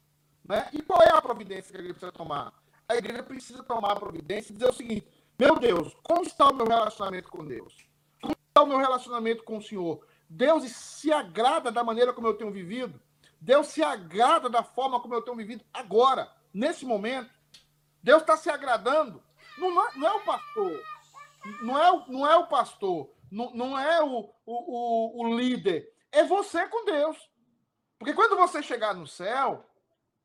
Né? 0.44 0.68
E 0.72 0.80
qual 0.80 1.02
é 1.02 1.10
a 1.10 1.20
providência 1.20 1.72
que 1.72 1.76
a 1.76 1.80
igreja 1.80 1.94
precisa 1.94 2.12
tomar? 2.12 2.52
A 2.92 2.96
igreja 2.96 3.22
precisa 3.22 3.62
tomar 3.62 3.96
providência 3.96 4.52
e 4.52 4.54
dizer 4.54 4.68
o 4.68 4.72
seguinte, 4.72 5.08
meu 5.38 5.58
Deus, 5.58 5.96
como 6.02 6.24
está 6.24 6.46
o 6.50 6.54
meu 6.54 6.66
relacionamento 6.66 7.30
com 7.30 7.42
Deus? 7.42 7.74
Como 8.20 8.34
está 8.34 8.62
o 8.62 8.66
meu 8.66 8.76
relacionamento 8.76 9.42
com 9.44 9.56
o 9.56 9.62
Senhor? 9.62 10.06
Deus 10.28 10.70
se 10.70 11.10
agrada 11.10 11.72
da 11.72 11.82
maneira 11.82 12.12
como 12.12 12.26
eu 12.26 12.34
tenho 12.34 12.52
vivido? 12.52 13.00
Deus 13.40 13.68
se 13.68 13.82
agrada 13.82 14.50
da 14.50 14.62
forma 14.62 15.00
como 15.00 15.14
eu 15.14 15.22
tenho 15.22 15.38
vivido 15.38 15.64
agora, 15.72 16.30
nesse 16.52 16.84
momento. 16.84 17.30
Deus 18.02 18.20
está 18.20 18.36
se 18.36 18.50
agradando. 18.50 19.22
Não, 19.56 19.88
é, 19.88 19.96
não 19.96 20.08
é 20.08 20.12
o 20.12 20.20
pastor, 20.20 20.82
não 21.62 21.78
é, 21.82 22.04
não 22.08 22.26
é 22.30 22.36
o 22.36 22.46
pastor, 22.46 23.10
não, 23.30 23.54
não 23.54 23.78
é 23.78 24.02
o, 24.02 24.30
o, 24.44 25.22
o, 25.22 25.34
líder, 25.34 25.90
é 26.10 26.24
você 26.24 26.68
com 26.68 26.84
Deus. 26.84 27.16
Porque 27.98 28.12
quando 28.12 28.36
você 28.36 28.62
chegar 28.62 28.94
no 28.94 29.06
céu, 29.06 29.64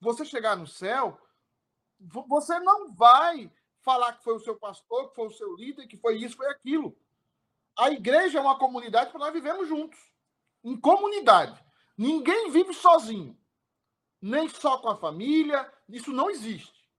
você 0.02 0.26
chegar 0.26 0.58
no 0.58 0.68
céu, 0.68 1.18
você 2.00 2.60
não 2.60 2.94
vai 2.94 3.52
falar 3.82 4.14
que 4.14 4.24
foi 4.24 4.36
o 4.36 4.40
seu 4.40 4.56
pastor, 4.56 5.10
que 5.10 5.16
foi 5.16 5.28
o 5.28 5.34
seu 5.34 5.56
líder, 5.56 5.88
que 5.88 5.98
foi 5.98 6.18
isso, 6.18 6.38
foi 6.38 6.48
aquilo. 6.48 6.98
A 7.78 7.92
igreja 7.92 8.40
é 8.40 8.42
uma 8.42 8.58
comunidade 8.58 9.12
que 9.12 9.18
nós 9.18 9.32
vivemos 9.32 9.68
juntos, 9.68 10.00
em 10.64 10.76
comunidade. 10.76 11.64
Ninguém 11.98 12.52
vive 12.52 12.74
sozinho, 12.74 13.38
nem 14.22 14.50
só 14.50 14.78
com 14.80 14.90
a 14.90 14.98
família, 14.98 15.72
isso 15.88 16.12
não 16.12 16.30
existe, 16.30 16.90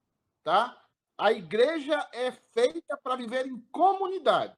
tá? 0.43 0.75
A 1.17 1.31
igreja 1.33 2.09
é 2.13 2.31
feita 2.31 2.97
para 2.97 3.17
viver 3.17 3.45
em 3.45 3.59
comunidade. 3.71 4.57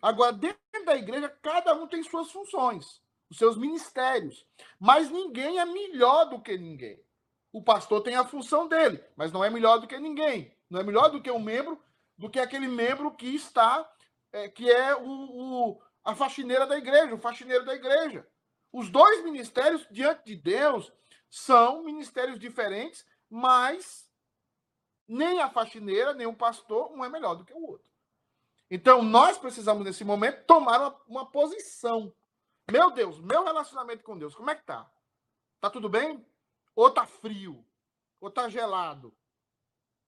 Agora, 0.00 0.32
dentro 0.32 0.60
da 0.84 0.96
igreja, 0.96 1.28
cada 1.28 1.74
um 1.74 1.86
tem 1.86 2.02
suas 2.02 2.30
funções, 2.30 3.00
os 3.30 3.38
seus 3.38 3.56
ministérios, 3.56 4.44
mas 4.78 5.10
ninguém 5.10 5.58
é 5.58 5.64
melhor 5.64 6.26
do 6.26 6.40
que 6.40 6.58
ninguém. 6.58 7.02
O 7.52 7.62
pastor 7.62 8.02
tem 8.02 8.16
a 8.16 8.24
função 8.24 8.66
dele, 8.66 9.04
mas 9.14 9.30
não 9.30 9.44
é 9.44 9.50
melhor 9.50 9.78
do 9.78 9.86
que 9.86 9.98
ninguém. 9.98 10.56
Não 10.70 10.80
é 10.80 10.82
melhor 10.82 11.10
do 11.10 11.20
que 11.20 11.30
um 11.30 11.38
membro, 11.38 11.78
do 12.16 12.30
que 12.30 12.40
aquele 12.40 12.66
membro 12.66 13.14
que 13.14 13.26
está, 13.34 13.86
é, 14.32 14.48
que 14.48 14.70
é 14.70 14.96
o, 14.96 15.02
o, 15.04 15.82
a 16.02 16.14
faxineira 16.14 16.66
da 16.66 16.78
igreja, 16.78 17.14
o 17.14 17.20
faxineiro 17.20 17.64
da 17.64 17.74
igreja. 17.74 18.26
Os 18.72 18.88
dois 18.88 19.22
ministérios, 19.22 19.86
diante 19.90 20.24
de 20.24 20.36
Deus, 20.36 20.90
são 21.28 21.84
ministérios 21.84 22.38
diferentes, 22.38 23.04
mas 23.28 24.10
nem 25.06 25.42
a 25.42 25.50
faxineira, 25.50 26.14
nem 26.14 26.26
o 26.26 26.34
pastor, 26.34 26.90
um 26.90 27.04
é 27.04 27.08
melhor 27.10 27.34
do 27.34 27.44
que 27.44 27.52
o 27.52 27.66
outro. 27.66 27.90
Então, 28.70 29.02
nós 29.02 29.36
precisamos, 29.36 29.84
nesse 29.84 30.02
momento, 30.02 30.46
tomar 30.46 30.80
uma, 30.80 31.00
uma 31.06 31.30
posição. 31.30 32.14
Meu 32.70 32.90
Deus, 32.90 33.20
meu 33.20 33.44
relacionamento 33.44 34.02
com 34.02 34.16
Deus, 34.16 34.34
como 34.34 34.50
é 34.50 34.54
que 34.54 34.64
tá? 34.64 34.90
Tá 35.60 35.68
tudo 35.68 35.90
bem? 35.90 36.24
Ou 36.74 36.90
tá 36.90 37.06
frio? 37.06 37.64
Ou 38.20 38.30
tá 38.30 38.48
gelado? 38.48 39.14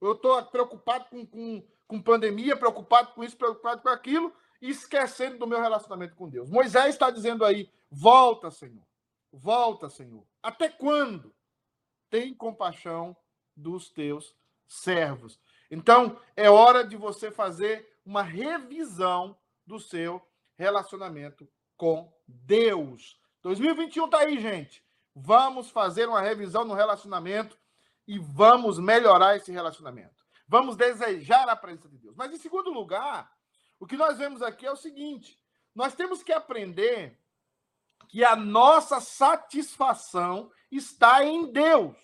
Eu 0.00 0.14
tô 0.14 0.42
preocupado 0.46 1.06
com, 1.06 1.26
com, 1.26 1.66
com 1.86 2.02
pandemia, 2.02 2.56
preocupado 2.56 3.12
com 3.12 3.24
isso, 3.24 3.36
preocupado 3.36 3.82
com 3.82 3.88
aquilo, 3.88 4.34
e 4.60 4.70
esquecendo 4.70 5.38
do 5.38 5.46
meu 5.46 5.60
relacionamento 5.60 6.14
com 6.16 6.28
Deus. 6.28 6.48
Moisés 6.50 6.94
está 6.94 7.10
dizendo 7.10 7.44
aí: 7.44 7.70
volta, 7.90 8.50
Senhor, 8.50 8.86
volta, 9.32 9.88
Senhor. 9.88 10.26
Até 10.42 10.68
quando? 10.68 11.34
Tem 12.08 12.34
compaixão 12.34 13.16
dos 13.56 13.90
teus 13.90 14.34
servos. 14.66 15.38
Então, 15.70 16.20
é 16.36 16.48
hora 16.48 16.84
de 16.84 16.96
você 16.96 17.30
fazer 17.30 17.98
uma 18.04 18.22
revisão 18.22 19.36
do 19.66 19.80
seu 19.80 20.22
relacionamento 20.56 21.48
com 21.76 22.12
Deus. 22.26 23.18
2021 23.42 24.08
tá 24.08 24.20
aí, 24.20 24.38
gente. 24.38 24.84
Vamos 25.14 25.70
fazer 25.70 26.08
uma 26.08 26.20
revisão 26.20 26.64
no 26.64 26.74
relacionamento 26.74 27.58
e 28.06 28.18
vamos 28.18 28.78
melhorar 28.78 29.36
esse 29.36 29.52
relacionamento. 29.52 30.24
Vamos 30.46 30.76
desejar 30.76 31.48
a 31.48 31.56
presença 31.56 31.88
de 31.88 31.98
Deus. 31.98 32.14
Mas 32.16 32.32
em 32.32 32.38
segundo 32.38 32.70
lugar, 32.70 33.30
o 33.78 33.86
que 33.86 33.96
nós 33.96 34.18
vemos 34.18 34.42
aqui 34.42 34.66
é 34.66 34.72
o 34.72 34.76
seguinte: 34.76 35.40
nós 35.74 35.94
temos 35.94 36.22
que 36.22 36.32
aprender 36.32 37.18
que 38.08 38.24
a 38.24 38.36
nossa 38.36 39.00
satisfação 39.00 40.50
está 40.70 41.24
em 41.24 41.50
Deus. 41.50 41.96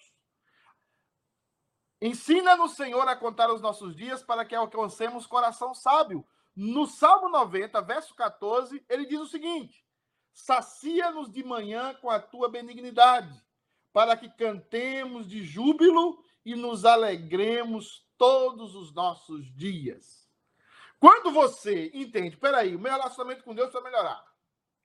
Ensina-nos, 2.00 2.76
Senhor, 2.76 3.06
a 3.06 3.14
contar 3.14 3.52
os 3.52 3.60
nossos 3.60 3.94
dias 3.94 4.22
para 4.22 4.44
que 4.44 4.54
alcancemos 4.54 5.26
coração 5.26 5.74
sábio. 5.74 6.26
No 6.56 6.86
Salmo 6.86 7.28
90, 7.28 7.80
verso 7.82 8.14
14, 8.14 8.84
ele 8.88 9.06
diz 9.06 9.20
o 9.20 9.26
seguinte: 9.26 9.84
Sacia-nos 10.32 11.30
de 11.30 11.42
manhã 11.44 11.94
com 11.94 12.10
a 12.10 12.20
tua 12.20 12.48
benignidade, 12.48 13.42
para 13.92 14.16
que 14.16 14.28
cantemos 14.28 15.28
de 15.28 15.44
júbilo 15.44 16.22
e 16.44 16.54
nos 16.54 16.84
alegremos 16.84 18.06
todos 18.16 18.74
os 18.74 18.92
nossos 18.92 19.52
dias. 19.54 20.28
Quando 20.98 21.30
você 21.32 21.90
entende, 21.94 22.36
peraí, 22.36 22.76
o 22.76 22.78
meu 22.78 22.92
relacionamento 22.92 23.42
com 23.42 23.54
Deus 23.54 23.72
vai 23.72 23.82
melhorar. 23.82 24.22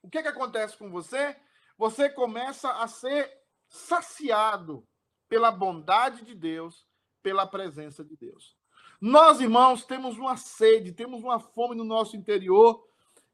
O 0.01 0.09
que, 0.09 0.21
que 0.21 0.27
acontece 0.27 0.77
com 0.77 0.89
você? 0.89 1.35
Você 1.77 2.09
começa 2.09 2.71
a 2.71 2.87
ser 2.87 3.29
saciado 3.67 4.87
pela 5.27 5.51
bondade 5.51 6.23
de 6.23 6.33
Deus, 6.33 6.87
pela 7.21 7.45
presença 7.45 8.03
de 8.03 8.15
Deus. 8.15 8.55
Nós, 9.01 9.41
irmãos, 9.41 9.83
temos 9.83 10.17
uma 10.17 10.37
sede, 10.37 10.93
temos 10.93 11.21
uma 11.21 11.39
fome 11.39 11.75
no 11.75 11.83
nosso 11.83 12.15
interior, 12.15 12.87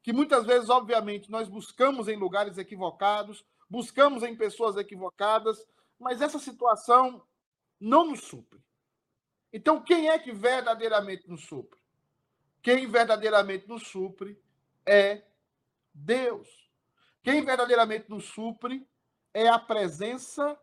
que 0.04 0.12
muitas 0.12 0.46
vezes, 0.46 0.70
obviamente, 0.70 1.30
nós 1.30 1.48
buscamos 1.48 2.08
em 2.08 2.16
lugares 2.16 2.58
equivocados, 2.58 3.46
buscamos 3.70 4.24
em 4.24 4.36
pessoas 4.36 4.76
equivocadas, 4.76 5.66
mas 6.00 6.22
essa 6.22 6.40
situação 6.40 7.24
não 7.80 8.06
nos 8.06 8.22
supre. 8.22 8.60
Então, 9.54 9.82
quem 9.82 10.10
é 10.10 10.18
que 10.18 10.32
verdadeiramente 10.32 11.30
nos 11.30 11.46
supre? 11.46 11.80
Quem 12.62 12.88
verdadeiramente 12.88 13.68
nos 13.68 13.88
supre 13.88 14.40
é 14.86 15.24
Deus. 15.94 16.48
Quem 17.24 17.44
verdadeiramente 17.44 18.10
nos 18.10 18.26
supre 18.26 18.88
é 19.34 19.48
a 19.48 19.60
presença 19.60 20.58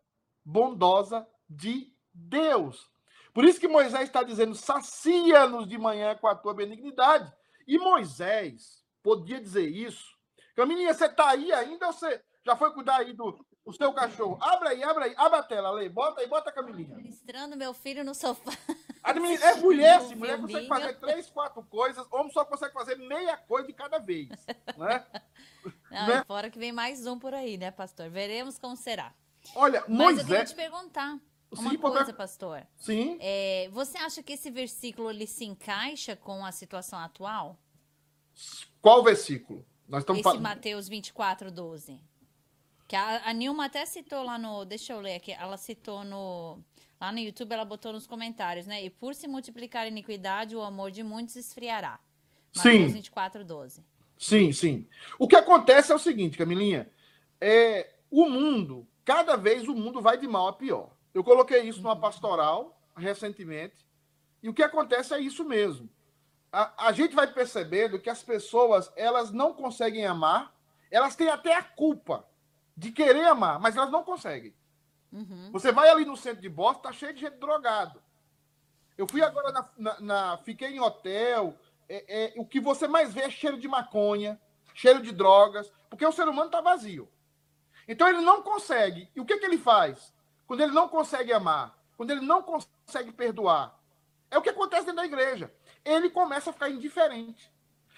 bondosa 0.45 1.27
de 1.49 1.93
Deus. 2.13 2.91
Por 3.33 3.45
isso 3.45 3.61
que 3.61 3.69
Moisés 3.69 4.05
está 4.05 4.23
dizendo: 4.23 4.55
sacia-nos 4.55 5.69
de 5.69 5.79
manhã 5.79 6.17
com 6.17 6.27
a 6.27 6.35
tua 6.35 6.55
benignidade. 6.55 7.33
E 7.67 7.79
Moisés 7.79 8.85
podia 9.03 9.41
dizer 9.41 9.67
isso. 9.69 10.17
Camininha, 10.57 10.93
você 10.93 11.09
tá 11.09 11.31
aí 11.31 11.53
ainda 11.53 11.87
ou 11.87 11.93
você 11.93 12.21
já 12.45 12.57
foi 12.57 12.73
cuidar 12.73 12.97
aí 12.97 13.13
do, 13.13 13.45
do 13.65 13.73
seu 13.73 13.93
cachorro? 13.93 14.39
Abre 14.41 14.69
aí, 14.71 14.83
abre 14.83 15.05
aí, 15.05 15.15
abre 15.17 15.39
a 15.39 15.43
tela, 15.43 15.71
Lê. 15.71 15.89
Bota 15.89 16.21
aí, 16.21 16.27
bota 16.27 16.51
a 16.51 16.53
Camininha. 16.53 16.97
Ministrando 16.97 17.57
meu 17.57 17.73
filho 17.73 18.05
no 18.05 18.15
sofá. 18.15 18.51
A 19.03 19.15
menina, 19.15 19.45
é 19.45 19.55
mulher, 19.55 20.01
sim. 20.03 20.17
Mulher 20.17 20.41
consegue 20.41 20.67
fazer 20.69 20.95
três, 20.99 21.31
quatro 21.31 21.63
coisas. 21.63 22.07
Homem 22.11 22.33
só 22.33 22.45
consegue 22.45 22.73
fazer 22.75 22.97
meia 22.97 23.37
coisa 23.37 23.67
de 23.69 23.73
cada 23.73 23.99
vez. 23.99 24.29
Né? 24.77 25.07
Não, 25.91 26.07
Né? 26.09 26.25
fora 26.27 26.51
que 26.51 26.59
vem 26.59 26.73
mais 26.73 27.07
um 27.07 27.19
por 27.19 27.33
aí, 27.33 27.57
né, 27.57 27.71
pastor? 27.71 28.11
Veremos 28.11 28.59
como 28.59 28.77
será. 28.77 29.15
Olha, 29.55 29.83
Mas 29.89 30.19
eu 30.19 30.25
queria 30.25 30.39
Moisés. 30.39 30.51
te 30.51 30.57
perguntar 30.57 31.19
uma 31.53 31.71
Sim, 31.71 31.79
coisa, 31.79 32.13
pastor. 32.13 32.67
Sim. 32.77 33.17
É, 33.21 33.69
você 33.73 33.97
acha 33.99 34.23
que 34.23 34.33
esse 34.33 34.51
versículo 34.51 35.09
ele 35.11 35.27
se 35.27 35.45
encaixa 35.45 36.15
com 36.17 36.45
a 36.45 36.53
situação 36.53 36.99
atual? 36.99 37.57
Qual 38.81 39.03
versículo? 39.03 39.65
Nós 39.89 40.03
estamos 40.03 40.21
Esse 40.21 40.25
falando. 40.25 40.43
Mateus 40.43 40.89
24, 40.89 41.51
12. 41.51 42.01
Que 42.87 42.97
a, 42.97 43.29
a 43.29 43.33
Nilma 43.33 43.67
até 43.67 43.85
citou 43.85 44.23
lá 44.23 44.39
no. 44.39 44.65
Deixa 44.65 44.93
eu 44.93 45.01
ler 45.01 45.17
aqui. 45.17 45.33
Ela 45.33 45.57
citou 45.57 46.05
no. 46.05 46.59
Lá 47.01 47.13
no 47.13 47.19
YouTube, 47.19 47.53
ela 47.53 47.65
botou 47.65 47.93
nos 47.93 48.07
comentários, 48.07 48.67
né? 48.67 48.85
E 48.85 48.91
por 48.91 49.15
se 49.15 49.29
multiplicar 49.29 49.85
a 49.85 49.89
iniquidade, 49.89 50.57
o 50.57 50.63
amor 50.63 50.91
de 50.91 51.03
muitos 51.03 51.37
esfriará. 51.37 52.01
Mateus 52.57 52.75
Sim. 52.75 52.89
24, 52.89 53.45
12. 53.45 53.85
Sim, 54.19 54.53
sim. 54.53 54.89
O 55.17 55.29
que 55.29 55.37
acontece 55.37 55.93
é 55.93 55.95
o 55.95 55.99
seguinte, 55.99 56.37
Camilinha. 56.37 56.91
É, 57.41 57.95
o 58.11 58.29
mundo, 58.29 58.87
cada 59.05 59.37
vez 59.37 59.69
o 59.69 59.75
mundo 59.75 60.01
vai 60.01 60.19
de 60.19 60.27
mal 60.27 60.49
a 60.49 60.53
pior. 60.53 60.91
Eu 61.15 61.23
coloquei 61.23 61.63
isso 61.63 61.81
numa 61.81 61.95
pastoral 61.95 62.81
recentemente. 62.97 63.87
E 64.43 64.49
o 64.49 64.55
que 64.55 64.63
acontece 64.63 65.15
é 65.15 65.21
isso 65.21 65.45
mesmo. 65.45 65.89
A, 66.59 66.89
a 66.89 66.93
gente 66.93 67.15
vai 67.15 67.27
percebendo 67.33 68.01
que 68.01 68.11
as 68.11 68.21
pessoas, 68.21 68.91
elas 68.97 69.31
não 69.31 69.53
conseguem 69.55 70.05
amar, 70.05 70.53
elas 70.91 71.15
têm 71.15 71.29
até 71.29 71.55
a 71.55 71.63
culpa 71.63 72.27
de 72.77 72.91
querer 72.91 73.27
amar, 73.27 73.61
mas 73.61 73.77
elas 73.77 73.91
não 73.93 74.03
conseguem. 74.03 74.53
Uhum. 75.13 75.51
Você 75.53 75.71
vai 75.71 75.89
ali 75.89 76.05
no 76.05 76.17
centro 76.17 76.43
de 76.43 76.49
Boston, 76.49 76.83
tá 76.83 76.93
cheio 76.93 77.15
de 77.15 77.21
gente 77.21 77.37
drogado. 77.39 78.03
Eu 78.97 79.07
fui 79.09 79.23
agora 79.23 79.53
na, 79.53 79.69
na- 79.79 80.01
na- 80.01 80.39
fiquei 80.39 80.71
em 80.75 80.81
hotel. 80.81 81.55
é- 81.89 82.05
é, 82.09 82.35
o 82.37 82.45
que 82.45 82.61
você 82.61 82.87
mais 82.89 83.15
vê 83.15 83.21
é 83.23 83.31
cheiro 83.31 83.57
de 83.57 83.67
maconha, 83.69 84.39
cheiro 84.75 85.01
de 85.01 85.13
drogas, 85.13 85.73
porque 85.89 86.05
o 86.05 86.13
ser 86.13 86.29
humano 86.29 86.51
tá 86.51 86.61
vazio. 86.61 87.09
Então 87.87 88.07
ele 88.09 88.21
não 88.21 88.43
consegue. 88.43 89.09
E 89.15 89.21
o 89.21 89.25
que, 89.25 89.39
que 89.39 89.47
ele 89.47 89.57
faz? 89.59 90.13
Quando 90.47 90.61
ele 90.61 90.73
não 90.73 90.89
consegue 90.89 91.33
amar, 91.33 91.79
quando 91.97 92.11
ele 92.11 92.21
não 92.21 92.43
consegue 92.43 93.13
perdoar, 93.13 93.79
é 94.31 94.37
o 94.37 94.43
que 94.43 94.51
acontece 94.51 94.85
dentro 94.85 94.97
da 95.01 95.07
igreja. 95.07 95.51
Ele 95.89 96.11
começa 96.11 96.51
a 96.51 96.53
ficar 96.53 96.71
indiferente. 96.71 97.53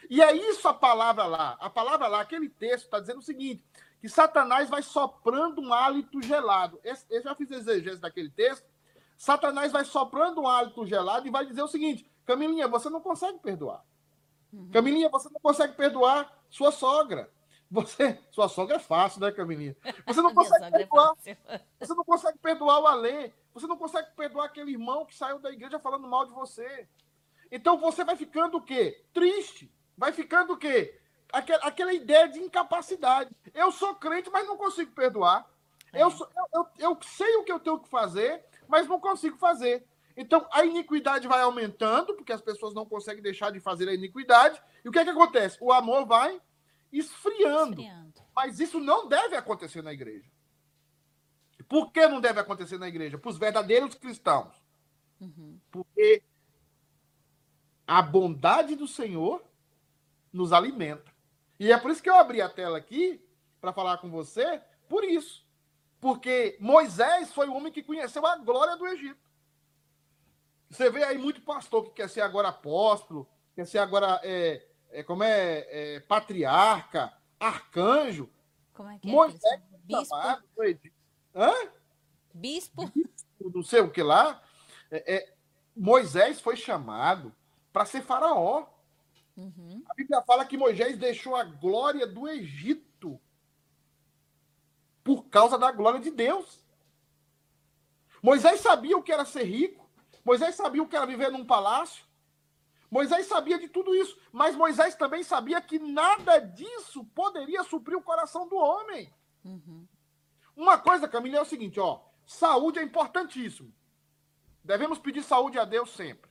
E 0.09 0.23
é 0.23 0.33
isso 0.35 0.67
a 0.69 0.75
palavra 0.75 1.25
lá. 1.25 1.57
A 1.61 1.69
palavra 1.69 2.07
lá, 2.07 2.21
aquele 2.21 2.49
texto, 2.49 2.85
está 2.85 3.01
dizendo 3.01 3.19
o 3.19 3.23
seguinte: 3.23 3.65
que 4.01 4.09
Satanás 4.09 4.69
vai 4.69 4.83
soprando 4.83 5.61
um 5.61 5.75
hálito 5.75 6.23
gelado. 6.23 6.81
Eu 7.11 7.23
já 7.23 7.35
fiz 7.35 7.51
exegese 7.51 8.01
daquele 8.01 8.31
texto. 8.31 8.67
Satanás 9.17 9.71
vai 9.71 9.85
soprando 9.85 10.41
um 10.41 10.49
hálito 10.49 10.87
gelado 10.87 11.27
e 11.27 11.31
vai 11.31 11.45
dizer 11.45 11.63
o 11.63 11.69
seguinte: 11.69 12.11
Camilinha, 12.25 12.69
você 12.69 12.89
não 12.89 13.01
consegue 13.01 13.39
perdoar. 13.39 13.85
Camilinha, 14.73 15.09
você 15.09 15.29
não 15.29 15.41
consegue 15.41 15.75
perdoar 15.75 16.33
sua 16.49 16.73
sogra. 16.73 17.31
Você, 17.71 18.19
sua 18.33 18.49
sogra 18.49 18.77
é 18.77 18.81
fácil, 18.81 19.21
né, 19.21 19.31
Camilinha? 19.31 19.77
Você 20.07 20.21
não 20.21 20.33
consegue 20.35 20.65
é 20.65 20.71
perdoar. 20.71 21.15
fácil. 21.15 21.37
Você 21.79 21.95
não 21.95 22.05
consegue 22.05 22.39
perdoar 22.39 22.81
o 22.81 22.87
Alê. 22.87 23.33
Você 23.55 23.67
não 23.67 23.77
consegue 23.77 24.11
perdoar 24.17 24.47
aquele 24.47 24.73
irmão 24.73 25.07
que 25.07 25.15
saiu 25.15 25.39
da 25.39 25.53
igreja 25.53 25.79
falando 25.79 26.07
mal 26.09 26.27
de 26.27 26.33
você. 26.33 26.89
Então 27.51 27.79
você 27.79 28.05
vai 28.05 28.17
ficando 28.17 28.59
o 28.59 28.63
quê? 28.63 29.05
Triste. 29.13 29.73
Vai 29.97 30.13
ficando 30.13 30.53
o 30.55 30.57
quê? 30.57 30.99
Aquela, 31.33 31.65
aquela 31.65 31.93
ideia 31.93 32.29
de 32.29 32.39
incapacidade. 32.41 33.31
Eu 33.55 33.71
sou 33.71 33.95
crente, 33.95 34.31
mas 34.31 34.47
não 34.47 34.57
consigo 34.57 34.93
perdoar. 34.93 35.49
É. 35.93 36.03
Eu, 36.03 36.11
sou- 36.11 36.29
eu, 36.37 36.47
eu, 36.79 36.91
eu 36.91 36.99
sei 37.03 37.37
o 37.37 37.45
que 37.45 37.53
eu 37.53 37.61
tenho 37.61 37.79
que 37.79 37.89
fazer, 37.89 38.45
mas 38.69 38.87
não 38.87 39.01
consigo 39.01 39.37
fazer. 39.37 39.85
Então 40.17 40.47
a 40.53 40.65
iniquidade 40.65 41.27
vai 41.29 41.41
aumentando, 41.41 42.15
porque 42.15 42.33
as 42.33 42.41
pessoas 42.43 42.75
não 42.75 42.85
conseguem 42.85 43.23
deixar 43.23 43.51
de 43.51 43.61
fazer 43.61 43.89
a 43.89 43.95
iniquidade. 43.95 44.61
E 44.85 44.89
o 44.89 44.93
que 44.93 44.99
é 44.99 45.05
que 45.05 45.11
acontece? 45.11 45.57
O 45.61 45.73
amor 45.73 46.07
vai 46.07 46.41
esfriando. 46.93 47.81
Esfriando. 47.81 48.21
Mas 48.35 48.61
isso 48.61 48.81
não 48.81 49.09
deve 49.09 49.37
acontecer 49.37 49.83
na 49.83 49.93
igreja. 49.93 50.29
Por 51.69 51.93
que 51.93 52.07
não 52.09 52.21
deve 52.21 52.41
acontecer 52.41 52.79
na 52.79 52.89
igreja? 52.89 53.19
Para 53.19 53.31
os 53.31 53.39
verdadeiros 53.39 53.95
cristãos. 53.95 54.55
Uhum. 55.21 55.59
Porque 55.71 56.23
a 57.91 58.01
bondade 58.01 58.77
do 58.77 58.87
Senhor 58.87 59.43
nos 60.33 60.53
alimenta. 60.53 61.13
E 61.59 61.73
é 61.73 61.77
por 61.77 61.91
isso 61.91 62.01
que 62.01 62.09
eu 62.09 62.15
abri 62.15 62.41
a 62.41 62.49
tela 62.49 62.79
aqui 62.79 63.21
para 63.61 63.73
falar 63.73 63.99
com 63.99 64.09
você, 64.09 64.63
por 64.89 65.03
isso. 65.03 65.45
Porque 66.01 66.57
Moisés 66.61 67.33
foi 67.33 67.49
o 67.49 67.55
homem 67.55 67.73
que 67.73 67.83
conheceu 67.83 68.25
a 68.25 68.37
glória 68.37 68.77
do 68.77 68.87
Egito. 68.87 69.19
Você 70.71 70.89
vê 70.89 71.03
aí 71.03 71.19
muito 71.19 71.43
pastor 71.43 71.83
que 71.83 71.91
quer 71.91 72.09
ser 72.09 72.21
agora 72.21 72.51
apóstolo, 72.51 73.29
quer 73.57 73.67
ser 73.67 73.79
agora 73.79 74.21
é, 74.23 74.65
é, 74.91 75.03
como 75.03 75.25
é, 75.25 75.67
é, 75.69 75.99
patriarca, 75.99 77.13
arcanjo. 77.41 78.31
Como 78.73 78.89
é 78.89 79.01
que 79.01 79.09
é? 79.09 79.11
Moisés 79.11 79.61
Bispo? 79.83 80.05
chamado, 80.07 80.45
Hã? 81.35 81.53
Bispo? 82.33 82.93
não 83.53 83.65
sei 83.65 83.81
o 83.81 83.91
que 83.91 84.01
lá. 84.05 84.41
É, 84.93 85.17
é, 85.17 85.35
Moisés 85.75 86.41
foi 86.41 86.55
chamado 86.55 87.35
para 87.73 87.85
ser 87.85 88.03
faraó. 88.03 88.67
Uhum. 89.37 89.83
A 89.89 89.95
Bíblia 89.95 90.23
fala 90.23 90.45
que 90.45 90.57
Moisés 90.57 90.99
deixou 90.99 91.35
a 91.37 91.45
glória 91.45 92.07
do 92.07 92.29
Egito 92.29 93.21
por 95.03 95.25
causa 95.25 95.59
da 95.59 95.73
glória 95.73 96.01
de 96.01 96.11
Deus. 96.11 96.65
Moisés 98.23 98.61
sabia 98.61 98.97
o 98.97 99.03
que 99.03 99.13
era 99.13 99.25
ser 99.25 99.45
rico. 99.45 99.89
Moisés 100.25 100.55
sabia 100.55 100.83
o 100.83 100.89
que 100.89 100.97
era 100.97 101.07
viver 101.07 101.31
num 101.31 101.45
palácio. 101.45 102.05
Moisés 102.91 103.27
sabia 103.27 103.59
de 103.59 103.69
tudo 103.69 103.95
isso. 103.95 104.19
Mas 104.31 104.55
Moisés 104.57 104.95
também 104.95 105.23
sabia 105.23 105.61
que 105.61 105.79
nada 105.79 106.39
disso 106.39 107.05
poderia 107.15 107.65
suprir 107.65 107.97
o 107.97 108.03
coração 108.03 108.49
do 108.49 108.57
homem. 108.57 109.13
Uhum. 109.45 109.87
Uma 110.55 110.77
coisa, 110.77 111.09
Camila, 111.09 111.39
é 111.39 111.41
o 111.41 111.47
seguinte, 111.47 111.81
ó. 111.81 112.03
Saúde 112.27 112.79
é 112.79 112.83
importantíssimo. 112.83 113.73
Devemos 114.63 114.99
pedir 114.99 115.23
saúde 115.23 115.59
a 115.59 115.65
Deus 115.65 115.91
sempre. 115.91 116.30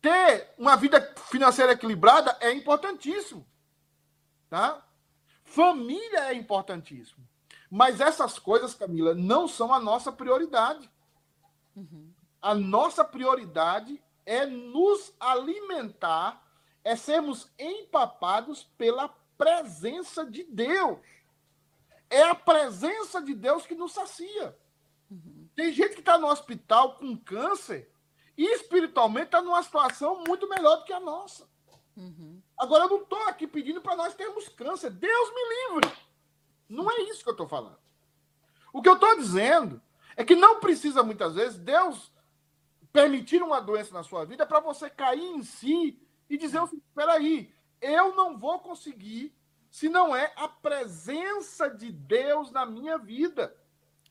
Ter 0.00 0.54
uma 0.56 0.76
vida 0.76 1.00
financeira 1.30 1.72
equilibrada 1.72 2.36
é 2.40 2.52
importantíssimo. 2.52 3.46
Tá? 4.48 4.84
Família 5.44 6.30
é 6.30 6.34
importantíssimo. 6.34 7.26
Mas 7.70 8.00
essas 8.00 8.38
coisas, 8.38 8.74
Camila, 8.74 9.14
não 9.14 9.46
são 9.46 9.74
a 9.74 9.80
nossa 9.80 10.10
prioridade. 10.12 10.90
Uhum. 11.76 12.12
A 12.40 12.54
nossa 12.54 13.04
prioridade 13.04 14.02
é 14.24 14.46
nos 14.46 15.12
alimentar, 15.18 16.42
é 16.84 16.94
sermos 16.96 17.50
empapados 17.58 18.64
pela 18.78 19.08
presença 19.36 20.24
de 20.24 20.44
Deus. 20.44 20.98
É 22.08 22.22
a 22.22 22.34
presença 22.34 23.20
de 23.20 23.34
Deus 23.34 23.66
que 23.66 23.74
nos 23.74 23.92
sacia. 23.92 24.56
Tem 25.54 25.72
gente 25.72 25.94
que 25.94 26.00
está 26.00 26.18
no 26.18 26.28
hospital 26.28 26.94
com 26.96 27.16
câncer 27.16 27.90
e 28.38 28.54
espiritualmente 28.54 29.26
está 29.26 29.42
numa 29.42 29.60
situação 29.64 30.22
muito 30.24 30.48
melhor 30.48 30.76
do 30.76 30.84
que 30.84 30.92
a 30.92 31.00
nossa. 31.00 31.48
Uhum. 31.96 32.40
Agora, 32.56 32.84
eu 32.84 32.88
não 32.88 33.02
estou 33.02 33.20
aqui 33.24 33.48
pedindo 33.48 33.82
para 33.82 33.96
nós 33.96 34.14
termos 34.14 34.48
câncer. 34.48 34.90
Deus 34.90 35.30
me 35.34 35.80
livre. 35.80 35.92
Não 36.68 36.88
é 36.88 37.02
isso 37.02 37.24
que 37.24 37.28
eu 37.28 37.32
estou 37.32 37.48
falando. 37.48 37.78
O 38.72 38.80
que 38.80 38.88
eu 38.88 38.94
estou 38.94 39.16
dizendo 39.16 39.82
é 40.16 40.24
que 40.24 40.36
não 40.36 40.60
precisa, 40.60 41.02
muitas 41.02 41.34
vezes, 41.34 41.58
Deus 41.58 42.12
permitir 42.92 43.42
uma 43.42 43.60
doença 43.60 43.92
na 43.92 44.04
sua 44.04 44.24
vida 44.24 44.46
para 44.46 44.60
você 44.60 44.88
cair 44.88 45.20
em 45.20 45.42
si 45.42 46.00
e 46.30 46.38
dizer, 46.38 46.58
assim, 46.58 46.80
peraí, 46.94 47.52
eu 47.80 48.14
não 48.14 48.38
vou 48.38 48.60
conseguir 48.60 49.34
se 49.68 49.88
não 49.88 50.14
é 50.14 50.32
a 50.36 50.46
presença 50.48 51.68
de 51.68 51.90
Deus 51.90 52.52
na 52.52 52.64
minha 52.64 52.98
vida. 52.98 53.56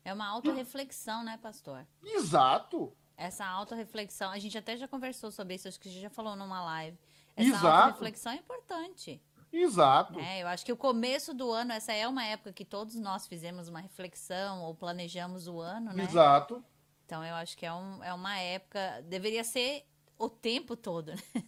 É 0.03 0.13
uma 0.13 0.27
autorreflexão, 0.27 1.23
né, 1.23 1.37
pastor? 1.41 1.87
Exato. 2.03 2.93
Essa 3.17 3.47
autorreflexão, 3.47 4.29
a 4.29 4.37
gente 4.37 4.55
até 4.55 4.77
já 4.77 4.87
conversou 4.87 5.31
sobre 5.31 5.55
isso, 5.55 5.67
acho 5.67 5.79
que 5.79 5.89
a 5.89 5.91
gente 5.91 6.01
já 6.03 6.09
falou 6.09 6.35
numa 6.35 6.63
live. 6.63 6.95
Essa 7.35 7.49
Exato. 7.49 7.67
autorreflexão 7.67 8.31
é 8.31 8.35
importante. 8.35 9.21
Exato. 9.51 10.13
né? 10.13 10.43
Eu 10.43 10.47
acho 10.47 10.63
que 10.63 10.71
o 10.71 10.77
começo 10.77 11.33
do 11.33 11.51
ano, 11.51 11.71
essa 11.71 11.91
é 11.93 12.07
uma 12.07 12.23
época 12.23 12.53
que 12.53 12.63
todos 12.63 12.95
nós 12.95 13.25
fizemos 13.25 13.67
uma 13.69 13.79
reflexão 13.79 14.61
ou 14.61 14.75
planejamos 14.75 15.47
o 15.47 15.59
ano, 15.59 15.93
né? 15.93 16.03
Exato. 16.03 16.63
Então 17.05 17.23
eu 17.23 17.33
acho 17.35 17.57
que 17.57 17.65
é, 17.65 17.73
um, 17.73 18.03
é 18.03 18.13
uma 18.13 18.37
época, 18.37 19.01
deveria 19.07 19.43
ser 19.43 19.83
o 20.17 20.29
tempo 20.29 20.75
todo, 20.75 21.13
né? 21.13 21.43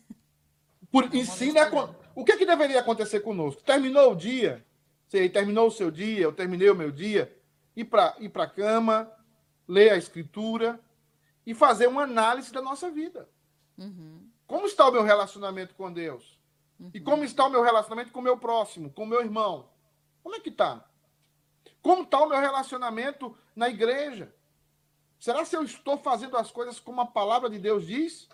Por, 0.91 1.07
É 1.59 1.70
o 2.15 2.26
que, 2.26 2.36
que 2.36 2.45
deveria 2.47 2.80
acontecer 2.80 3.20
conosco? 3.20 3.61
Terminou 3.61 4.13
o 4.13 4.15
dia, 4.15 4.65
você 5.07 5.30
terminou 5.30 5.67
o 5.67 5.72
seu 5.72 5.91
dia, 5.91 6.22
eu 6.22 6.34
terminei 6.34 6.67
o 6.67 6.76
meu 6.76 6.91
dia, 6.91 7.32
ir 7.76 7.86
para 7.86 8.15
ir 8.20 8.32
a 8.36 8.47
cama, 8.47 9.11
ler 9.67 9.91
a 9.91 9.97
escritura 9.97 10.80
e 11.45 11.53
fazer 11.53 11.87
uma 11.87 12.03
análise 12.03 12.51
da 12.51 12.61
nossa 12.61 12.89
vida. 12.89 13.29
Uhum. 13.77 14.29
Como 14.45 14.65
está 14.65 14.87
o 14.87 14.91
meu 14.91 15.03
relacionamento 15.03 15.75
com 15.75 15.91
Deus? 15.91 16.39
Uhum. 16.79 16.91
E 16.93 16.99
como 16.99 17.23
está 17.23 17.45
o 17.45 17.49
meu 17.49 17.61
relacionamento 17.61 18.11
com 18.11 18.19
o 18.19 18.23
meu 18.23 18.37
próximo, 18.37 18.91
com 18.91 19.03
o 19.03 19.07
meu 19.07 19.21
irmão? 19.21 19.69
Como 20.23 20.35
é 20.35 20.39
que 20.39 20.49
está? 20.49 20.85
Como 21.81 22.03
está 22.03 22.21
o 22.21 22.29
meu 22.29 22.39
relacionamento 22.39 23.35
na 23.55 23.69
igreja? 23.69 24.33
Será 25.19 25.43
se 25.43 25.55
eu 25.55 25.63
estou 25.63 25.97
fazendo 25.97 26.37
as 26.37 26.51
coisas 26.51 26.79
como 26.79 27.01
a 27.01 27.05
palavra 27.05 27.49
de 27.49 27.59
Deus 27.59 27.85
diz? 27.85 28.27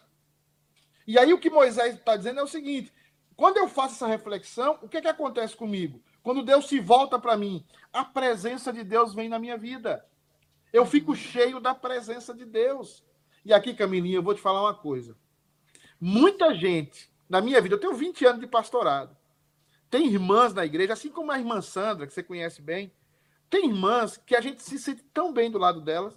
E 1.07 1.17
aí 1.17 1.33
o 1.33 1.39
que 1.39 1.49
Moisés 1.49 1.95
está 1.95 2.15
dizendo 2.15 2.39
é 2.39 2.43
o 2.43 2.47
seguinte: 2.47 2.93
quando 3.35 3.57
eu 3.57 3.67
faço 3.67 3.95
essa 3.95 4.07
reflexão, 4.07 4.79
o 4.81 4.87
que, 4.87 4.97
é 4.97 5.01
que 5.01 5.07
acontece 5.07 5.55
comigo? 5.55 6.01
Quando 6.23 6.43
Deus 6.43 6.67
se 6.67 6.79
volta 6.79 7.19
para 7.19 7.37
mim, 7.37 7.65
a 7.91 8.03
presença 8.03 8.71
de 8.73 8.83
Deus 8.83 9.13
vem 9.13 9.29
na 9.29 9.37
minha 9.37 9.57
vida. 9.57 10.05
Eu 10.75 10.85
fico 10.85 11.15
cheio 11.15 11.61
da 11.61 11.73
presença 11.73 12.33
de 12.33 12.43
Deus. 12.43 13.01
E 13.45 13.53
aqui, 13.53 13.73
Camilinha, 13.73 14.17
eu 14.17 14.21
vou 14.21 14.35
te 14.35 14.41
falar 14.41 14.61
uma 14.61 14.73
coisa. 14.73 15.15
Muita 16.01 16.53
gente, 16.53 17.09
na 17.29 17.39
minha 17.39 17.61
vida, 17.61 17.75
eu 17.75 17.79
tenho 17.79 17.93
20 17.93 18.25
anos 18.25 18.41
de 18.41 18.47
pastorado. 18.47 19.15
Tem 19.89 20.05
irmãs 20.05 20.53
na 20.53 20.65
igreja, 20.65 20.91
assim 20.91 21.07
como 21.07 21.31
a 21.31 21.39
irmã 21.39 21.61
Sandra, 21.61 22.05
que 22.05 22.11
você 22.11 22.21
conhece 22.21 22.61
bem. 22.61 22.91
Tem 23.49 23.69
irmãs 23.69 24.17
que 24.17 24.35
a 24.35 24.41
gente 24.41 24.61
se 24.61 24.77
sente 24.77 25.01
tão 25.13 25.31
bem 25.31 25.49
do 25.49 25.57
lado 25.57 25.79
delas. 25.79 26.13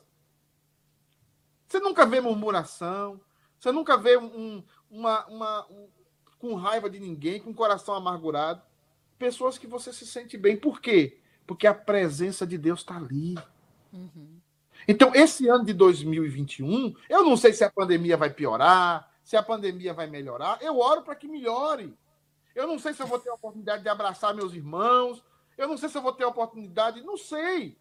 Você 1.69 1.79
nunca 1.79 2.05
vê 2.05 2.21
murmuração, 2.21 3.21
você 3.61 3.71
nunca 3.71 3.97
vê 3.97 4.17
um, 4.17 4.65
uma, 4.91 5.25
uma 5.29 5.67
um, 5.71 5.89
com 6.37 6.57
raiva 6.57 6.91
de 6.91 6.99
ninguém, 6.99 7.41
com 7.41 7.55
coração 7.55 7.95
amargurado. 7.95 8.61
Pessoas 9.21 9.57
que 9.57 9.69
você 9.69 9.93
se 9.93 10.05
sente 10.05 10.37
bem. 10.37 10.57
Por 10.57 10.81
quê? 10.81 11.21
Porque 11.47 11.69
a 11.69 11.75
presença 11.75 12.45
de 12.45 12.59
Deus 12.59 12.81
está 12.81 12.97
ali. 12.97 13.37
Uhum. 13.93 14.38
Então, 14.87 15.15
esse 15.15 15.49
ano 15.49 15.65
de 15.65 15.73
2021, 15.73 16.95
eu 17.09 17.25
não 17.25 17.37
sei 17.37 17.53
se 17.53 17.65
a 17.65 17.71
pandemia 17.71 18.17
vai 18.17 18.31
piorar, 18.31 19.11
se 19.25 19.37
a 19.37 19.43
pandemia 19.43 19.93
vai 19.93 20.07
melhorar. 20.07 20.59
Eu 20.63 20.79
oro 20.79 21.03
para 21.03 21.15
que 21.15 21.29
melhore. 21.29 21.95
Eu 22.55 22.67
não 22.67 22.79
sei 22.79 22.95
se 22.95 23.03
eu 23.03 23.07
vou 23.07 23.19
ter 23.19 23.31
a 23.31 23.35
oportunidade 23.35 23.83
de 23.83 23.89
abraçar 23.89 24.35
meus 24.35 24.55
irmãos. 24.55 25.23
Eu 25.57 25.69
não 25.69 25.77
sei 25.77 25.89
se 25.89 25.99
eu 25.99 26.03
vou 26.03 26.13
ter 26.13 26.25
a 26.25 26.29
oportunidade. 26.29 27.03
Não 27.03 27.17
sei. 27.17 27.77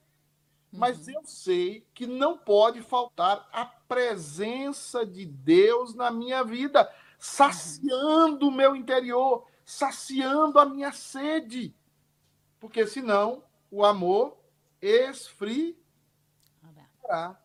Mas 0.71 1.07
uhum. 1.07 1.13
eu 1.13 1.21
sei 1.23 1.87
que 1.93 2.05
não 2.05 2.37
pode 2.37 2.81
faltar 2.81 3.47
a 3.51 3.65
presença 3.65 5.05
de 5.05 5.25
Deus 5.25 5.93
na 5.93 6.11
minha 6.11 6.43
vida, 6.43 6.91
saciando 7.17 8.49
o 8.49 8.51
meu 8.51 8.75
interior, 8.75 9.45
saciando 9.65 10.59
a 10.59 10.65
minha 10.65 10.91
sede. 10.91 11.73
Porque 12.59 12.85
senão 12.85 13.43
o 13.71 13.85
amor 13.85 14.37
esfriará. 17.07 17.41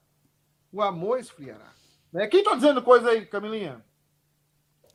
O 0.72 0.82
amor 0.82 1.18
esfriará. 1.18 1.72
Né? 2.12 2.26
Quem 2.26 2.40
está 2.40 2.54
dizendo 2.54 2.82
coisa 2.82 3.10
aí, 3.10 3.26
Camilinha? 3.26 3.84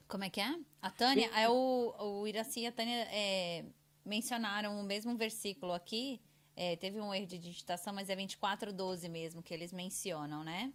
Como 0.08 0.24
é 0.24 0.30
que 0.30 0.42
é? 0.42 0.56
A 0.82 0.90
Tânia, 0.90 1.30
é 1.36 1.50
o, 1.50 1.94
o 2.00 2.28
Iraci 2.28 2.62
e 2.62 2.68
a 2.68 2.72
Tânia 2.72 3.08
é, 3.12 3.66
mencionaram 4.06 4.80
o 4.80 4.84
mesmo 4.84 5.18
versículo 5.18 5.74
aqui 5.74 6.22
é, 6.58 6.76
teve 6.76 7.00
um 7.00 7.14
erro 7.14 7.28
de 7.28 7.38
digitação, 7.38 7.94
mas 7.94 8.10
é 8.10 8.16
2412 8.16 9.08
mesmo 9.08 9.44
que 9.44 9.54
eles 9.54 9.72
mencionam, 9.72 10.44
né? 10.44 10.74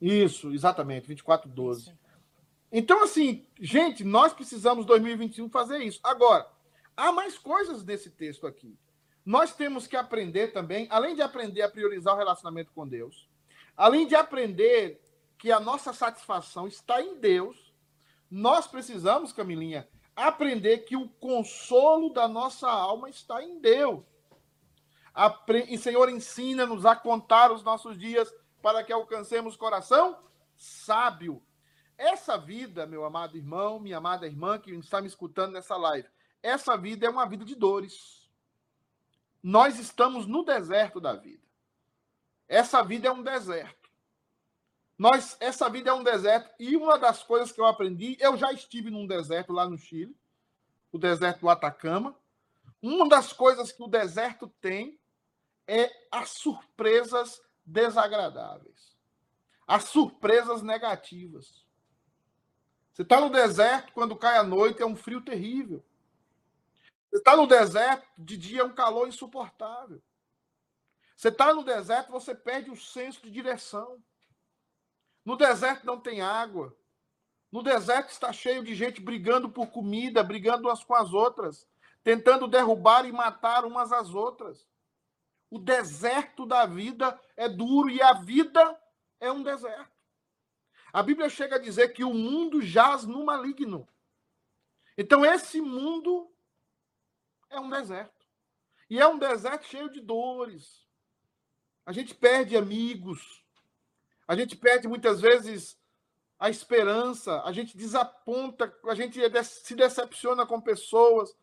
Isso, 0.00 0.52
exatamente, 0.52 1.06
2412. 1.06 1.82
Isso. 1.82 1.98
Então, 2.72 3.04
assim, 3.04 3.46
gente, 3.60 4.02
nós 4.02 4.32
precisamos 4.32 4.84
2021 4.84 5.48
fazer 5.48 5.78
isso. 5.78 6.00
Agora, 6.02 6.50
há 6.96 7.12
mais 7.12 7.38
coisas 7.38 7.84
nesse 7.84 8.10
texto 8.10 8.44
aqui. 8.44 8.76
Nós 9.24 9.54
temos 9.54 9.86
que 9.86 9.96
aprender 9.96 10.52
também, 10.52 10.86
além 10.90 11.14
de 11.14 11.22
aprender 11.22 11.62
a 11.62 11.70
priorizar 11.70 12.14
o 12.14 12.18
relacionamento 12.18 12.70
com 12.72 12.86
Deus, 12.86 13.28
além 13.76 14.06
de 14.06 14.14
aprender 14.14 15.00
que 15.38 15.50
a 15.50 15.58
nossa 15.58 15.92
satisfação 15.92 16.66
está 16.66 17.00
em 17.00 17.18
Deus, 17.18 17.72
nós 18.30 18.66
precisamos, 18.66 19.32
Camilinha, 19.32 19.88
aprender 20.14 20.78
que 20.78 20.96
o 20.96 21.08
consolo 21.08 22.10
da 22.10 22.28
nossa 22.28 22.68
alma 22.68 23.08
está 23.08 23.42
em 23.42 23.58
Deus. 23.60 24.02
E, 25.68 25.78
Senhor, 25.78 26.08
ensina-nos 26.08 26.84
a 26.84 26.94
contar 26.96 27.52
os 27.52 27.62
nossos 27.62 27.98
dias 27.98 28.32
para 28.60 28.82
que 28.82 28.92
alcancemos 28.92 29.56
coração 29.56 30.18
sábio. 30.56 31.42
Essa 31.96 32.36
vida, 32.36 32.86
meu 32.86 33.04
amado 33.04 33.36
irmão, 33.36 33.78
minha 33.78 33.98
amada 33.98 34.26
irmã 34.26 34.58
que 34.58 34.72
está 34.72 35.00
me 35.00 35.06
escutando 35.06 35.52
nessa 35.52 35.76
live, 35.76 36.08
essa 36.42 36.76
vida 36.76 37.06
é 37.06 37.10
uma 37.10 37.26
vida 37.26 37.44
de 37.44 37.54
dores. 37.54 38.23
Nós 39.44 39.78
estamos 39.78 40.26
no 40.26 40.42
deserto 40.42 40.98
da 40.98 41.12
vida. 41.12 41.46
Essa 42.48 42.82
vida 42.82 43.08
é 43.08 43.12
um 43.12 43.22
deserto. 43.22 43.90
Nós, 44.96 45.36
essa 45.38 45.68
vida 45.68 45.90
é 45.90 45.92
um 45.92 46.02
deserto. 46.02 46.50
E 46.58 46.74
uma 46.74 46.98
das 46.98 47.22
coisas 47.22 47.52
que 47.52 47.60
eu 47.60 47.66
aprendi, 47.66 48.16
eu 48.18 48.38
já 48.38 48.50
estive 48.54 48.90
num 48.90 49.06
deserto 49.06 49.52
lá 49.52 49.68
no 49.68 49.76
Chile, 49.76 50.16
o 50.90 50.96
deserto 50.98 51.40
do 51.40 51.50
Atacama. 51.50 52.16
Uma 52.80 53.06
das 53.06 53.34
coisas 53.34 53.70
que 53.70 53.82
o 53.82 53.86
deserto 53.86 54.48
tem 54.62 54.98
é 55.68 55.92
as 56.10 56.30
surpresas 56.30 57.38
desagradáveis, 57.66 58.96
as 59.66 59.84
surpresas 59.84 60.62
negativas. 60.62 61.66
Você 62.94 63.02
está 63.02 63.20
no 63.20 63.28
deserto, 63.28 63.92
quando 63.92 64.16
cai 64.16 64.38
a 64.38 64.42
noite, 64.42 64.80
é 64.80 64.86
um 64.86 64.96
frio 64.96 65.20
terrível. 65.20 65.84
Você 67.14 67.18
está 67.18 67.36
no 67.36 67.46
deserto, 67.46 68.08
de 68.18 68.36
dia 68.36 68.62
é 68.62 68.64
um 68.64 68.74
calor 68.74 69.06
insuportável. 69.06 70.02
Você 71.16 71.28
está 71.28 71.54
no 71.54 71.62
deserto, 71.62 72.10
você 72.10 72.34
perde 72.34 72.72
o 72.72 72.76
senso 72.76 73.22
de 73.22 73.30
direção. 73.30 74.02
No 75.24 75.36
deserto 75.36 75.86
não 75.86 76.00
tem 76.00 76.22
água. 76.22 76.76
No 77.52 77.62
deserto 77.62 78.10
está 78.10 78.32
cheio 78.32 78.64
de 78.64 78.74
gente 78.74 79.00
brigando 79.00 79.48
por 79.48 79.68
comida, 79.68 80.24
brigando 80.24 80.66
umas 80.66 80.82
com 80.82 80.92
as 80.92 81.12
outras, 81.12 81.68
tentando 82.02 82.48
derrubar 82.48 83.06
e 83.06 83.12
matar 83.12 83.64
umas 83.64 83.92
às 83.92 84.12
outras. 84.12 84.66
O 85.48 85.60
deserto 85.60 86.44
da 86.44 86.66
vida 86.66 87.16
é 87.36 87.48
duro 87.48 87.90
e 87.90 88.02
a 88.02 88.12
vida 88.12 88.76
é 89.20 89.30
um 89.30 89.44
deserto. 89.44 89.94
A 90.92 91.00
Bíblia 91.00 91.28
chega 91.28 91.54
a 91.54 91.60
dizer 91.60 91.90
que 91.90 92.02
o 92.02 92.12
mundo 92.12 92.60
jaz 92.60 93.04
no 93.04 93.24
maligno. 93.24 93.86
Então, 94.98 95.24
esse 95.24 95.60
mundo 95.60 96.33
é 97.54 97.60
um 97.60 97.70
deserto. 97.70 98.26
E 98.88 99.00
é 99.00 99.06
um 99.06 99.18
deserto 99.18 99.66
cheio 99.66 99.90
de 99.90 100.00
dores. 100.00 100.84
A 101.86 101.92
gente 101.92 102.14
perde 102.14 102.56
amigos. 102.56 103.44
A 104.26 104.36
gente 104.36 104.56
perde 104.56 104.88
muitas 104.88 105.20
vezes 105.20 105.78
a 106.38 106.50
esperança. 106.50 107.42
A 107.42 107.52
gente 107.52 107.76
desaponta. 107.76 108.74
A 108.84 108.94
gente 108.94 109.18
se 109.44 109.74
decepciona 109.74 110.46
com 110.46 110.60
pessoas. 110.60 111.34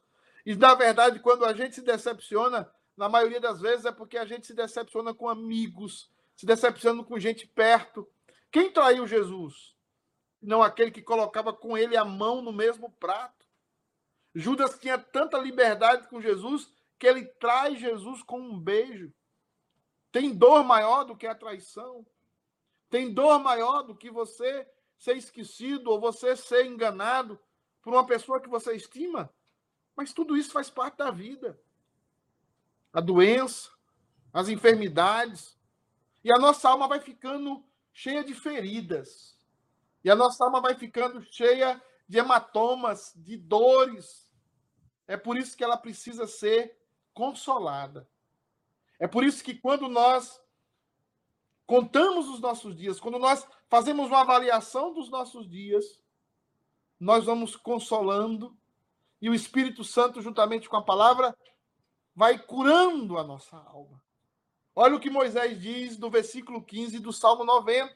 E, 0.45 0.55
na 0.55 0.73
verdade, 0.75 1.19
quando 1.19 1.45
a 1.45 1.53
gente 1.53 1.75
se 1.75 1.81
decepciona, 1.81 2.71
na 2.97 3.07
maioria 3.07 3.39
das 3.39 3.59
vezes 3.59 3.85
é 3.85 3.91
porque 3.91 4.17
a 4.17 4.25
gente 4.25 4.47
se 4.47 4.53
decepciona 4.53 5.13
com 5.13 5.29
amigos, 5.29 6.11
se 6.35 6.45
decepciona 6.45 7.03
com 7.03 7.19
gente 7.19 7.47
perto. 7.47 8.07
Quem 8.51 8.71
traiu 8.71 9.07
Jesus? 9.07 9.75
Não 10.41 10.61
aquele 10.61 10.91
que 10.91 11.01
colocava 11.01 11.53
com 11.53 11.77
ele 11.77 11.95
a 11.95 12.03
mão 12.03 12.41
no 12.41 12.51
mesmo 12.51 12.91
prato. 12.91 13.40
Judas 14.33 14.77
tinha 14.79 14.97
tanta 14.97 15.37
liberdade 15.37 16.07
com 16.07 16.21
Jesus 16.21 16.71
que 16.97 17.07
ele 17.07 17.25
traz 17.25 17.79
Jesus 17.79 18.23
com 18.23 18.39
um 18.39 18.59
beijo. 18.59 19.13
Tem 20.11 20.33
dor 20.33 20.63
maior 20.63 21.03
do 21.03 21.15
que 21.15 21.27
a 21.27 21.35
traição. 21.35 22.05
Tem 22.89 23.13
dor 23.13 23.39
maior 23.39 23.83
do 23.83 23.95
que 23.95 24.09
você 24.09 24.67
ser 24.97 25.17
esquecido 25.17 25.89
ou 25.89 25.99
você 25.99 26.35
ser 26.35 26.65
enganado 26.65 27.39
por 27.81 27.93
uma 27.93 28.05
pessoa 28.05 28.39
que 28.39 28.49
você 28.49 28.75
estima. 28.75 29.33
Mas 29.95 30.13
tudo 30.13 30.37
isso 30.37 30.51
faz 30.51 30.69
parte 30.69 30.97
da 30.97 31.11
vida 31.11 31.59
a 32.93 32.99
doença, 32.99 33.69
as 34.33 34.49
enfermidades. 34.49 35.57
E 36.23 36.31
a 36.31 36.37
nossa 36.37 36.69
alma 36.69 36.87
vai 36.87 36.99
ficando 36.99 37.63
cheia 37.93 38.23
de 38.23 38.33
feridas. 38.33 39.37
E 40.03 40.09
a 40.09 40.15
nossa 40.15 40.43
alma 40.43 40.61
vai 40.61 40.75
ficando 40.75 41.21
cheia 41.31 41.81
de 42.11 42.17
hematomas, 42.17 43.13
de 43.15 43.37
dores. 43.37 44.29
É 45.07 45.15
por 45.15 45.37
isso 45.37 45.55
que 45.55 45.63
ela 45.63 45.77
precisa 45.77 46.27
ser 46.27 46.77
consolada. 47.13 48.05
É 48.99 49.07
por 49.07 49.23
isso 49.23 49.41
que 49.41 49.55
quando 49.55 49.87
nós 49.87 50.43
contamos 51.65 52.27
os 52.27 52.41
nossos 52.41 52.75
dias, 52.75 52.99
quando 52.99 53.17
nós 53.17 53.47
fazemos 53.69 54.07
uma 54.07 54.19
avaliação 54.19 54.93
dos 54.93 55.09
nossos 55.09 55.49
dias, 55.49 56.01
nós 56.99 57.23
vamos 57.23 57.55
consolando 57.55 58.57
e 59.21 59.29
o 59.29 59.33
Espírito 59.33 59.81
Santo, 59.85 60.21
juntamente 60.21 60.67
com 60.67 60.75
a 60.75 60.83
palavra, 60.83 61.33
vai 62.13 62.37
curando 62.37 63.17
a 63.17 63.23
nossa 63.23 63.55
alma. 63.55 64.03
Olha 64.75 64.97
o 64.97 64.99
que 64.99 65.09
Moisés 65.09 65.61
diz 65.61 65.97
no 65.97 66.09
versículo 66.09 66.61
15 66.61 66.99
do 66.99 67.13
Salmo 67.13 67.45
90. 67.45 67.95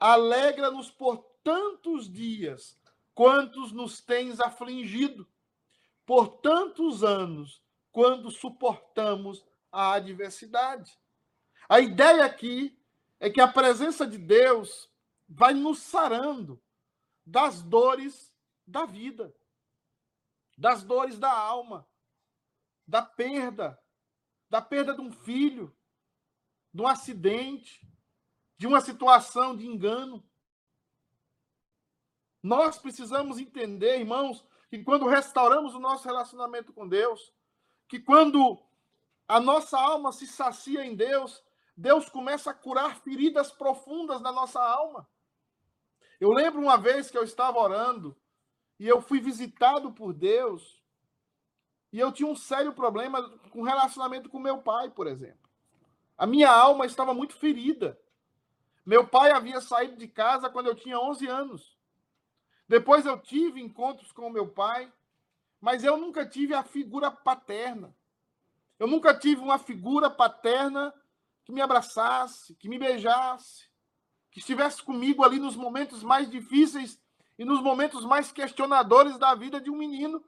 Alegra-nos 0.00 0.90
por 0.90 1.18
tantos 1.44 2.10
dias, 2.10 2.78
quantos 3.18 3.72
nos 3.72 4.00
tens 4.00 4.38
afligido, 4.38 5.28
por 6.06 6.38
tantos 6.38 7.02
anos, 7.02 7.60
quando 7.90 8.30
suportamos 8.30 9.44
a 9.72 9.94
adversidade. 9.94 10.96
A 11.68 11.80
ideia 11.80 12.24
aqui 12.24 12.80
é 13.18 13.28
que 13.28 13.40
a 13.40 13.48
presença 13.48 14.06
de 14.06 14.18
Deus 14.18 14.88
vai 15.28 15.52
nos 15.52 15.80
sarando 15.80 16.62
das 17.26 17.60
dores 17.60 18.32
da 18.64 18.86
vida. 18.86 19.34
das 20.56 20.84
dores 20.84 21.18
da 21.18 21.32
alma, 21.32 21.88
da 22.86 23.02
perda, 23.02 23.80
da 24.48 24.62
perda 24.62 24.94
de 24.94 25.00
um 25.00 25.10
filho, 25.10 25.76
de 26.72 26.82
um 26.82 26.86
acidente, 26.86 27.84
de 28.56 28.66
uma 28.68 28.80
situação 28.80 29.56
de 29.56 29.66
engano. 29.66 30.27
Nós 32.48 32.78
precisamos 32.78 33.38
entender, 33.38 33.98
irmãos, 33.98 34.42
que 34.70 34.82
quando 34.82 35.06
restauramos 35.06 35.74
o 35.74 35.78
nosso 35.78 36.08
relacionamento 36.08 36.72
com 36.72 36.88
Deus, 36.88 37.30
que 37.86 38.00
quando 38.00 38.58
a 39.28 39.38
nossa 39.38 39.78
alma 39.78 40.12
se 40.12 40.26
sacia 40.26 40.82
em 40.82 40.94
Deus, 40.94 41.44
Deus 41.76 42.08
começa 42.08 42.50
a 42.50 42.54
curar 42.54 42.96
feridas 43.00 43.52
profundas 43.52 44.22
na 44.22 44.32
nossa 44.32 44.62
alma. 44.62 45.06
Eu 46.18 46.32
lembro 46.32 46.58
uma 46.62 46.78
vez 46.78 47.10
que 47.10 47.18
eu 47.18 47.22
estava 47.22 47.58
orando 47.58 48.16
e 48.80 48.88
eu 48.88 49.02
fui 49.02 49.20
visitado 49.20 49.92
por 49.92 50.14
Deus 50.14 50.82
e 51.92 52.00
eu 52.00 52.10
tinha 52.10 52.30
um 52.30 52.34
sério 52.34 52.72
problema 52.72 53.28
com 53.50 53.60
relacionamento 53.60 54.30
com 54.30 54.38
meu 54.38 54.56
pai, 54.62 54.88
por 54.88 55.06
exemplo. 55.06 55.50
A 56.16 56.26
minha 56.26 56.50
alma 56.50 56.86
estava 56.86 57.12
muito 57.12 57.36
ferida. 57.36 58.00
Meu 58.86 59.06
pai 59.06 59.32
havia 59.32 59.60
saído 59.60 59.98
de 59.98 60.08
casa 60.08 60.48
quando 60.48 60.68
eu 60.68 60.74
tinha 60.74 60.98
11 60.98 61.26
anos. 61.26 61.77
Depois 62.68 63.06
eu 63.06 63.18
tive 63.18 63.60
encontros 63.60 64.12
com 64.12 64.28
meu 64.28 64.46
pai, 64.46 64.92
mas 65.60 65.82
eu 65.82 65.96
nunca 65.96 66.26
tive 66.26 66.54
a 66.54 66.62
figura 66.62 67.10
paterna. 67.10 67.94
Eu 68.78 68.86
nunca 68.86 69.14
tive 69.14 69.40
uma 69.40 69.58
figura 69.58 70.10
paterna 70.10 70.94
que 71.44 71.52
me 71.52 71.62
abraçasse, 71.62 72.54
que 72.56 72.68
me 72.68 72.78
beijasse, 72.78 73.66
que 74.30 74.38
estivesse 74.38 74.82
comigo 74.82 75.24
ali 75.24 75.38
nos 75.38 75.56
momentos 75.56 76.02
mais 76.02 76.30
difíceis 76.30 77.00
e 77.38 77.44
nos 77.44 77.62
momentos 77.62 78.04
mais 78.04 78.30
questionadores 78.30 79.16
da 79.16 79.34
vida 79.34 79.60
de 79.60 79.70
um 79.70 79.76
menino, 79.76 80.22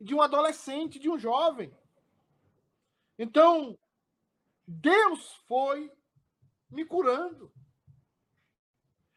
de 0.00 0.14
um 0.14 0.20
adolescente, 0.20 0.98
de 0.98 1.08
um 1.08 1.18
jovem. 1.18 1.74
Então, 3.18 3.78
Deus 4.68 5.34
foi 5.48 5.90
me 6.70 6.84
curando. 6.84 7.50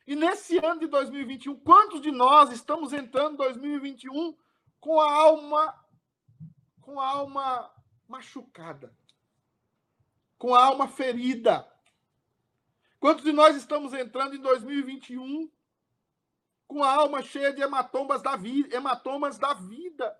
E 0.09 0.15
nesse 0.15 0.57
ano 0.57 0.79
de 0.79 0.87
2021, 0.87 1.59
quantos 1.59 2.01
de 2.01 2.09
nós 2.09 2.51
estamos 2.51 2.93
entrando 2.93 3.33
em 3.33 3.37
2021 3.37 4.35
com 4.79 4.99
a 4.99 5.13
alma 5.13 5.85
com 6.81 6.99
a 6.99 7.07
alma 7.07 7.71
machucada, 8.07 8.91
com 10.35 10.55
a 10.55 10.65
alma 10.65 10.87
ferida? 10.87 11.71
Quantos 12.99 13.23
de 13.23 13.31
nós 13.31 13.55
estamos 13.55 13.93
entrando 13.93 14.35
em 14.35 14.41
2021 14.41 15.47
com 16.67 16.83
a 16.83 16.91
alma 16.91 17.21
cheia 17.21 17.53
de 17.53 17.61
hematomas 17.61 18.23
da 18.23 18.35
vida, 18.35 18.75
hematomas 18.75 19.37
da 19.37 19.53
vida? 19.53 20.19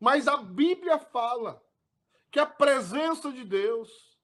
Mas 0.00 0.26
a 0.26 0.38
Bíblia 0.38 0.98
fala 0.98 1.64
que 2.32 2.40
a 2.40 2.46
presença 2.46 3.30
de 3.30 3.44
Deus 3.44 4.18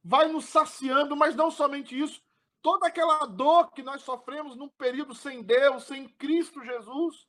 vai 0.00 0.28
nos 0.28 0.44
saciando, 0.44 1.16
mas 1.16 1.34
não 1.34 1.50
somente 1.50 2.00
isso, 2.00 2.22
toda 2.62 2.86
aquela 2.86 3.26
dor 3.26 3.72
que 3.72 3.82
nós 3.82 4.02
sofremos 4.02 4.56
num 4.56 4.68
período 4.68 5.14
sem 5.14 5.42
Deus, 5.42 5.84
sem 5.84 6.08
Cristo 6.08 6.64
Jesus, 6.64 7.26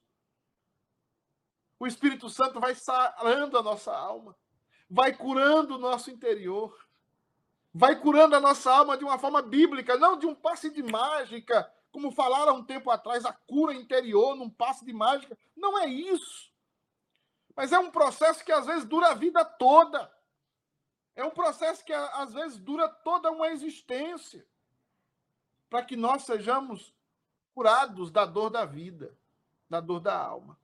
o 1.79 1.87
Espírito 1.87 2.29
Santo 2.29 2.59
vai 2.59 2.75
sarando 2.75 3.57
a 3.57 3.63
nossa 3.63 3.95
alma, 3.95 4.35
vai 4.89 5.13
curando 5.13 5.75
o 5.75 5.79
nosso 5.79 6.11
interior, 6.11 6.87
vai 7.73 7.95
curando 7.95 8.35
a 8.35 8.39
nossa 8.39 8.71
alma 8.71 8.97
de 8.97 9.05
uma 9.05 9.17
forma 9.17 9.41
bíblica, 9.41 9.97
não 9.97 10.17
de 10.17 10.25
um 10.25 10.35
passe 10.35 10.69
de 10.69 10.83
mágica, 10.83 11.71
como 11.91 12.11
falaram 12.11 12.57
um 12.57 12.63
tempo 12.63 12.91
atrás, 12.91 13.25
a 13.25 13.33
cura 13.33 13.73
interior 13.73 14.35
num 14.35 14.49
passe 14.49 14.85
de 14.85 14.93
mágica. 14.93 15.37
Não 15.55 15.77
é 15.79 15.87
isso. 15.87 16.51
Mas 17.55 17.71
é 17.71 17.79
um 17.79 17.91
processo 17.91 18.43
que 18.43 18.51
às 18.51 18.65
vezes 18.65 18.85
dura 18.85 19.07
a 19.07 19.13
vida 19.13 19.43
toda. 19.43 20.11
É 21.15 21.23
um 21.23 21.31
processo 21.31 21.83
que 21.83 21.93
às 21.93 22.33
vezes 22.33 22.57
dura 22.57 22.87
toda 22.87 23.31
uma 23.31 23.49
existência 23.49 24.45
para 25.69 25.83
que 25.83 25.95
nós 25.95 26.23
sejamos 26.23 26.93
curados 27.53 28.11
da 28.11 28.25
dor 28.25 28.49
da 28.49 28.65
vida, 28.65 29.15
da 29.69 29.79
dor 29.79 29.99
da 29.99 30.17
alma. 30.17 30.57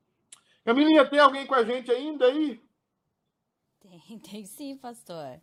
Camilinha, 0.64 1.08
tem 1.08 1.20
alguém 1.20 1.46
com 1.46 1.54
a 1.54 1.64
gente 1.64 1.92
ainda 1.92 2.26
aí? 2.26 2.64
Tem, 3.80 4.20
tem 4.20 4.46
sim, 4.46 4.78
pastor. 4.78 5.40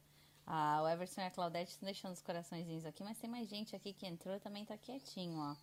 Ah, 0.47 0.81
o 0.83 0.89
Everson 0.89 1.21
e 1.21 1.25
a 1.25 1.31
Claudete 1.31 1.71
estão 1.71 1.87
deixando 1.87 2.13
os 2.13 2.21
coraçõezinhos 2.21 2.85
aqui, 2.85 3.05
mas 3.05 3.19
tem 3.19 3.31
mais 3.31 3.49
gente 3.49 3.77
aqui 3.77 3.93
que 3.93 4.07
entrou 4.07 4.41
também 4.41 4.65
tá 4.65 4.77
quietinho, 4.77 5.39
ó. 5.39 5.57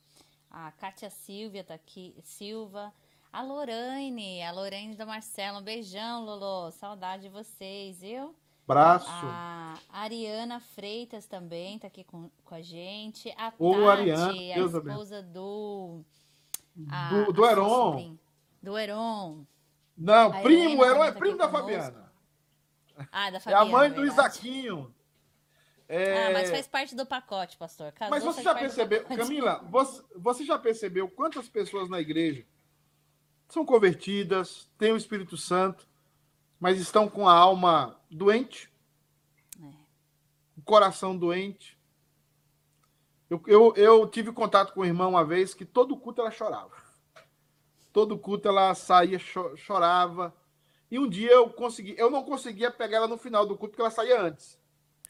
A 0.49 0.71
Kátia 0.71 1.09
Silvia 1.09 1.63
tá 1.63 1.75
aqui, 1.75 2.15
Silva. 2.23 2.93
A 3.31 3.43
Lorraine, 3.43 4.41
a 4.41 4.51
Lorraine 4.51 4.95
da 4.95 5.05
Marcela. 5.05 5.59
Um 5.59 5.63
beijão, 5.63 6.25
Lolo. 6.25 6.71
Saudade 6.71 7.23
de 7.23 7.29
vocês, 7.29 7.99
viu? 7.99 8.35
Abraço. 8.69 9.09
A 9.25 9.73
Ariana 9.91 10.59
Freitas 10.59 11.25
também 11.25 11.79
tá 11.79 11.87
aqui 11.87 12.03
com, 12.03 12.29
com 12.45 12.53
a 12.55 12.61
gente. 12.61 13.33
A 13.35 13.51
Ô, 13.57 13.71
Tati, 13.73 13.87
Ariana, 13.87 14.29
a 14.29 14.31
Deus 14.55 14.73
esposa 14.75 15.23
do. 15.23 16.01
a- 16.89 17.09
Do, 17.09 17.33
do 17.33 17.45
Heron. 17.45 17.69
sobrinha- 17.69 18.19
Do 18.61 18.77
Heron. 18.77 19.45
Não, 19.97 20.31
A 20.31 20.41
primo, 20.41 20.85
Heron 20.85 21.03
é 21.03 21.11
tá 21.11 21.19
primo 21.19 21.37
da 21.37 21.47
conosco. 21.47 21.67
Fabiana. 21.67 22.11
Ah, 23.11 23.29
da 23.31 23.37
É 23.37 23.39
Fabiana. 23.39 23.65
a 23.65 23.65
mãe 23.65 23.91
do. 23.91 24.05
Isaquinho. 24.05 24.93
É, 25.87 26.27
Ah, 26.27 26.33
mas 26.33 26.51
faz 26.51 26.67
parte 26.67 26.95
do 26.95 27.03
pacote, 27.03 27.57
pastor. 27.57 27.91
Casou, 27.93 28.11
Mas 28.11 28.23
você 28.23 28.43
já 28.43 28.53
percebeu. 28.53 29.03
Camila, 29.05 29.65
você, 29.71 30.03
você 30.15 30.45
já 30.45 30.59
percebeu 30.59 31.09
quantas 31.09 31.49
pessoas 31.49 31.89
na 31.89 31.99
igreja 31.99 32.45
são 33.47 33.65
convertidas, 33.65 34.69
têm 34.77 34.91
o 34.91 34.97
Espírito 34.97 35.35
Santo, 35.35 35.88
mas 36.59 36.79
estão 36.79 37.07
com 37.07 37.27
a 37.27 37.33
alma 37.33 37.99
doente, 38.09 38.71
É. 39.59 39.65
o 40.57 40.61
coração 40.63 41.17
doente? 41.17 41.77
Eu, 43.29 43.41
eu, 43.45 43.73
eu 43.75 44.07
tive 44.09 44.31
contato 44.31 44.73
com 44.73 44.79
uma 44.79 44.87
irmã 44.87 45.07
uma 45.07 45.23
vez 45.23 45.53
que 45.53 45.63
todo 45.63 45.95
culto 45.97 46.21
ela 46.21 46.31
chorava. 46.31 46.75
Todo 47.93 48.17
culto 48.17 48.47
ela 48.47 48.73
saía, 48.73 49.19
cho- 49.19 49.55
chorava. 49.55 50.33
E 50.89 50.97
um 50.97 51.07
dia 51.07 51.31
eu 51.31 51.49
consegui, 51.51 51.95
eu 51.97 52.09
não 52.09 52.23
conseguia 52.23 52.71
pegar 52.71 52.97
ela 52.97 53.07
no 53.07 53.17
final 53.17 53.45
do 53.45 53.55
culto, 53.55 53.71
porque 53.71 53.81
ela 53.81 53.91
saía 53.91 54.19
antes. 54.19 54.59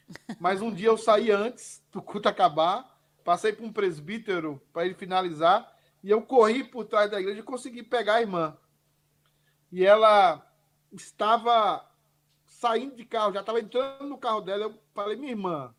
Mas 0.38 0.60
um 0.60 0.72
dia 0.72 0.88
eu 0.88 0.98
saí 0.98 1.30
antes 1.30 1.82
do 1.90 2.02
culto 2.02 2.28
acabar, 2.28 3.00
passei 3.24 3.52
por 3.52 3.64
um 3.64 3.72
presbítero 3.72 4.60
para 4.72 4.84
ele 4.84 4.94
finalizar, 4.94 5.74
e 6.02 6.10
eu 6.10 6.20
corri 6.22 6.62
por 6.64 6.84
trás 6.84 7.10
da 7.10 7.18
igreja 7.20 7.40
e 7.40 7.44
consegui 7.44 7.82
pegar 7.82 8.16
a 8.16 8.20
irmã. 8.20 8.56
E 9.72 9.84
ela 9.84 10.46
estava 10.92 11.86
saindo 12.46 12.96
de 12.96 13.04
carro, 13.04 13.32
já 13.32 13.40
estava 13.40 13.60
entrando 13.60 14.06
no 14.06 14.18
carro 14.18 14.40
dela. 14.40 14.64
Eu 14.64 14.78
falei, 14.94 15.16
minha 15.16 15.32
irmã, 15.32 15.74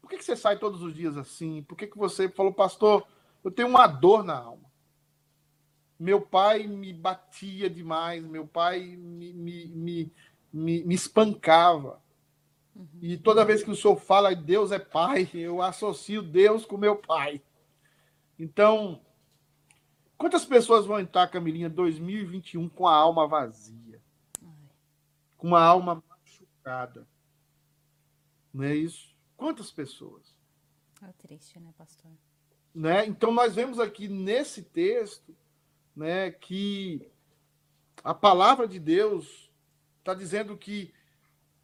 por 0.00 0.08
que, 0.10 0.18
que 0.18 0.24
você 0.24 0.36
sai 0.36 0.58
todos 0.58 0.82
os 0.82 0.94
dias 0.94 1.16
assim? 1.16 1.62
Por 1.62 1.76
que, 1.76 1.86
que 1.86 1.98
você 1.98 2.28
falou, 2.28 2.52
pastor, 2.52 3.06
eu 3.44 3.50
tenho 3.50 3.68
uma 3.68 3.86
dor 3.86 4.24
na 4.24 4.36
alma. 4.36 4.66
Meu 5.98 6.20
pai 6.20 6.66
me 6.66 6.92
batia 6.92 7.70
demais, 7.70 8.24
meu 8.24 8.46
pai 8.46 8.80
me, 8.96 9.32
me, 9.32 9.66
me, 9.68 10.12
me, 10.52 10.84
me 10.84 10.94
espancava. 10.94 12.02
E 13.00 13.16
toda 13.16 13.44
vez 13.44 13.62
que 13.62 13.70
o 13.70 13.76
senhor 13.76 13.96
fala 13.96 14.34
Deus 14.34 14.72
é 14.72 14.78
pai, 14.78 15.28
eu 15.34 15.62
associo 15.62 16.22
Deus 16.22 16.66
com 16.66 16.76
meu 16.76 16.96
pai. 16.96 17.40
Então, 18.38 19.00
quantas 20.18 20.44
pessoas 20.44 20.84
vão 20.84 21.00
entrar, 21.00 21.28
Camilinha, 21.28 21.70
2021 21.70 22.68
com 22.68 22.86
a 22.86 22.94
alma 22.94 23.26
vazia? 23.26 23.85
Com 25.36 25.48
uma 25.48 25.62
alma 25.62 26.02
machucada? 26.08 27.06
Não 28.52 28.64
é 28.64 28.74
isso? 28.74 29.14
Quantas 29.36 29.70
pessoas? 29.70 30.34
É 31.02 31.12
triste, 31.12 31.60
né, 31.60 31.72
pastor? 31.76 32.10
né? 32.76 33.06
Então 33.06 33.32
nós 33.32 33.54
vemos 33.54 33.80
aqui 33.80 34.06
nesse 34.06 34.62
texto, 34.62 35.34
né, 35.96 36.30
que 36.30 37.10
a 38.04 38.12
palavra 38.12 38.68
de 38.68 38.78
Deus 38.78 39.50
está 39.98 40.12
dizendo 40.12 40.58
que 40.58 40.92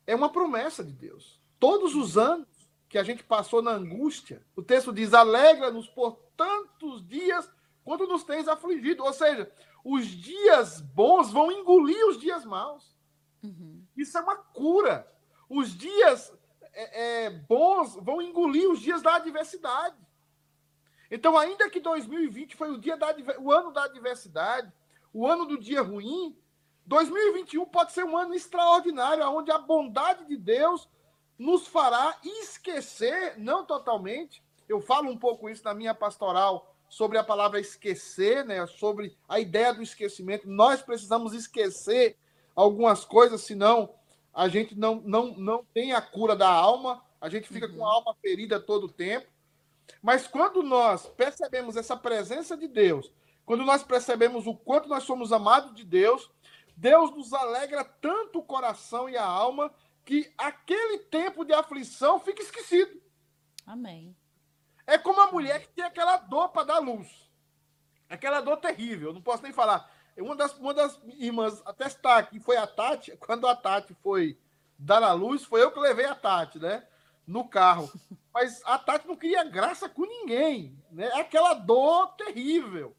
é 0.06 0.14
uma 0.14 0.32
promessa 0.32 0.82
de 0.82 0.92
Deus. 0.92 1.38
Todos 1.60 1.94
os 1.94 2.16
anos 2.16 2.48
que 2.88 2.96
a 2.96 3.02
gente 3.04 3.22
passou 3.22 3.60
na 3.60 3.72
angústia, 3.72 4.42
o 4.56 4.62
texto 4.62 4.90
diz: 4.90 5.12
"Alegra-nos 5.12 5.86
por 5.86 6.16
tantos 6.34 7.06
dias 7.06 7.48
quanto 7.84 8.06
nos 8.06 8.24
tens 8.24 8.48
afligido". 8.48 9.04
Ou 9.04 9.12
seja, 9.12 9.52
os 9.84 10.06
dias 10.06 10.80
bons 10.80 11.30
vão 11.30 11.52
engolir 11.52 12.08
os 12.08 12.18
dias 12.18 12.42
maus. 12.44 12.96
Uhum. 13.42 13.84
Isso 13.96 14.16
é 14.16 14.20
uma 14.20 14.36
cura. 14.36 15.06
Os 15.48 15.76
dias 15.76 16.32
é, 16.72 17.24
é, 17.24 17.30
bons 17.30 17.94
vão 17.96 18.22
engolir 18.22 18.70
os 18.70 18.80
dias 18.80 19.02
da 19.02 19.16
adversidade. 19.16 19.96
Então, 21.10 21.36
ainda 21.36 21.68
que 21.68 21.80
2020 21.80 22.56
foi 22.56 22.70
o, 22.70 22.78
dia 22.78 22.96
da, 22.96 23.14
o 23.38 23.52
ano 23.52 23.70
da 23.70 23.84
adversidade, 23.84 24.72
o 25.12 25.26
ano 25.26 25.44
do 25.44 25.58
dia 25.58 25.82
ruim, 25.82 26.34
2021 26.86 27.66
pode 27.66 27.92
ser 27.92 28.04
um 28.04 28.16
ano 28.16 28.34
extraordinário, 28.34 29.28
onde 29.28 29.50
a 29.50 29.58
bondade 29.58 30.26
de 30.26 30.36
Deus 30.36 30.88
nos 31.38 31.66
fará 31.66 32.16
esquecer, 32.24 33.38
não 33.38 33.64
totalmente, 33.64 34.42
eu 34.68 34.80
falo 34.80 35.10
um 35.10 35.18
pouco 35.18 35.50
isso 35.50 35.64
na 35.64 35.74
minha 35.74 35.94
pastoral 35.94 36.74
sobre 36.88 37.18
a 37.18 37.24
palavra 37.24 37.60
esquecer, 37.60 38.44
né? 38.44 38.66
Sobre 38.66 39.16
a 39.28 39.40
ideia 39.40 39.72
do 39.72 39.82
esquecimento. 39.82 40.48
Nós 40.48 40.82
precisamos 40.82 41.32
esquecer 41.34 42.16
algumas 42.54 43.04
coisas, 43.04 43.40
senão 43.42 43.94
a 44.32 44.48
gente 44.48 44.74
não, 44.74 44.96
não, 45.04 45.34
não 45.34 45.64
tem 45.74 45.92
a 45.92 46.00
cura 46.00 46.34
da 46.34 46.48
alma, 46.48 47.04
a 47.20 47.28
gente 47.28 47.48
fica 47.48 47.66
uhum. 47.66 47.76
com 47.76 47.86
a 47.86 47.92
alma 47.92 48.16
ferida 48.20 48.58
todo 48.58 48.84
o 48.84 48.92
tempo. 48.92 49.26
Mas 50.02 50.26
quando 50.26 50.62
nós 50.62 51.06
percebemos 51.06 51.76
essa 51.76 51.96
presença 51.96 52.56
de 52.56 52.66
Deus, 52.66 53.12
quando 53.44 53.64
nós 53.64 53.82
percebemos 53.82 54.46
o 54.46 54.54
quanto 54.54 54.88
nós 54.88 55.04
somos 55.04 55.32
amados 55.32 55.74
de 55.74 55.84
Deus, 55.84 56.30
Deus 56.76 57.10
nos 57.10 57.32
alegra 57.32 57.84
tanto 57.84 58.38
o 58.38 58.42
coração 58.42 59.08
e 59.08 59.16
a 59.16 59.24
alma 59.24 59.72
que 60.04 60.32
aquele 60.38 60.98
tempo 60.98 61.44
de 61.44 61.52
aflição 61.52 62.18
fica 62.18 62.42
esquecido. 62.42 63.00
Amém. 63.66 64.16
É 64.86 64.98
como 64.98 65.20
a 65.20 65.30
mulher 65.30 65.60
que 65.60 65.68
tem 65.68 65.84
aquela 65.84 66.16
dor 66.16 66.48
para 66.48 66.64
dar 66.64 66.78
luz. 66.78 67.08
Aquela 68.08 68.40
dor 68.40 68.56
terrível, 68.56 69.12
não 69.12 69.22
posso 69.22 69.42
nem 69.42 69.52
falar. 69.52 69.90
Uma 70.18 70.36
das, 70.36 70.56
uma 70.58 70.74
das 70.74 70.98
irmãs 71.18 71.62
até 71.64 71.86
está 71.86 72.18
aqui 72.18 72.40
foi 72.40 72.56
a 72.56 72.66
Tati. 72.66 73.16
Quando 73.20 73.46
a 73.46 73.54
Tati 73.54 73.94
foi 74.02 74.36
dar 74.78 75.02
a 75.02 75.12
luz, 75.12 75.44
foi 75.44 75.62
eu 75.62 75.70
que 75.70 75.80
levei 75.80 76.04
a 76.04 76.14
Tati, 76.14 76.58
né? 76.58 76.84
No 77.26 77.48
carro. 77.48 77.90
Mas 78.32 78.60
a 78.64 78.78
Tati 78.78 79.06
não 79.06 79.16
queria 79.16 79.44
graça 79.44 79.88
com 79.88 80.04
ninguém, 80.04 80.76
né? 80.90 81.10
Aquela 81.14 81.54
dor 81.54 82.08
terrível. 82.16 82.94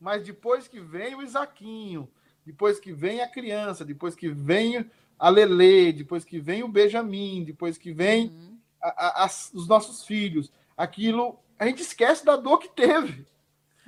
Mas 0.00 0.24
depois 0.24 0.66
que 0.66 0.80
vem 0.80 1.14
o 1.14 1.22
Isaquinho, 1.22 2.10
depois 2.44 2.80
que 2.80 2.92
vem 2.92 3.20
a 3.20 3.28
criança, 3.28 3.84
depois 3.84 4.14
que 4.14 4.28
vem 4.28 4.90
a 5.18 5.28
Lele, 5.28 5.92
depois 5.92 6.24
que 6.24 6.40
vem 6.40 6.62
o 6.62 6.68
Benjamin, 6.68 7.44
depois 7.44 7.76
que 7.76 7.92
vem 7.92 8.28
uhum. 8.28 8.58
a, 8.82 8.88
a, 8.88 9.24
a, 9.24 9.26
os 9.26 9.68
nossos 9.68 10.04
filhos, 10.04 10.50
aquilo 10.76 11.38
a 11.58 11.66
gente 11.66 11.82
esquece 11.82 12.24
da 12.24 12.36
dor 12.36 12.58
que 12.58 12.70
teve. 12.70 13.26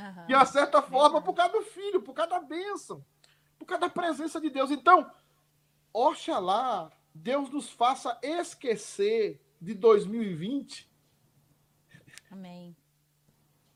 Uhum. 0.02 0.26
De 0.26 0.34
uma 0.34 0.46
certa 0.46 0.82
forma, 0.82 1.22
por 1.22 1.34
causa 1.34 1.52
do 1.52 1.62
filho, 1.62 2.02
por 2.02 2.12
causa 2.12 2.32
da 2.32 2.40
bênção, 2.40 3.04
por 3.58 3.66
causa 3.66 3.82
da 3.82 3.88
presença 3.88 4.40
de 4.40 4.50
Deus. 4.50 4.70
Então, 4.70 5.10
oxalá 5.92 6.90
Deus 7.14 7.50
nos 7.50 7.68
faça 7.68 8.18
esquecer 8.22 9.40
de 9.60 9.74
2020. 9.74 10.90
Amém. 12.30 12.76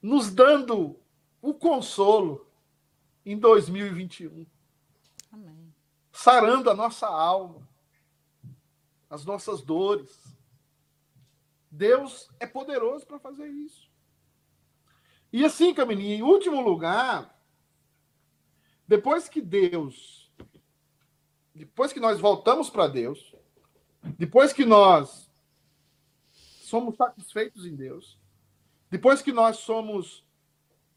Nos 0.01 0.33
dando 0.33 0.99
o 1.43 1.53
consolo 1.53 2.51
em 3.25 3.39
2021. 3.39 4.47
Amém. 5.31 5.75
Sarando 6.11 6.71
a 6.71 6.75
nossa 6.75 7.07
alma, 7.07 7.69
as 9.11 9.25
nossas 9.25 9.61
dores. 9.61 10.35
Deus 11.71 12.31
é 12.41 12.47
poderoso 12.47 13.07
para 13.07 13.19
fazer 13.19 13.49
isso. 13.49 13.86
E 15.37 15.45
assim, 15.45 15.75
Camininha, 15.75 16.15
em 16.15 16.23
último 16.23 16.63
lugar, 16.63 17.39
depois 18.89 19.29
que 19.29 19.43
Deus, 19.43 20.33
depois 21.55 21.93
que 21.93 22.01
nós 22.01 22.19
voltamos 22.19 22.71
para 22.71 22.89
Deus, 22.89 23.35
depois 24.17 24.55
que 24.55 24.65
nós 24.65 25.31
somos 26.33 26.97
satisfeitos 26.97 27.67
em 27.67 27.77
Deus, 27.77 28.19
depois 28.91 29.21
que 29.21 29.31
nós 29.31 29.59
somos 29.59 30.25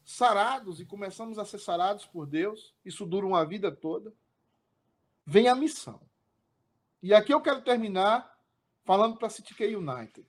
sarados 0.02 0.80
e 0.80 0.86
começamos 0.86 1.38
a 1.38 1.44
ser 1.44 1.58
sarados 1.58 2.06
por 2.06 2.26
Deus, 2.26 2.74
isso 2.82 3.04
dura 3.04 3.26
uma 3.26 3.44
vida 3.44 3.70
toda, 3.70 4.10
vem 5.26 5.48
a 5.48 5.54
missão. 5.54 6.00
E 7.02 7.12
aqui 7.12 7.34
eu 7.34 7.42
quero 7.42 7.60
terminar 7.60 8.40
falando 8.86 9.18
para 9.18 9.26
a 9.26 9.30
City 9.30 9.76
United. 9.76 10.26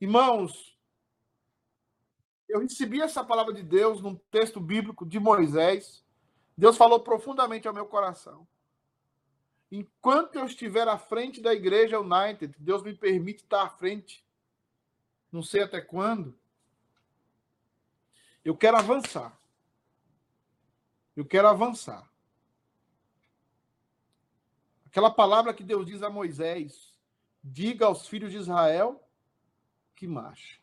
Irmãos, 0.00 0.69
eu 2.50 2.60
recebi 2.60 3.00
essa 3.00 3.24
palavra 3.24 3.52
de 3.52 3.62
Deus 3.62 4.00
num 4.00 4.14
texto 4.30 4.60
bíblico 4.60 5.06
de 5.06 5.18
Moisés. 5.18 6.04
Deus 6.56 6.76
falou 6.76 7.00
profundamente 7.00 7.66
ao 7.66 7.74
meu 7.74 7.86
coração. 7.86 8.46
Enquanto 9.70 10.36
eu 10.36 10.46
estiver 10.46 10.88
à 10.88 10.98
frente 10.98 11.40
da 11.40 11.54
igreja 11.54 12.00
United, 12.00 12.54
Deus 12.58 12.82
me 12.82 12.94
permite 12.94 13.44
estar 13.44 13.62
à 13.62 13.68
frente. 13.68 14.24
Não 15.30 15.42
sei 15.42 15.62
até 15.62 15.80
quando. 15.80 16.36
Eu 18.44 18.56
quero 18.56 18.76
avançar. 18.76 19.38
Eu 21.16 21.24
quero 21.24 21.46
avançar. 21.46 22.10
Aquela 24.86 25.10
palavra 25.10 25.54
que 25.54 25.62
Deus 25.62 25.86
diz 25.86 26.02
a 26.02 26.10
Moisés: 26.10 26.98
diga 27.44 27.86
aos 27.86 28.08
filhos 28.08 28.32
de 28.32 28.38
Israel 28.38 29.00
que 29.94 30.08
marche. 30.08 30.60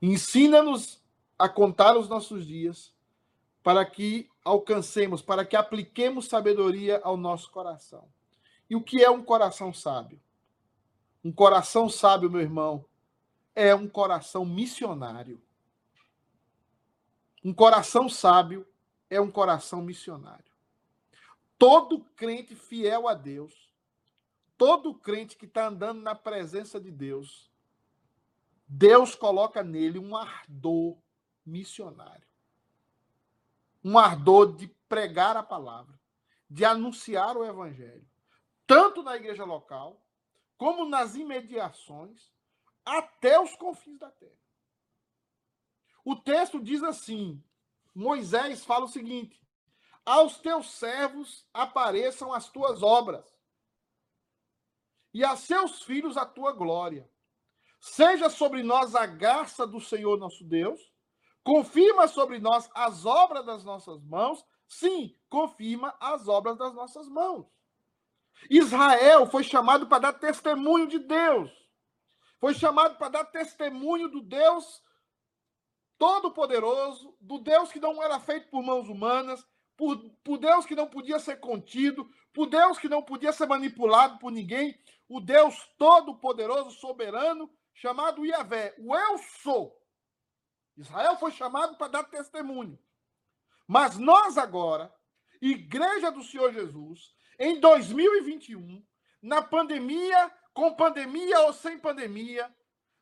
Ensina-nos 0.00 1.02
a 1.40 1.48
contar 1.48 1.96
os 1.96 2.06
nossos 2.06 2.46
dias 2.46 2.92
para 3.62 3.82
que 3.86 4.28
alcancemos, 4.44 5.22
para 5.22 5.42
que 5.42 5.56
apliquemos 5.56 6.26
sabedoria 6.26 7.00
ao 7.02 7.16
nosso 7.16 7.50
coração. 7.50 8.06
E 8.68 8.76
o 8.76 8.82
que 8.82 9.02
é 9.02 9.08
um 9.08 9.22
coração 9.22 9.72
sábio? 9.72 10.20
Um 11.24 11.32
coração 11.32 11.88
sábio, 11.88 12.30
meu 12.30 12.42
irmão, 12.42 12.84
é 13.54 13.74
um 13.74 13.88
coração 13.88 14.44
missionário. 14.44 15.40
Um 17.42 17.54
coração 17.54 18.06
sábio 18.06 18.66
é 19.08 19.18
um 19.18 19.30
coração 19.30 19.80
missionário. 19.80 20.52
Todo 21.58 22.04
crente 22.16 22.54
fiel 22.54 23.08
a 23.08 23.14
Deus, 23.14 23.72
todo 24.58 24.94
crente 24.94 25.38
que 25.38 25.46
está 25.46 25.68
andando 25.68 26.02
na 26.02 26.14
presença 26.14 26.78
de 26.78 26.90
Deus, 26.90 27.50
Deus 28.68 29.14
coloca 29.14 29.62
nele 29.62 29.98
um 29.98 30.14
ardor 30.14 30.98
missionário. 31.50 32.26
Um 33.82 33.98
ardor 33.98 34.56
de 34.56 34.68
pregar 34.88 35.36
a 35.36 35.42
palavra, 35.42 35.98
de 36.48 36.64
anunciar 36.64 37.36
o 37.36 37.44
evangelho, 37.44 38.08
tanto 38.66 39.02
na 39.02 39.16
igreja 39.16 39.44
local, 39.44 40.00
como 40.56 40.84
nas 40.84 41.14
imediações, 41.14 42.30
até 42.84 43.40
os 43.40 43.54
confins 43.56 43.98
da 43.98 44.10
terra. 44.10 44.38
O 46.04 46.16
texto 46.16 46.60
diz 46.60 46.82
assim: 46.82 47.42
Moisés 47.94 48.64
fala 48.64 48.84
o 48.84 48.88
seguinte: 48.88 49.40
Aos 50.04 50.38
teus 50.38 50.70
servos 50.70 51.46
apareçam 51.52 52.32
as 52.32 52.48
tuas 52.48 52.82
obras, 52.82 53.24
e 55.12 55.24
a 55.24 55.36
seus 55.36 55.82
filhos 55.82 56.16
a 56.16 56.24
tua 56.24 56.52
glória. 56.52 57.10
Seja 57.80 58.28
sobre 58.28 58.62
nós 58.62 58.94
a 58.94 59.06
graça 59.06 59.66
do 59.66 59.80
Senhor 59.80 60.18
nosso 60.18 60.44
Deus, 60.44 60.89
confirma 61.50 62.06
sobre 62.06 62.38
nós 62.38 62.70
as 62.72 63.04
obras 63.04 63.44
das 63.44 63.64
nossas 63.64 64.00
mãos, 64.04 64.46
sim, 64.68 65.16
confirma 65.28 65.92
as 65.98 66.28
obras 66.28 66.56
das 66.56 66.72
nossas 66.72 67.08
mãos. 67.08 67.44
Israel 68.48 69.26
foi 69.26 69.42
chamado 69.42 69.88
para 69.88 69.98
dar 69.98 70.12
testemunho 70.12 70.86
de 70.86 71.00
Deus. 71.00 71.50
Foi 72.38 72.54
chamado 72.54 72.96
para 72.98 73.08
dar 73.08 73.24
testemunho 73.24 74.06
do 74.06 74.20
Deus 74.20 74.80
Todo-Poderoso, 75.98 77.16
do 77.20 77.38
Deus 77.38 77.72
que 77.72 77.80
não 77.80 78.00
era 78.00 78.20
feito 78.20 78.48
por 78.48 78.62
mãos 78.62 78.88
humanas, 78.88 79.44
por, 79.76 79.98
por, 80.22 80.38
Deus 80.38 80.64
que 80.64 80.76
não 80.76 80.86
podia 80.86 81.18
ser 81.18 81.40
contido, 81.40 82.08
por 82.32 82.46
Deus 82.46 82.78
que 82.78 82.88
não 82.88 83.02
podia 83.02 83.32
ser 83.32 83.48
manipulado 83.48 84.20
por 84.20 84.30
ninguém, 84.30 84.78
o 85.08 85.20
Deus 85.20 85.68
Todo-Poderoso, 85.76 86.70
soberano, 86.78 87.50
chamado 87.74 88.24
Iavé, 88.24 88.76
o 88.78 88.94
Eu 88.94 89.18
Sou. 89.42 89.79
Israel 90.80 91.16
foi 91.16 91.30
chamado 91.30 91.76
para 91.76 91.88
dar 91.88 92.04
testemunho. 92.04 92.78
Mas 93.66 93.98
nós 93.98 94.38
agora, 94.38 94.92
Igreja 95.40 96.10
do 96.10 96.22
Senhor 96.22 96.52
Jesus, 96.52 97.14
em 97.38 97.60
2021, 97.60 98.84
na 99.22 99.42
pandemia, 99.42 100.32
com 100.52 100.74
pandemia 100.74 101.40
ou 101.40 101.52
sem 101.52 101.78
pandemia, 101.78 102.54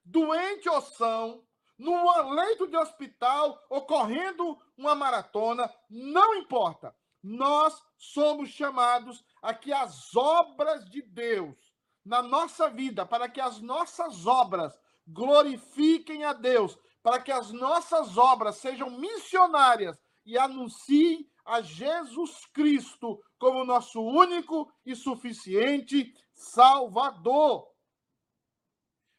doente 0.05 0.69
ou 0.69 0.81
são, 0.83 1.45
num 1.79 2.31
leito 2.33 2.67
de 2.67 2.77
hospital, 2.77 3.65
ocorrendo 3.71 4.61
uma 4.77 4.95
maratona, 4.95 5.73
não 5.89 6.35
importa. 6.35 6.95
Nós 7.23 7.81
somos 7.97 8.51
chamados 8.51 9.25
a 9.41 9.55
que 9.55 9.73
as 9.73 10.15
obras 10.17 10.85
de 10.91 11.03
Deus 11.03 11.57
na 12.05 12.23
nossa 12.23 12.69
vida, 12.69 13.07
para 13.07 13.29
que 13.29 13.41
as 13.41 13.61
nossas 13.61 14.27
obras 14.27 14.79
glorifiquem 15.07 16.25
a 16.25 16.33
Deus, 16.33 16.79
para 17.03 17.21
que 17.21 17.33
as 17.33 17.51
nossas 17.53 18.17
obras 18.17 18.57
sejam 18.57 18.91
missionárias 18.91 19.99
e 20.25 20.37
anunciem 20.37 21.31
a 21.45 21.63
Jesus 21.63 22.45
Cristo 22.53 23.23
como 23.39 23.65
nosso 23.65 24.03
único 24.03 24.71
e 24.85 24.95
suficiente 24.95 26.15
Salvador. 26.35 27.67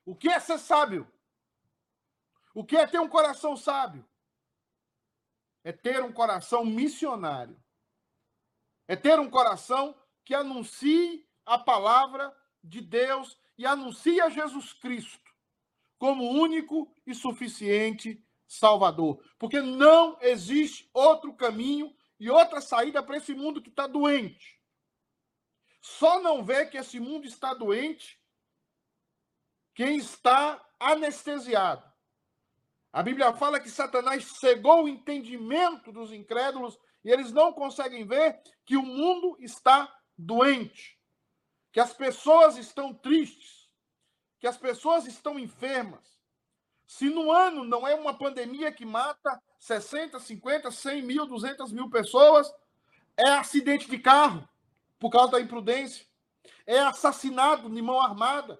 O 0.05 0.15
que 0.15 0.29
é 0.29 0.39
ser 0.39 0.59
sábio? 0.59 1.11
O 2.53 2.63
que 2.63 2.77
é 2.77 2.85
ter 2.85 2.99
um 2.99 3.09
coração 3.09 3.55
sábio? 3.55 4.07
É 5.63 5.71
ter 5.71 6.03
um 6.03 6.11
coração 6.11 6.63
missionário. 6.65 7.61
É 8.87 8.95
ter 8.95 9.19
um 9.19 9.29
coração 9.29 9.95
que 10.23 10.33
anuncie 10.33 11.27
a 11.45 11.57
palavra 11.57 12.35
de 12.63 12.81
Deus 12.81 13.37
e 13.57 13.65
anuncie 13.65 14.21
a 14.21 14.29
Jesus 14.29 14.73
Cristo 14.73 15.28
como 15.99 16.27
único 16.27 16.91
e 17.05 17.13
suficiente 17.13 18.25
Salvador. 18.47 19.23
Porque 19.37 19.61
não 19.61 20.17
existe 20.21 20.89
outro 20.91 21.35
caminho 21.35 21.95
e 22.19 22.31
outra 22.31 22.59
saída 22.59 23.03
para 23.03 23.17
esse 23.17 23.35
mundo 23.35 23.61
que 23.61 23.69
está 23.69 23.85
doente. 23.85 24.59
Só 25.79 26.19
não 26.19 26.43
vê 26.43 26.65
que 26.65 26.77
esse 26.77 26.99
mundo 26.99 27.27
está 27.27 27.53
doente 27.53 28.19
quem 29.75 29.95
está 29.95 30.61
anestesiado. 30.77 31.89
A 32.91 33.01
Bíblia 33.01 33.31
fala 33.33 33.61
que 33.61 33.69
Satanás 33.69 34.25
cegou 34.39 34.83
o 34.83 34.89
entendimento 34.89 35.89
dos 35.89 36.11
incrédulos 36.11 36.77
e 37.01 37.09
eles 37.09 37.31
não 37.31 37.53
conseguem 37.53 38.05
ver 38.05 38.41
que 38.65 38.75
o 38.75 38.83
mundo 38.83 39.37
está 39.39 39.89
doente, 40.17 40.99
que 41.71 41.79
as 41.79 41.93
pessoas 41.93 42.57
estão 42.57 42.93
tristes, 42.93 43.58
que 44.39 44.47
as 44.47 44.57
pessoas 44.57 45.05
estão 45.05 45.37
enfermas. 45.37 46.17
Se 46.87 47.09
no 47.09 47.31
ano 47.31 47.63
não 47.63 47.87
é 47.87 47.93
uma 47.93 48.17
pandemia 48.17 48.71
que 48.71 48.85
mata 48.85 49.39
60, 49.59 50.19
50, 50.19 50.71
100 50.71 51.01
mil, 51.03 51.25
200 51.27 51.71
mil 51.71 51.89
pessoas, 51.89 52.51
é 53.17 53.29
acidente 53.29 53.89
de 53.89 53.99
carro 53.99 54.47
por 54.97 55.11
causa 55.11 55.33
da 55.33 55.41
imprudência, 55.41 56.05
é 56.65 56.79
assassinato 56.79 57.69
de 57.69 57.81
mão 57.81 58.01
armada, 58.01 58.59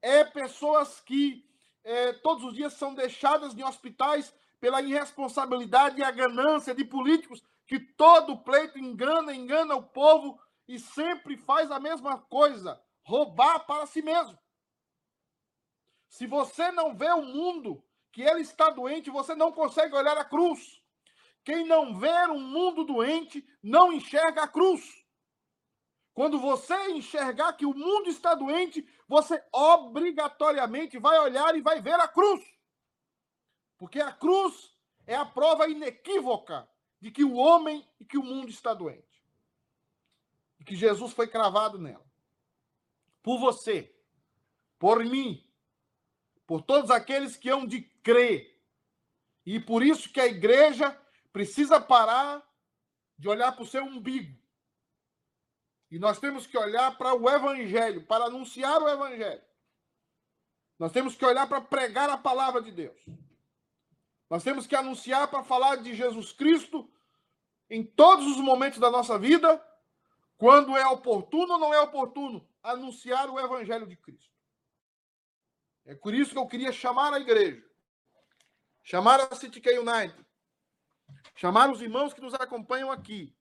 é 0.00 0.24
pessoas 0.24 1.00
que 1.00 1.44
é, 1.82 2.12
todos 2.12 2.44
os 2.44 2.54
dias 2.54 2.72
são 2.74 2.94
deixadas 2.94 3.54
em 3.54 3.62
hospitais 3.62 4.34
pela 4.60 4.80
irresponsabilidade 4.80 6.00
e 6.00 6.04
a 6.04 6.10
ganância 6.10 6.74
de 6.74 6.84
políticos 6.84 7.42
que 7.66 7.78
todo 7.78 8.38
pleito 8.38 8.78
engana, 8.78 9.34
engana 9.34 9.74
o 9.74 9.82
povo 9.82 10.40
e 10.66 10.78
sempre 10.78 11.36
faz 11.36 11.70
a 11.70 11.78
mesma 11.78 12.18
coisa, 12.18 12.80
roubar 13.02 13.66
para 13.66 13.86
si 13.86 14.00
mesmo. 14.00 14.38
Se 16.14 16.28
você 16.28 16.70
não 16.70 16.96
vê 16.96 17.10
o 17.10 17.22
mundo 17.22 17.84
que 18.12 18.22
ele 18.22 18.42
está 18.42 18.70
doente, 18.70 19.10
você 19.10 19.34
não 19.34 19.50
consegue 19.50 19.96
olhar 19.96 20.16
a 20.16 20.24
cruz. 20.24 20.80
Quem 21.42 21.66
não 21.66 21.98
vê 21.98 22.28
um 22.28 22.38
mundo 22.38 22.84
doente 22.84 23.44
não 23.60 23.92
enxerga 23.92 24.44
a 24.44 24.48
cruz. 24.48 24.80
Quando 26.12 26.38
você 26.38 26.92
enxergar 26.92 27.54
que 27.54 27.66
o 27.66 27.74
mundo 27.74 28.08
está 28.08 28.32
doente, 28.36 28.88
você 29.08 29.44
obrigatoriamente 29.52 31.00
vai 31.00 31.18
olhar 31.18 31.56
e 31.56 31.60
vai 31.60 31.82
ver 31.82 31.98
a 31.98 32.06
cruz. 32.06 32.40
Porque 33.76 34.00
a 34.00 34.12
cruz 34.12 34.72
é 35.08 35.16
a 35.16 35.26
prova 35.26 35.68
inequívoca 35.68 36.70
de 37.00 37.10
que 37.10 37.24
o 37.24 37.34
homem 37.34 37.84
e 37.98 38.04
que 38.04 38.16
o 38.16 38.22
mundo 38.22 38.50
está 38.50 38.72
doente. 38.72 39.20
E 40.60 40.64
que 40.64 40.76
Jesus 40.76 41.12
foi 41.12 41.26
cravado 41.26 41.76
nela. 41.76 42.06
Por 43.20 43.40
você, 43.40 43.92
por 44.78 45.04
mim, 45.04 45.44
por 46.46 46.62
todos 46.62 46.90
aqueles 46.90 47.36
que 47.36 47.48
hão 47.48 47.66
de 47.66 47.82
crer. 48.02 48.60
E 49.46 49.60
por 49.60 49.82
isso 49.82 50.08
que 50.10 50.20
a 50.20 50.26
igreja 50.26 50.98
precisa 51.32 51.80
parar 51.80 52.42
de 53.18 53.28
olhar 53.28 53.52
para 53.52 53.62
o 53.62 53.66
seu 53.66 53.84
umbigo. 53.84 54.36
E 55.90 55.98
nós 55.98 56.18
temos 56.18 56.46
que 56.46 56.58
olhar 56.58 56.96
para 56.98 57.14
o 57.14 57.28
evangelho, 57.28 58.04
para 58.06 58.24
anunciar 58.24 58.82
o 58.82 58.88
evangelho. 58.88 59.42
Nós 60.78 60.90
temos 60.90 61.14
que 61.14 61.24
olhar 61.24 61.46
para 61.46 61.60
pregar 61.60 62.10
a 62.10 62.18
palavra 62.18 62.60
de 62.60 62.72
Deus. 62.72 63.00
Nós 64.28 64.42
temos 64.42 64.66
que 64.66 64.74
anunciar 64.74 65.28
para 65.28 65.44
falar 65.44 65.76
de 65.76 65.94
Jesus 65.94 66.32
Cristo 66.32 66.90
em 67.70 67.84
todos 67.84 68.26
os 68.26 68.38
momentos 68.38 68.78
da 68.78 68.90
nossa 68.90 69.18
vida, 69.18 69.64
quando 70.36 70.76
é 70.76 70.86
oportuno 70.86 71.54
ou 71.54 71.58
não 71.58 71.72
é 71.72 71.80
oportuno, 71.80 72.46
anunciar 72.62 73.30
o 73.30 73.38
evangelho 73.38 73.86
de 73.86 73.96
Cristo. 73.96 74.33
É 75.84 75.94
por 75.94 76.14
isso 76.14 76.32
que 76.32 76.38
eu 76.38 76.46
queria 76.46 76.72
chamar 76.72 77.12
a 77.12 77.20
igreja, 77.20 77.62
chamar 78.82 79.20
a 79.20 79.36
City 79.36 79.60
K 79.60 79.78
United, 79.78 80.26
chamar 81.34 81.70
os 81.70 81.82
irmãos 81.82 82.14
que 82.14 82.20
nos 82.20 82.32
acompanham 82.34 82.90
aqui. 82.90 83.34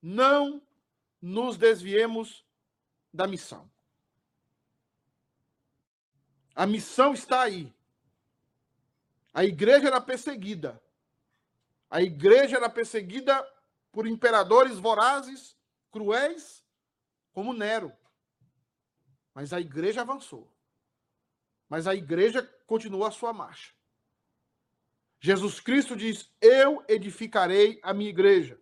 Não 0.00 0.62
nos 1.20 1.56
desviemos 1.56 2.46
da 3.12 3.26
missão. 3.26 3.70
A 6.54 6.66
missão 6.66 7.12
está 7.12 7.42
aí. 7.42 7.74
A 9.32 9.44
igreja 9.44 9.88
era 9.88 10.00
perseguida. 10.00 10.80
A 11.88 12.00
igreja 12.02 12.56
era 12.56 12.68
perseguida 12.68 13.44
por 13.90 14.06
imperadores 14.06 14.78
vorazes, 14.78 15.56
cruéis, 15.90 16.64
como 17.32 17.52
Nero. 17.52 17.92
Mas 19.34 19.52
a 19.52 19.60
igreja 19.60 20.02
avançou. 20.02 20.50
Mas 21.70 21.86
a 21.86 21.94
igreja 21.94 22.42
continua 22.66 23.08
a 23.08 23.12
sua 23.12 23.32
marcha. 23.32 23.72
Jesus 25.20 25.60
Cristo 25.60 25.94
diz: 25.94 26.28
Eu 26.40 26.84
edificarei 26.88 27.78
a 27.82 27.94
minha 27.94 28.10
igreja, 28.10 28.60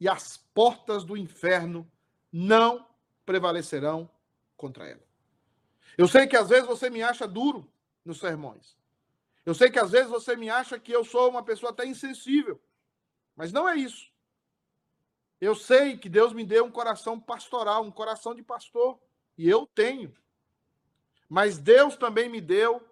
e 0.00 0.08
as 0.08 0.38
portas 0.54 1.04
do 1.04 1.16
inferno 1.16 1.90
não 2.32 2.88
prevalecerão 3.26 4.10
contra 4.56 4.88
ela. 4.88 5.06
Eu 5.98 6.08
sei 6.08 6.26
que 6.26 6.36
às 6.36 6.48
vezes 6.48 6.66
você 6.66 6.88
me 6.88 7.02
acha 7.02 7.28
duro 7.28 7.70
nos 8.04 8.18
sermões. 8.18 8.76
Eu 9.44 9.54
sei 9.54 9.70
que 9.70 9.78
às 9.78 9.90
vezes 9.90 10.08
você 10.08 10.34
me 10.36 10.48
acha 10.48 10.78
que 10.78 10.92
eu 10.92 11.04
sou 11.04 11.28
uma 11.28 11.44
pessoa 11.44 11.70
até 11.70 11.84
insensível. 11.84 12.60
Mas 13.34 13.52
não 13.52 13.68
é 13.68 13.76
isso. 13.76 14.10
Eu 15.40 15.54
sei 15.54 15.98
que 15.98 16.08
Deus 16.08 16.32
me 16.32 16.44
deu 16.44 16.64
um 16.64 16.70
coração 16.70 17.20
pastoral, 17.20 17.84
um 17.84 17.90
coração 17.90 18.34
de 18.34 18.42
pastor. 18.42 18.98
E 19.36 19.48
eu 19.48 19.66
tenho. 19.66 20.14
Mas 21.28 21.58
Deus 21.58 21.96
também 21.96 22.28
me 22.28 22.40
deu 22.40 22.82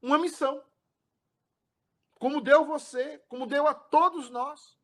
uma 0.00 0.18
missão. 0.18 0.62
Como 2.18 2.40
deu 2.40 2.64
você, 2.64 3.18
como 3.28 3.46
deu 3.46 3.66
a 3.66 3.74
todos 3.74 4.30
nós. 4.30 4.78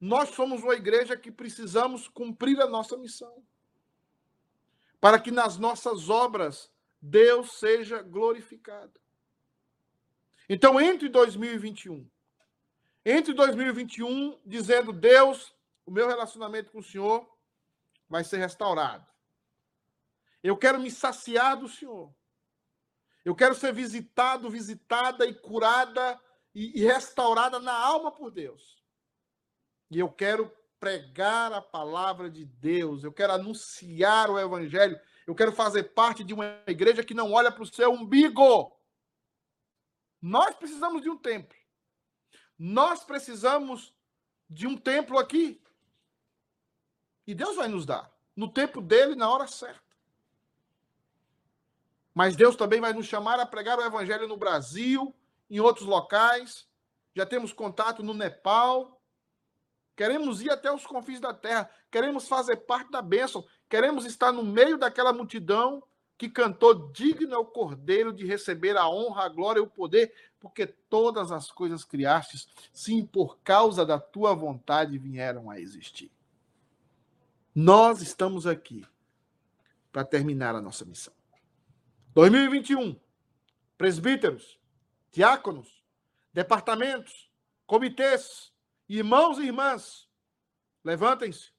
Nós 0.00 0.30
somos 0.30 0.62
uma 0.62 0.74
igreja 0.74 1.16
que 1.16 1.30
precisamos 1.30 2.08
cumprir 2.08 2.60
a 2.60 2.66
nossa 2.66 2.96
missão. 2.96 3.42
Para 5.00 5.18
que 5.18 5.30
nas 5.30 5.58
nossas 5.58 6.08
obras 6.08 6.70
Deus 7.00 7.58
seja 7.58 8.02
glorificado. 8.02 9.00
Então, 10.48 10.80
entre 10.80 11.08
2021, 11.08 12.08
entre 13.04 13.32
2021, 13.32 14.38
dizendo: 14.44 14.92
Deus, 14.92 15.54
o 15.84 15.90
meu 15.90 16.06
relacionamento 16.06 16.70
com 16.70 16.78
o 16.78 16.84
Senhor 16.84 17.26
vai 18.08 18.22
ser 18.24 18.38
restaurado. 18.38 19.06
Eu 20.42 20.56
quero 20.56 20.78
me 20.78 20.90
saciar 20.90 21.56
do 21.56 21.68
Senhor. 21.68 22.14
Eu 23.24 23.34
quero 23.34 23.54
ser 23.54 23.72
visitado, 23.72 24.48
visitada 24.48 25.26
e 25.26 25.34
curada 25.34 26.20
e, 26.54 26.84
restaurada 26.84 27.58
na 27.58 27.72
alma 27.72 28.12
por 28.12 28.30
Deus. 28.30 28.82
E 29.90 29.98
eu 29.98 30.08
quero 30.10 30.50
pregar 30.78 31.52
a 31.52 31.60
palavra 31.60 32.30
de 32.30 32.44
Deus. 32.44 33.02
Eu 33.02 33.12
quero 33.12 33.32
anunciar 33.32 34.30
o 34.30 34.38
evangelho. 34.38 34.98
Eu 35.26 35.34
quero 35.34 35.52
fazer 35.52 35.92
parte 35.94 36.22
de 36.22 36.32
uma 36.32 36.62
igreja 36.66 37.04
que 37.04 37.14
não 37.14 37.32
olha 37.32 37.50
para 37.50 37.62
o 37.62 37.66
seu 37.66 37.90
umbigo. 37.90 38.72
Nós 40.22 40.54
precisamos 40.54 41.02
de 41.02 41.10
um 41.10 41.18
templo. 41.18 41.56
Nós 42.58 43.04
precisamos 43.04 43.94
de 44.48 44.66
um 44.66 44.76
templo 44.76 45.18
aqui. 45.18 45.62
E 47.26 47.34
Deus 47.34 47.56
vai 47.56 47.68
nos 47.68 47.84
dar. 47.84 48.10
No 48.34 48.52
tempo 48.52 48.80
dele, 48.80 49.14
na 49.14 49.28
hora 49.28 49.46
certa. 49.46 49.85
Mas 52.16 52.34
Deus 52.34 52.56
também 52.56 52.80
vai 52.80 52.94
nos 52.94 53.04
chamar 53.04 53.38
a 53.38 53.44
pregar 53.44 53.78
o 53.78 53.84
evangelho 53.84 54.26
no 54.26 54.38
Brasil, 54.38 55.14
em 55.50 55.60
outros 55.60 55.86
locais. 55.86 56.66
Já 57.14 57.26
temos 57.26 57.52
contato 57.52 58.02
no 58.02 58.14
Nepal. 58.14 58.98
Queremos 59.94 60.40
ir 60.40 60.48
até 60.48 60.72
os 60.72 60.86
confins 60.86 61.20
da 61.20 61.34
terra. 61.34 61.68
Queremos 61.90 62.26
fazer 62.26 62.56
parte 62.56 62.90
da 62.90 63.02
bênção. 63.02 63.46
Queremos 63.68 64.06
estar 64.06 64.32
no 64.32 64.42
meio 64.42 64.78
daquela 64.78 65.12
multidão 65.12 65.82
que 66.16 66.30
cantou: 66.30 66.90
Digno 66.90 67.34
é 67.34 67.36
o 67.36 67.44
Cordeiro 67.44 68.14
de 68.14 68.24
receber 68.24 68.78
a 68.78 68.88
honra, 68.88 69.24
a 69.24 69.28
glória 69.28 69.60
e 69.60 69.62
o 69.62 69.66
poder, 69.66 70.10
porque 70.40 70.66
todas 70.66 71.30
as 71.30 71.50
coisas 71.50 71.84
criastes, 71.84 72.48
sim, 72.72 73.04
por 73.04 73.36
causa 73.40 73.84
da 73.84 74.00
tua 74.00 74.34
vontade 74.34 74.96
vieram 74.96 75.50
a 75.50 75.60
existir. 75.60 76.10
Nós 77.54 78.00
estamos 78.00 78.46
aqui 78.46 78.86
para 79.92 80.02
terminar 80.02 80.54
a 80.54 80.62
nossa 80.62 80.86
missão. 80.86 81.15
2021, 82.16 82.98
presbíteros, 83.76 84.58
diáconos, 85.12 85.84
departamentos, 86.32 87.30
comitês, 87.66 88.50
irmãos 88.88 89.38
e 89.38 89.42
irmãs, 89.42 90.08
levantem-se. 90.82 91.52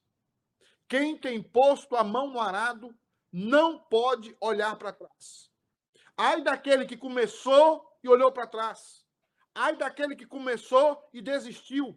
Quem 0.88 1.16
tem 1.16 1.40
posto 1.40 1.94
a 1.94 2.02
mão 2.02 2.32
no 2.32 2.40
arado 2.40 2.92
não 3.30 3.78
pode 3.78 4.36
olhar 4.40 4.74
para 4.74 4.92
trás. 4.92 5.48
Ai 6.16 6.42
daquele 6.42 6.86
que 6.86 6.96
começou 6.96 7.96
e 8.02 8.08
olhou 8.08 8.32
para 8.32 8.48
trás. 8.48 9.06
Ai 9.54 9.76
daquele 9.76 10.16
que 10.16 10.26
começou 10.26 11.08
e 11.14 11.22
desistiu 11.22 11.96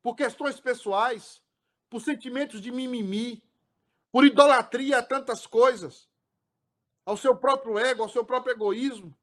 por 0.00 0.14
questões 0.14 0.60
pessoais, 0.60 1.42
por 1.90 2.00
sentimentos 2.00 2.60
de 2.60 2.70
mimimi, 2.70 3.42
por 4.12 4.24
idolatria 4.24 4.98
a 4.98 5.02
tantas 5.02 5.48
coisas 5.48 6.08
ao 7.06 7.16
seu 7.16 7.36
próprio 7.36 7.78
ego, 7.78 8.02
ao 8.02 8.08
seu 8.08 8.24
próprio 8.24 8.52
egoísmo. 8.52 9.16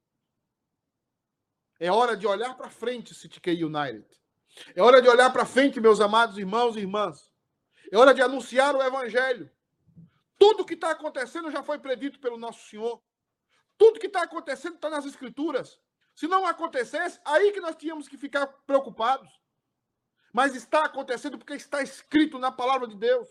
É 1.78 1.92
hora 1.92 2.16
de 2.16 2.26
olhar 2.26 2.56
para 2.56 2.70
frente, 2.70 3.14
City 3.14 3.38
United. 3.62 4.06
É 4.74 4.82
hora 4.82 5.02
de 5.02 5.08
olhar 5.08 5.30
para 5.30 5.44
frente, 5.44 5.80
meus 5.80 6.00
amados 6.00 6.38
irmãos 6.38 6.76
e 6.76 6.80
irmãs. 6.80 7.30
É 7.92 7.98
hora 7.98 8.14
de 8.14 8.22
anunciar 8.22 8.74
o 8.74 8.82
Evangelho. 8.82 9.50
Tudo 10.38 10.64
que 10.64 10.74
está 10.74 10.90
acontecendo 10.90 11.50
já 11.50 11.62
foi 11.62 11.78
predito 11.78 12.18
pelo 12.18 12.38
nosso 12.38 12.66
Senhor. 12.68 13.02
Tudo 13.76 14.00
que 14.00 14.06
está 14.06 14.22
acontecendo 14.22 14.76
está 14.76 14.88
nas 14.88 15.04
Escrituras. 15.04 15.78
Se 16.14 16.26
não 16.26 16.46
acontecesse, 16.46 17.20
aí 17.24 17.52
que 17.52 17.60
nós 17.60 17.76
tínhamos 17.76 18.08
que 18.08 18.16
ficar 18.16 18.46
preocupados. 18.66 19.28
Mas 20.32 20.54
está 20.54 20.84
acontecendo 20.84 21.36
porque 21.36 21.54
está 21.54 21.82
escrito 21.82 22.38
na 22.38 22.50
palavra 22.50 22.88
de 22.88 22.96
Deus. 22.96 23.28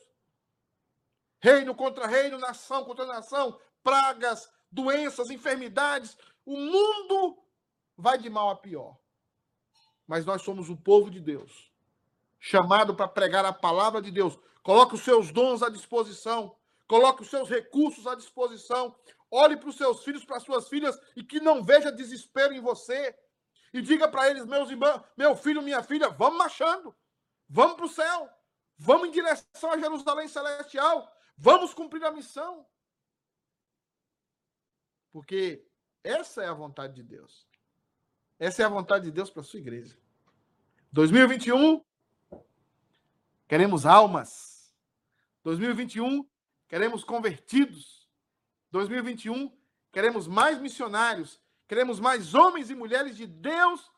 Reino 1.42 1.74
contra 1.74 2.08
reino, 2.08 2.38
nação 2.38 2.86
contra 2.86 3.06
nação, 3.06 3.60
pragas, 3.84 4.50
doenças, 4.72 5.30
enfermidades. 5.30 6.18
O 6.46 6.58
mundo 6.58 7.38
vai 7.98 8.18
de 8.18 8.30
mal 8.30 8.50
a 8.50 8.56
pior. 8.56 8.98
Mas 10.08 10.26
nós 10.26 10.42
somos 10.42 10.70
o 10.70 10.76
povo 10.76 11.10
de 11.10 11.20
Deus, 11.20 11.72
chamado 12.40 12.96
para 12.96 13.08
pregar 13.08 13.46
a 13.46 13.54
palavra 13.54 14.02
de 14.02 14.12
Deus. 14.12 14.38
Coloque 14.62 14.96
os 14.96 15.02
seus 15.02 15.32
dons 15.32 15.62
à 15.62 15.70
disposição. 15.70 16.56
Coloque 16.88 17.22
os 17.22 17.30
seus 17.30 17.50
recursos 17.50 18.06
à 18.08 18.16
disposição. 18.16 18.96
Olhe 19.32 19.58
para 19.58 19.70
os 19.70 19.78
seus 19.78 20.04
filhos, 20.04 20.24
para 20.24 20.38
as 20.38 20.44
suas 20.44 20.68
filhas 20.68 21.00
e 21.16 21.24
que 21.24 21.40
não 21.40 21.64
veja 21.64 21.92
desespero 21.92 22.54
em 22.54 22.62
você. 22.62 23.18
E 23.74 23.82
diga 23.82 24.08
para 24.08 24.30
eles, 24.30 24.46
meus 24.46 24.70
irmãos, 24.70 25.02
meu 25.18 25.36
filho, 25.36 25.62
minha 25.62 25.82
filha, 25.82 26.10
vamos 26.10 26.38
marchando. 26.38 26.96
Vamos 27.50 27.76
para 27.76 27.86
o 27.86 27.90
céu. 27.90 28.30
Vamos 28.78 29.08
em 29.08 29.12
direção 29.12 29.72
a 29.72 29.78
Jerusalém 29.78 30.28
Celestial. 30.28 31.12
Vamos 31.38 31.74
cumprir 31.74 32.04
a 32.04 32.12
missão. 32.12 32.66
Porque 35.14 35.64
essa 36.04 36.44
é 36.44 36.48
a 36.48 36.54
vontade 36.54 36.96
de 36.96 37.04
Deus. 37.04 37.48
Essa 38.40 38.64
é 38.64 38.66
a 38.66 38.70
vontade 38.70 39.06
de 39.06 39.12
Deus 39.12 39.30
para 39.30 39.42
a 39.42 39.46
sua 39.46 39.60
igreja. 39.60 39.96
2021, 40.92 41.86
queremos 43.48 43.86
almas. 43.86 44.76
2021, 45.44 46.28
queremos 46.68 47.04
convertidos. 47.04 48.10
2021, 48.72 49.56
queremos 49.92 50.28
mais 50.28 50.60
missionários. 50.60 51.40
Queremos 51.68 52.00
mais 52.00 52.34
homens 52.34 52.72
e 52.72 52.76
mulheres 52.76 53.16
de 53.16 53.28
Deus 53.28 53.92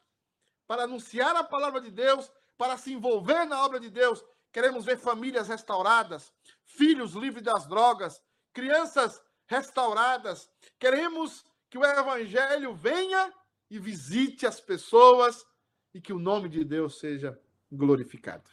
para 0.68 0.84
anunciar 0.84 1.36
a 1.36 1.44
palavra 1.44 1.80
de 1.80 1.92
Deus, 1.92 2.30
para 2.58 2.78
se 2.78 2.92
envolver 2.92 3.46
na 3.46 3.64
obra 3.64 3.80
de 3.80 3.90
Deus. 3.90 4.24
Queremos 4.52 4.84
ver 4.84 4.98
famílias 4.98 5.48
restauradas, 5.48 6.34
filhos 6.64 7.14
livres 7.14 7.44
das 7.44 7.68
drogas, 7.68 8.22
crianças 8.54 9.22
restauradas. 9.48 10.50
Queremos 10.80 11.46
que 11.70 11.78
o 11.78 11.84
evangelho 11.84 12.74
venha 12.74 13.34
e 13.70 13.80
visite 13.80 14.46
as 14.46 14.60
pessoas 14.60 15.46
e 15.94 16.02
que 16.02 16.14
o 16.14 16.20
nome 16.20 16.50
de 16.50 16.64
Deus 16.64 17.00
seja 17.00 17.40
glorificado. 17.72 18.50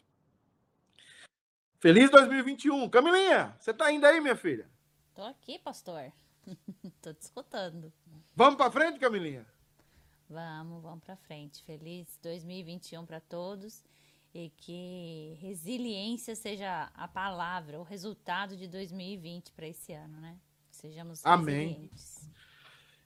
Feliz 1.78 2.10
2021. 2.10 2.88
Camilinha, 2.88 3.56
você 3.58 3.72
está 3.72 3.90
indo 3.90 4.06
aí, 4.06 4.20
minha 4.20 4.36
filha? 4.36 4.70
Tô 5.14 5.22
aqui, 5.22 5.58
pastor. 5.58 6.12
Tô 7.02 7.12
te 7.12 7.22
escutando. 7.22 7.92
Vamos 8.34 8.54
para 8.54 8.70
frente, 8.70 8.98
Camilinha? 8.98 9.46
Vamos, 10.28 10.82
vamos 10.82 11.04
para 11.04 11.16
frente. 11.16 11.62
Feliz 11.64 12.18
2021 12.22 13.04
para 13.04 13.20
todos 13.20 13.84
e 14.34 14.50
que 14.50 15.36
resiliência 15.40 16.34
seja 16.34 16.90
a 16.94 17.06
palavra, 17.06 17.78
o 17.78 17.82
resultado 17.82 18.56
de 18.56 18.66
2020 18.66 19.52
para 19.52 19.66
esse 19.66 19.92
ano, 19.92 20.20
né? 20.20 20.38
Sejamos 20.82 21.24
Amém. 21.24 21.68
resilientes. 21.68 22.30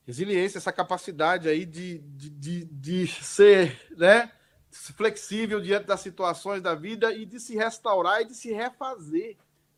Resiliência, 0.07 0.59
essa 0.59 0.73
capacidade 0.73 1.47
aí 1.47 1.66
de, 1.66 1.98
de, 1.98 2.31
de, 2.31 2.65
de 2.65 3.07
ser, 3.07 3.93
né? 3.94 4.32
flexível 4.70 5.61
diante 5.61 5.86
das 5.86 6.01
situações 6.01 6.62
da 6.62 6.74
vida 6.74 7.12
e 7.12 7.27
de 7.27 7.39
se 7.39 7.55
restaurar 7.55 8.23
e 8.23 8.27
de 8.27 8.35
se 8.35 8.53
refazer 8.53 9.36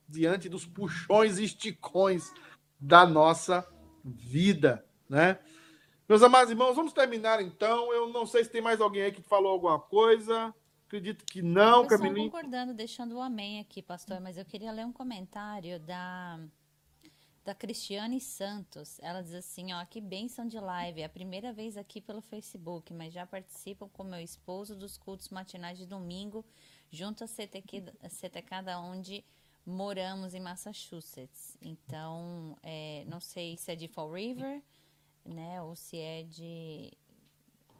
diante 0.08 0.48
dos 0.48 0.64
puxões 0.64 1.38
e 1.38 1.44
esticões 1.44 2.32
da 2.78 3.04
nossa 3.04 3.66
vida, 4.04 4.84
né? 5.08 5.38
Meus 6.08 6.22
amados 6.22 6.50
irmãos, 6.50 6.74
vamos 6.74 6.92
terminar 6.92 7.42
então. 7.42 7.92
Eu 7.92 8.08
não 8.12 8.24
sei 8.24 8.44
se 8.44 8.50
tem 8.50 8.62
mais 8.62 8.80
alguém 8.80 9.02
aí 9.02 9.12
que 9.12 9.22
falou 9.22 9.52
alguma 9.52 9.78
coisa. 9.78 10.54
Acredito 10.86 11.24
que 11.24 11.42
não, 11.42 11.82
eu 11.82 11.88
Camilinha. 11.88 12.30
concordando, 12.30 12.72
deixando 12.72 13.16
o 13.16 13.20
amém 13.20 13.60
aqui, 13.60 13.82
pastor, 13.82 14.20
mas 14.20 14.38
eu 14.38 14.44
queria 14.44 14.72
ler 14.72 14.86
um 14.86 14.92
comentário 14.92 15.78
da 15.80 16.40
da 17.48 17.54
Cristiane 17.54 18.20
Santos. 18.20 19.00
Ela 19.00 19.22
diz 19.22 19.32
assim, 19.32 19.72
ó, 19.72 19.82
que 19.86 20.02
bênção 20.02 20.46
de 20.46 20.60
live. 20.60 21.00
É 21.00 21.06
a 21.06 21.08
primeira 21.08 21.50
vez 21.50 21.78
aqui 21.78 21.98
pelo 21.98 22.20
Facebook, 22.20 22.92
mas 22.92 23.10
já 23.10 23.26
participam 23.26 23.88
com 23.88 24.04
meu 24.04 24.20
esposo 24.20 24.76
dos 24.76 24.98
cultos 24.98 25.30
matinais 25.30 25.78
de 25.78 25.86
domingo, 25.86 26.44
junto 26.90 27.24
a 27.24 27.26
CTQ, 27.26 27.84
CTK 28.10 28.62
da 28.62 28.78
onde 28.78 29.24
moramos 29.64 30.34
em 30.34 30.40
Massachusetts. 30.40 31.56
Então, 31.62 32.54
é, 32.62 33.06
não 33.06 33.18
sei 33.18 33.56
se 33.56 33.72
é 33.72 33.74
de 33.74 33.88
Fall 33.88 34.12
River, 34.12 34.62
né, 35.24 35.62
ou 35.62 35.74
se 35.74 35.96
é 35.96 36.24
de... 36.24 36.92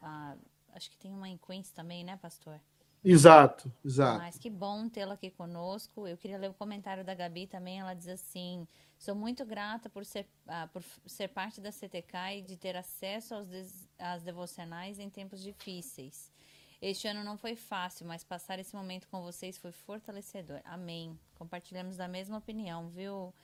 Ah, 0.01 0.35
acho 0.73 0.91
que 0.91 0.97
tem 0.97 1.13
uma 1.13 1.29
em 1.29 1.37
Queens 1.37 1.71
também, 1.73 2.05
né, 2.05 2.17
pastor? 2.17 2.59
Exato, 3.05 3.73
exato. 3.85 4.19
Mas 4.19 4.39
que 4.39 4.51
bom 4.51 4.89
tê-la 4.89 5.15
aqui 5.15 5.31
conosco. 5.31 6.07
Eu 6.07 6.17
queria 6.17 6.39
ler 6.39 6.51
o 6.51 6.55
comentário 6.55 7.05
da 7.05 7.15
Gabi 7.15 7.47
também. 7.47 7.79
Ela 7.79 7.95
diz 7.95 8.09
assim: 8.09 8.67
sou 8.99 9.15
muito 9.15 9.45
grata 9.47 9.89
por 9.89 10.05
ser, 10.05 10.27
uh, 10.47 10.69
por 10.73 10.83
ser 11.07 11.29
parte 11.29 11.61
da 11.61 11.71
CTK 11.71 12.39
e 12.39 12.43
de 12.43 12.57
ter 12.57 12.77
acesso 12.77 13.35
aos 13.35 13.47
des, 13.47 13.89
às 13.99 14.23
devocionais 14.23 14.99
em 14.99 15.09
tempos 15.09 15.43
difíceis. 15.43 16.33
Este 16.81 17.09
ano 17.09 17.25
não 17.25 17.37
foi 17.37 17.57
fácil, 17.57 18.07
mas 18.07 18.23
passar 18.23 18.59
esse 18.59 18.75
momento 18.75 19.09
com 19.09 19.23
vocês 19.23 19.59
foi 19.59 19.73
fortalecedor. 19.73 20.61
Amém. 20.65 21.19
Compartilhamos 21.35 21.97
da 21.97 22.07
mesma 22.07 22.39
opinião, 22.39 22.89
viu, 22.89 23.35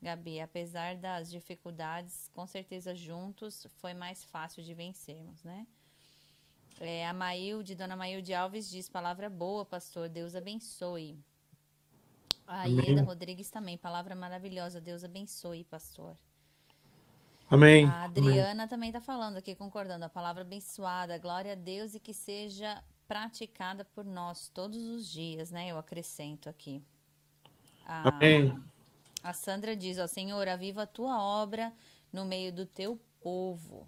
Gabi? 0.00 0.40
Apesar 0.40 0.96
das 0.96 1.28
dificuldades, 1.30 2.28
com 2.32 2.46
certeza 2.46 2.94
juntos 2.94 3.66
foi 3.78 3.94
mais 3.94 4.22
fácil 4.24 4.62
de 4.62 4.74
vencermos, 4.74 5.42
né? 5.42 5.66
É, 6.80 7.06
a 7.06 7.12
Maílde, 7.12 7.74
Dona 7.74 7.96
Maílde 7.96 8.34
Alves 8.34 8.68
diz, 8.68 8.88
palavra 8.88 9.30
boa, 9.30 9.64
pastor, 9.64 10.08
Deus 10.08 10.34
abençoe. 10.34 11.18
A 12.46 12.64
Amém. 12.64 12.88
Ieda 12.88 13.02
Rodrigues 13.02 13.50
também, 13.50 13.78
palavra 13.78 14.14
maravilhosa, 14.14 14.80
Deus 14.80 15.04
abençoe, 15.04 15.64
pastor. 15.64 16.16
Amém. 17.48 17.86
A 17.86 18.04
Adriana 18.04 18.62
Amém. 18.62 18.68
também 18.68 18.88
está 18.90 19.00
falando 19.00 19.36
aqui, 19.36 19.54
concordando, 19.54 20.04
a 20.04 20.08
palavra 20.08 20.42
abençoada, 20.42 21.18
glória 21.18 21.52
a 21.52 21.54
Deus 21.54 21.94
e 21.94 22.00
que 22.00 22.12
seja 22.12 22.82
praticada 23.06 23.84
por 23.84 24.04
nós 24.04 24.48
todos 24.48 24.82
os 24.88 25.08
dias, 25.08 25.50
né? 25.50 25.68
Eu 25.68 25.78
acrescento 25.78 26.48
aqui. 26.48 26.82
A, 27.86 28.08
Amém. 28.08 28.58
A 29.22 29.32
Sandra 29.32 29.76
diz, 29.76 29.98
ó, 29.98 30.06
Senhor, 30.06 30.48
aviva 30.48 30.82
a 30.82 30.86
tua 30.86 31.22
obra 31.22 31.72
no 32.12 32.24
meio 32.24 32.52
do 32.52 32.66
teu 32.66 33.00
povo. 33.20 33.86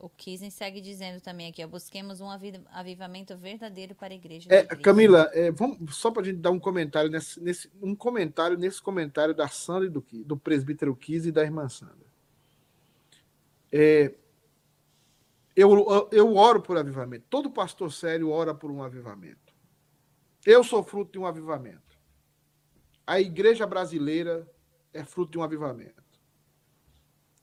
O 0.00 0.08
Kisen 0.08 0.48
segue 0.48 0.80
dizendo 0.80 1.20
também 1.20 1.48
aqui, 1.48 1.62
ó, 1.62 1.68
busquemos 1.68 2.22
um 2.22 2.28
avivamento 2.72 3.36
verdadeiro 3.36 3.94
para 3.94 4.14
a 4.14 4.16
igreja. 4.16 4.48
É, 4.50 4.64
Camila, 4.64 5.30
é, 5.34 5.50
vamos, 5.50 5.94
só 5.94 6.10
para 6.10 6.22
a 6.22 6.24
gente 6.24 6.38
dar 6.38 6.50
um 6.50 6.58
comentário 6.58 7.10
nesse, 7.10 7.38
nesse, 7.38 7.70
um 7.82 7.94
comentário 7.94 8.56
nesse 8.56 8.80
comentário 8.80 9.34
da 9.34 9.46
Sandra 9.46 9.86
e 9.86 9.90
do, 9.90 10.02
do 10.24 10.38
presbítero 10.38 10.96
Kise 10.96 11.28
e 11.28 11.32
da 11.32 11.42
irmã 11.42 11.68
Sandra. 11.68 12.06
É, 13.70 14.14
eu, 15.54 16.08
eu 16.10 16.34
oro 16.34 16.62
por 16.62 16.78
avivamento. 16.78 17.26
Todo 17.28 17.50
pastor 17.50 17.92
sério 17.92 18.30
ora 18.30 18.54
por 18.54 18.70
um 18.70 18.82
avivamento. 18.82 19.54
Eu 20.46 20.64
sou 20.64 20.82
fruto 20.82 21.12
de 21.12 21.18
um 21.18 21.26
avivamento. 21.26 21.98
A 23.06 23.20
igreja 23.20 23.66
brasileira 23.66 24.50
é 24.94 25.04
fruto 25.04 25.32
de 25.32 25.38
um 25.38 25.42
avivamento. 25.42 26.02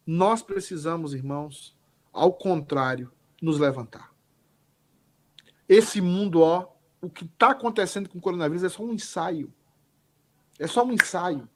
Nós 0.08 0.42
precisamos, 0.42 1.14
irmãos, 1.14 1.77
ao 2.18 2.34
contrário, 2.34 3.12
nos 3.42 3.60
levantar. 3.60 4.12
Esse 5.70 6.02
mundo, 6.02 6.42
ó, 6.42 6.74
o 7.00 7.10
que 7.10 7.26
está 7.26 7.52
acontecendo 7.52 8.10
com 8.10 8.18
o 8.18 8.22
coronavírus 8.22 8.64
é 8.64 8.70
só 8.70 8.84
um 8.84 8.94
ensaio. 8.94 9.54
É 10.58 10.66
só 10.66 10.84
um 10.84 10.92
ensaio. 10.92 11.48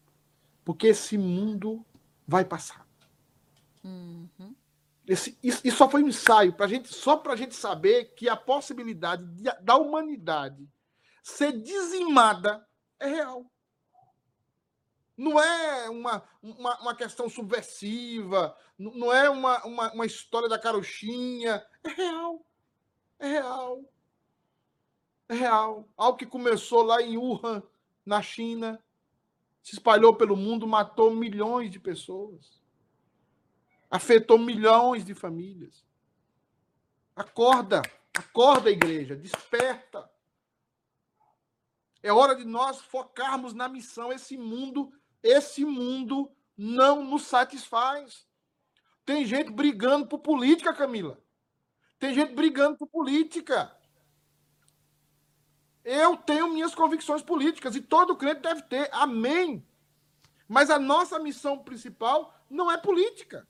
Porque 0.64 0.88
esse 0.88 1.18
mundo 1.18 1.84
vai 2.28 2.46
passar. 2.46 2.88
Uhum. 3.84 4.56
Esse, 5.08 5.38
isso, 5.42 5.62
isso, 5.64 5.78
só 5.78 5.90
foi 5.90 6.04
um 6.04 6.10
ensaio 6.10 6.54
pra 6.54 6.68
gente, 6.68 6.94
só 6.94 7.18
para 7.18 7.34
a 7.34 7.36
gente 7.36 7.56
saber 7.56 8.14
que 8.14 8.30
a 8.30 8.36
possibilidade 8.36 9.26
de, 9.34 9.52
da 9.62 9.76
humanidade 9.76 10.70
ser 11.24 11.60
dizimada 11.60 12.64
é 13.00 13.08
real. 13.08 13.51
Não 15.18 15.40
é 15.40 15.90
uma, 15.90 16.24
uma, 16.42 16.82
uma 16.82 16.96
questão 16.96 17.30
subversiva, 17.30 18.56
não 18.78 19.14
é 19.14 19.30
uma, 19.30 19.64
uma, 19.66 19.94
uma 19.94 20.06
história 20.06 20.50
da 20.50 20.58
carochinha. 20.58 21.66
É 21.84 21.90
real. 21.90 22.46
É 23.20 23.28
real. 23.28 23.82
É 25.30 25.34
real. 25.36 25.88
Algo 25.96 26.18
que 26.18 26.26
começou 26.26 26.82
lá 26.82 27.02
em 27.02 27.18
Wuhan, 27.18 27.62
na 28.06 28.22
China, 28.22 28.84
se 29.62 29.74
espalhou 29.76 30.16
pelo 30.16 30.36
mundo, 30.36 30.68
matou 30.68 31.12
milhões 31.12 31.70
de 31.70 31.80
pessoas. 31.80 32.60
Afetou 33.90 34.40
milhões 34.40 35.06
de 35.06 35.14
famílias. 35.14 35.86
Acorda, 37.16 37.82
acorda, 38.14 38.72
igreja, 38.72 39.16
desperta. 39.16 40.10
É 42.02 42.12
hora 42.12 42.36
de 42.36 42.46
nós 42.46 42.82
focarmos 42.82 43.54
na 43.54 43.70
missão. 43.70 44.12
Esse 44.12 44.38
mundo, 44.38 44.92
esse 45.24 45.64
mundo 45.66 46.32
não 46.58 47.04
nos 47.04 47.24
satisfaz. 47.24 48.28
Tem 49.06 49.26
gente 49.26 49.52
brigando 49.52 50.08
por 50.08 50.20
política, 50.20 50.74
Camila. 50.74 51.22
Tem 52.00 52.14
gente 52.14 52.34
brigando 52.34 52.78
por 52.78 52.88
política. 52.88 53.76
Eu 55.84 56.16
tenho 56.18 56.52
minhas 56.52 56.76
convicções 56.76 57.22
políticas 57.22 57.76
e 57.76 57.82
todo 57.82 58.16
crente 58.16 58.42
deve 58.42 58.62
ter. 58.64 58.90
Amém. 58.92 59.66
Mas 60.48 60.70
a 60.70 60.78
nossa 60.78 61.18
missão 61.18 61.58
principal 61.58 62.34
não 62.50 62.72
é 62.72 62.78
política. 62.78 63.48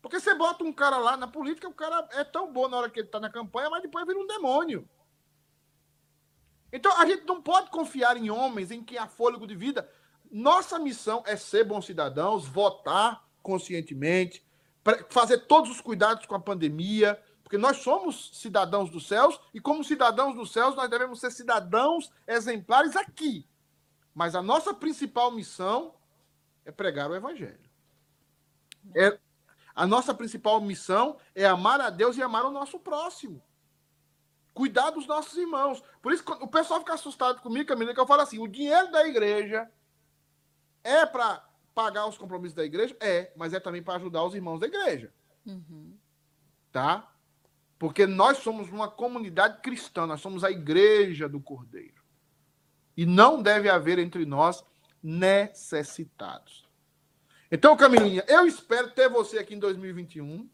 Porque 0.00 0.20
você 0.20 0.34
bota 0.34 0.62
um 0.62 0.72
cara 0.72 0.98
lá 0.98 1.16
na 1.16 1.26
política, 1.26 1.68
o 1.68 1.74
cara 1.74 2.08
é 2.12 2.22
tão 2.22 2.52
bom 2.52 2.68
na 2.68 2.76
hora 2.76 2.90
que 2.90 3.00
ele 3.00 3.08
está 3.08 3.18
na 3.18 3.28
campanha, 3.28 3.68
mas 3.68 3.82
depois 3.82 4.06
vira 4.06 4.18
um 4.18 4.26
demônio. 4.26 4.88
Então 6.72 6.96
a 7.00 7.06
gente 7.06 7.24
não 7.24 7.42
pode 7.42 7.70
confiar 7.70 8.16
em 8.16 8.30
homens 8.30 8.70
em 8.70 8.84
quem 8.84 8.98
há 8.98 9.08
fôlego 9.08 9.46
de 9.46 9.56
vida. 9.56 9.90
Nossa 10.30 10.78
missão 10.78 11.22
é 11.26 11.36
ser 11.36 11.64
bons 11.64 11.86
cidadãos, 11.86 12.46
votar 12.46 13.26
conscientemente, 13.42 14.44
fazer 15.08 15.46
todos 15.46 15.70
os 15.70 15.80
cuidados 15.80 16.26
com 16.26 16.34
a 16.34 16.40
pandemia, 16.40 17.20
porque 17.42 17.56
nós 17.58 17.78
somos 17.78 18.30
cidadãos 18.34 18.90
dos 18.90 19.06
céus 19.06 19.40
e, 19.54 19.60
como 19.60 19.84
cidadãos 19.84 20.34
dos 20.34 20.52
céus, 20.52 20.74
nós 20.74 20.90
devemos 20.90 21.20
ser 21.20 21.30
cidadãos 21.30 22.10
exemplares 22.26 22.96
aqui. 22.96 23.48
Mas 24.12 24.34
a 24.34 24.42
nossa 24.42 24.74
principal 24.74 25.30
missão 25.30 25.94
é 26.64 26.72
pregar 26.72 27.08
o 27.10 27.14
Evangelho. 27.14 27.70
É, 28.94 29.18
a 29.74 29.86
nossa 29.86 30.14
principal 30.14 30.60
missão 30.60 31.18
é 31.34 31.44
amar 31.46 31.80
a 31.80 31.90
Deus 31.90 32.16
e 32.16 32.22
amar 32.22 32.44
o 32.44 32.50
nosso 32.50 32.78
próximo. 32.78 33.42
Cuidar 34.54 34.90
dos 34.90 35.06
nossos 35.06 35.36
irmãos. 35.36 35.82
Por 36.00 36.12
isso, 36.12 36.24
o 36.40 36.48
pessoal 36.48 36.80
fica 36.80 36.94
assustado 36.94 37.42
comigo, 37.42 37.68
Camila, 37.68 37.92
que 37.92 38.00
eu 38.00 38.06
falo 38.06 38.22
assim: 38.22 38.38
o 38.38 38.48
dinheiro 38.48 38.90
da 38.90 39.06
igreja 39.06 39.70
é 40.86 41.04
para 41.04 41.44
pagar 41.74 42.06
os 42.06 42.16
compromissos 42.16 42.54
da 42.54 42.64
igreja? 42.64 42.96
É, 43.00 43.32
mas 43.36 43.52
é 43.52 43.60
também 43.60 43.82
para 43.82 43.96
ajudar 43.96 44.24
os 44.24 44.34
irmãos 44.34 44.60
da 44.60 44.66
igreja. 44.66 45.12
Uhum. 45.44 45.96
Tá? 46.72 47.12
Porque 47.78 48.06
nós 48.06 48.38
somos 48.38 48.70
uma 48.70 48.88
comunidade 48.88 49.60
cristã, 49.60 50.06
nós 50.06 50.20
somos 50.20 50.44
a 50.44 50.50
igreja 50.50 51.28
do 51.28 51.40
Cordeiro. 51.40 52.02
E 52.96 53.04
não 53.04 53.42
deve 53.42 53.68
haver 53.68 53.98
entre 53.98 54.24
nós 54.24 54.64
necessitados. 55.02 56.64
Então, 57.50 57.76
Camilinha, 57.76 58.24
eu 58.26 58.46
espero 58.46 58.90
ter 58.90 59.08
você 59.08 59.38
aqui 59.38 59.54
em 59.54 59.58
2021. 59.58 60.48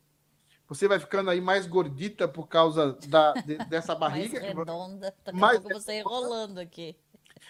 Você 0.69 0.89
vai 0.89 0.99
ficando 0.99 1.31
aí 1.31 1.41
mais 1.41 1.67
gordita 1.67 2.27
por 2.27 2.49
causa 2.49 2.99
da, 3.09 3.33
de, 3.35 3.57
dessa 3.67 3.95
barriga. 3.97 4.41
mais 4.41 4.55
redonda. 4.55 5.15
Daqui 5.25 5.39
mais... 5.39 5.63
você 5.63 6.01
enrolando 6.01 6.59
aqui. 6.59 6.97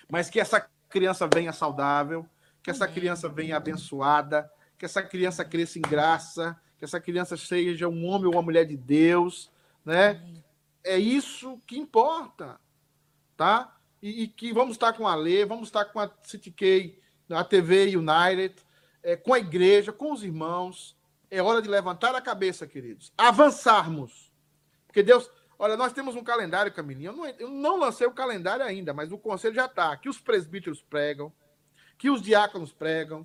Mas 0.09 0.29
que 0.29 0.39
essa 0.39 0.61
criança 0.89 1.29
venha 1.33 1.53
saudável, 1.53 2.29
que 2.63 2.71
essa 2.71 2.87
criança 2.87 3.29
venha 3.29 3.57
abençoada, 3.57 4.51
que 4.79 4.85
essa 4.85 5.03
criança 5.03 5.45
cresça 5.45 5.79
em 5.79 5.83
graça, 5.83 6.59
que 6.79 6.85
essa 6.85 7.01
criança 7.01 7.37
seja 7.37 7.89
um 7.89 8.07
homem 8.07 8.27
ou 8.27 8.33
uma 8.33 8.43
mulher 8.43 8.65
de 8.65 8.77
Deus, 8.77 9.51
né? 9.85 10.23
É 10.85 10.99
isso 10.99 11.61
que 11.67 11.79
importa, 11.79 12.59
tá? 13.37 13.77
E, 14.03 14.25
e, 14.25 14.29
que 14.29 14.53
vamos 14.53 14.73
estar 14.73 14.93
com 14.93 15.07
a 15.07 15.15
Lê, 15.15 15.45
vamos 15.45 15.69
estar 15.69 15.85
com 15.85 16.01
a 16.01 16.11
CityK, 16.25 16.99
a 17.31 17.45
TV 17.45 17.97
United, 17.97 18.57
é, 19.03 19.17
com 19.17 19.33
a 19.33 19.39
igreja, 19.39 19.93
com 19.93 20.13
os 20.13 20.25
irmãos. 20.25 20.97
É 21.31 21.41
hora 21.41 21.63
de 21.63 21.69
levantar 21.69 22.15
a 22.15 22.21
cabeça, 22.21 22.67
queridos. 22.67 23.13
Avançarmos. 23.17 24.33
Porque 24.87 25.03
Deus. 25.03 25.31
Olha, 25.59 25.77
nós 25.77 25.93
temos 25.93 26.17
um 26.17 26.25
calendário, 26.25 26.73
Camilinha. 26.73 27.11
Eu 27.11 27.17
não, 27.17 27.27
eu 27.27 27.49
não 27.49 27.79
lancei 27.79 28.07
o 28.07 28.13
calendário 28.13 28.65
ainda, 28.65 28.93
mas 28.93 29.13
o 29.13 29.19
conselho 29.19 29.55
já 29.55 29.67
está. 29.67 29.97
Que 29.97 30.09
os 30.09 30.19
presbíteros 30.19 30.83
pregam, 30.83 31.33
que 32.03 32.11
os 32.11 32.21
diáconos 32.21 32.73
pregam. 32.73 33.25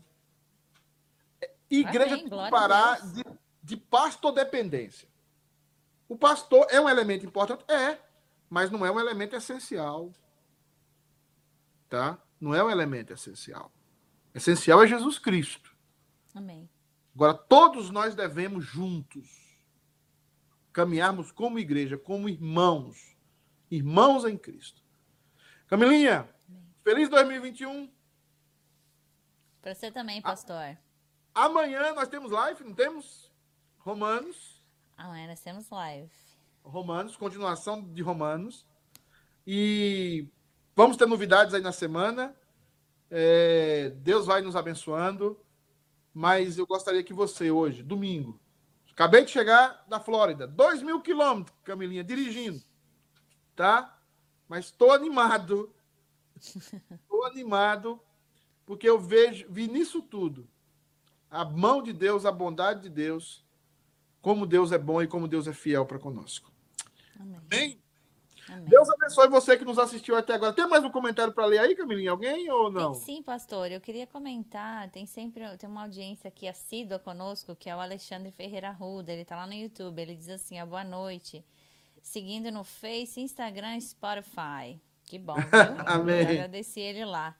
Igreja 1.67 2.13
Amém, 2.13 2.29
tem 2.29 2.43
que 2.43 2.51
parar 2.51 3.01
de, 3.11 3.23
de 3.63 3.75
pastodependência. 3.75 5.09
O 6.07 6.15
pastor 6.15 6.67
é 6.69 6.79
um 6.79 6.87
elemento 6.87 7.25
importante? 7.25 7.65
É, 7.67 7.97
mas 8.47 8.69
não 8.69 8.85
é 8.85 8.91
um 8.91 8.99
elemento 8.99 9.35
essencial. 9.35 10.13
Tá? 11.89 12.21
Não 12.39 12.53
é 12.53 12.63
um 12.63 12.69
elemento 12.69 13.11
essencial. 13.11 13.71
Essencial 14.31 14.83
é 14.83 14.87
Jesus 14.87 15.17
Cristo. 15.17 15.75
Amém. 16.35 16.69
Agora, 17.15 17.33
todos 17.33 17.89
nós 17.89 18.13
devemos 18.13 18.63
juntos 18.63 19.27
caminharmos 20.71 21.31
como 21.31 21.57
igreja, 21.57 21.97
como 21.97 22.29
irmãos. 22.29 23.17
Irmãos 23.71 24.23
em 24.23 24.37
Cristo. 24.37 24.83
Camilinha, 25.65 26.29
Amém. 26.47 26.75
feliz 26.83 27.09
2021. 27.09 27.96
Para 29.67 29.75
você 29.75 29.91
também, 29.91 30.21
pastor. 30.21 30.77
Amanhã 31.35 31.93
nós 31.93 32.07
temos 32.07 32.31
live, 32.31 32.63
não 32.63 32.73
temos? 32.73 33.29
Romanos. 33.79 34.63
Amanhã 34.95 35.27
nós 35.27 35.41
temos 35.41 35.69
live. 35.69 36.09
Romanos, 36.63 37.17
continuação 37.17 37.83
de 37.83 38.01
Romanos. 38.01 38.65
E 39.45 40.25
vamos 40.73 40.95
ter 40.95 41.05
novidades 41.05 41.53
aí 41.53 41.61
na 41.61 41.73
semana. 41.73 42.33
É, 43.11 43.89
Deus 43.97 44.25
vai 44.25 44.39
nos 44.39 44.55
abençoando. 44.55 45.37
Mas 46.13 46.57
eu 46.57 46.65
gostaria 46.65 47.03
que 47.03 47.13
você, 47.13 47.51
hoje, 47.51 47.83
domingo, 47.83 48.39
acabei 48.93 49.25
de 49.25 49.31
chegar 49.31 49.83
da 49.85 49.99
Flórida, 49.99 50.47
dois 50.47 50.81
mil 50.81 51.01
quilômetros, 51.01 51.53
Camilinha, 51.65 52.05
dirigindo. 52.05 52.63
Tá? 53.53 53.99
Mas 54.47 54.67
estou 54.67 54.93
animado. 54.93 55.75
Estou 56.39 57.25
animado, 57.25 57.99
porque 58.67 58.87
eu 58.87 58.99
vejo, 58.99 59.47
vi 59.49 59.67
nisso 59.67 60.03
tudo 60.03 60.47
a 61.29 61.43
mão 61.43 61.81
de 61.81 61.93
Deus, 61.93 62.25
a 62.25 62.31
bondade 62.31 62.83
de 62.83 62.89
Deus 62.89 63.45
como 64.21 64.45
Deus 64.45 64.71
é 64.71 64.77
bom 64.77 65.01
e 65.01 65.07
como 65.07 65.27
Deus 65.27 65.47
é 65.47 65.53
fiel 65.53 65.85
para 65.85 65.99
conosco. 65.99 66.51
Amém. 67.19 67.37
Amém? 67.51 67.81
Amém. 68.49 68.65
Deus 68.65 68.89
abençoe 68.89 69.27
você 69.29 69.57
que 69.57 69.65
nos 69.65 69.77
assistiu 69.77 70.15
até 70.15 70.33
agora. 70.33 70.53
Tem 70.53 70.67
mais 70.67 70.83
um 70.83 70.89
comentário 70.89 71.33
para 71.33 71.45
ler 71.45 71.59
aí, 71.59 71.75
Camilinha? 71.75 72.11
Alguém 72.11 72.49
ou 72.49 72.71
não? 72.71 72.93
Tem, 72.93 73.01
sim, 73.01 73.23
pastor. 73.23 73.71
Eu 73.71 73.81
queria 73.81 74.07
comentar. 74.07 74.89
Tem 74.89 75.05
sempre 75.05 75.43
tem 75.57 75.69
uma 75.69 75.83
audiência 75.83 76.29
aqui 76.29 76.47
assídua 76.47 76.97
conosco, 76.97 77.55
que 77.55 77.69
é 77.69 77.75
o 77.75 77.79
Alexandre 77.79 78.31
Ferreira 78.31 78.71
Ruda. 78.71 79.11
Ele 79.11 79.23
está 79.23 79.35
lá 79.35 79.45
no 79.45 79.53
YouTube. 79.53 80.01
Ele 80.01 80.15
diz 80.15 80.29
assim: 80.29 80.63
boa 80.65 80.83
noite. 80.83 81.45
Seguindo 82.01 82.49
no 82.51 82.63
Face, 82.63 83.19
Instagram 83.19 83.77
e 83.77 83.81
Spotify. 83.81 84.81
Que 85.03 85.19
bom. 85.19 85.35
Amém. 85.85 86.21
Eu 86.21 86.29
agradeci 86.29 86.79
ele 86.79 87.03
lá. 87.03 87.35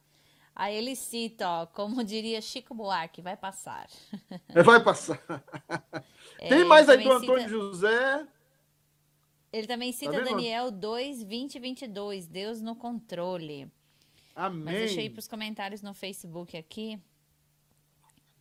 Aí 0.60 0.76
ele 0.76 0.96
cita, 0.96 1.48
ó, 1.48 1.66
como 1.68 2.04
diria 2.04 2.42
Chico 2.42 2.74
Buarque, 2.74 3.22
vai 3.22 3.38
passar. 3.38 3.88
Vai 4.66 4.84
passar. 4.84 5.22
É, 6.40 6.50
Tem 6.50 6.66
mais 6.66 6.88
aí 6.88 7.04
do 7.04 7.12
Antônio 7.12 7.40
cita... 7.40 7.50
José. 7.50 8.28
Ele 9.52 9.66
também 9.66 9.92
cita 9.92 10.20
tá 10.20 10.24
Daniel 10.24 10.70
2, 10.70 11.24
20 11.24 11.56
e 11.56 11.60
22, 11.60 12.28
Deus 12.28 12.62
no 12.62 12.76
controle. 12.76 13.72
Amém. 14.36 14.64
Mas 14.66 14.76
deixa 14.76 15.02
eu 15.02 15.06
ir 15.06 15.10
para 15.10 15.20
os 15.20 15.28
comentários 15.28 15.82
no 15.82 15.96
Facebook 15.96 16.56
aqui. 16.56 17.02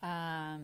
Ah, 0.02 0.60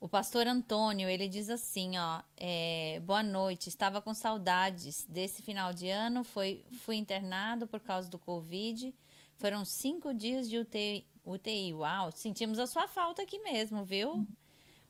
o 0.00 0.08
pastor 0.08 0.48
Antônio, 0.48 1.08
ele 1.08 1.28
diz 1.28 1.48
assim, 1.48 1.96
ó, 1.96 2.22
é, 2.36 3.00
boa 3.04 3.22
noite, 3.22 3.68
estava 3.68 4.02
com 4.02 4.12
saudades 4.12 5.04
desse 5.08 5.42
final 5.42 5.72
de 5.72 5.88
ano, 5.88 6.24
foi, 6.24 6.64
fui 6.80 6.96
internado 6.96 7.68
por 7.68 7.78
causa 7.78 8.08
do 8.10 8.18
Covid, 8.18 8.92
foram 9.38 9.64
cinco 9.64 10.14
dias 10.14 10.48
de 10.48 10.58
UTI, 10.58 11.06
UTI, 11.24 11.74
uau, 11.74 12.10
sentimos 12.12 12.58
a 12.58 12.66
sua 12.66 12.86
falta 12.86 13.22
aqui 13.22 13.38
mesmo, 13.40 13.84
viu? 13.84 14.26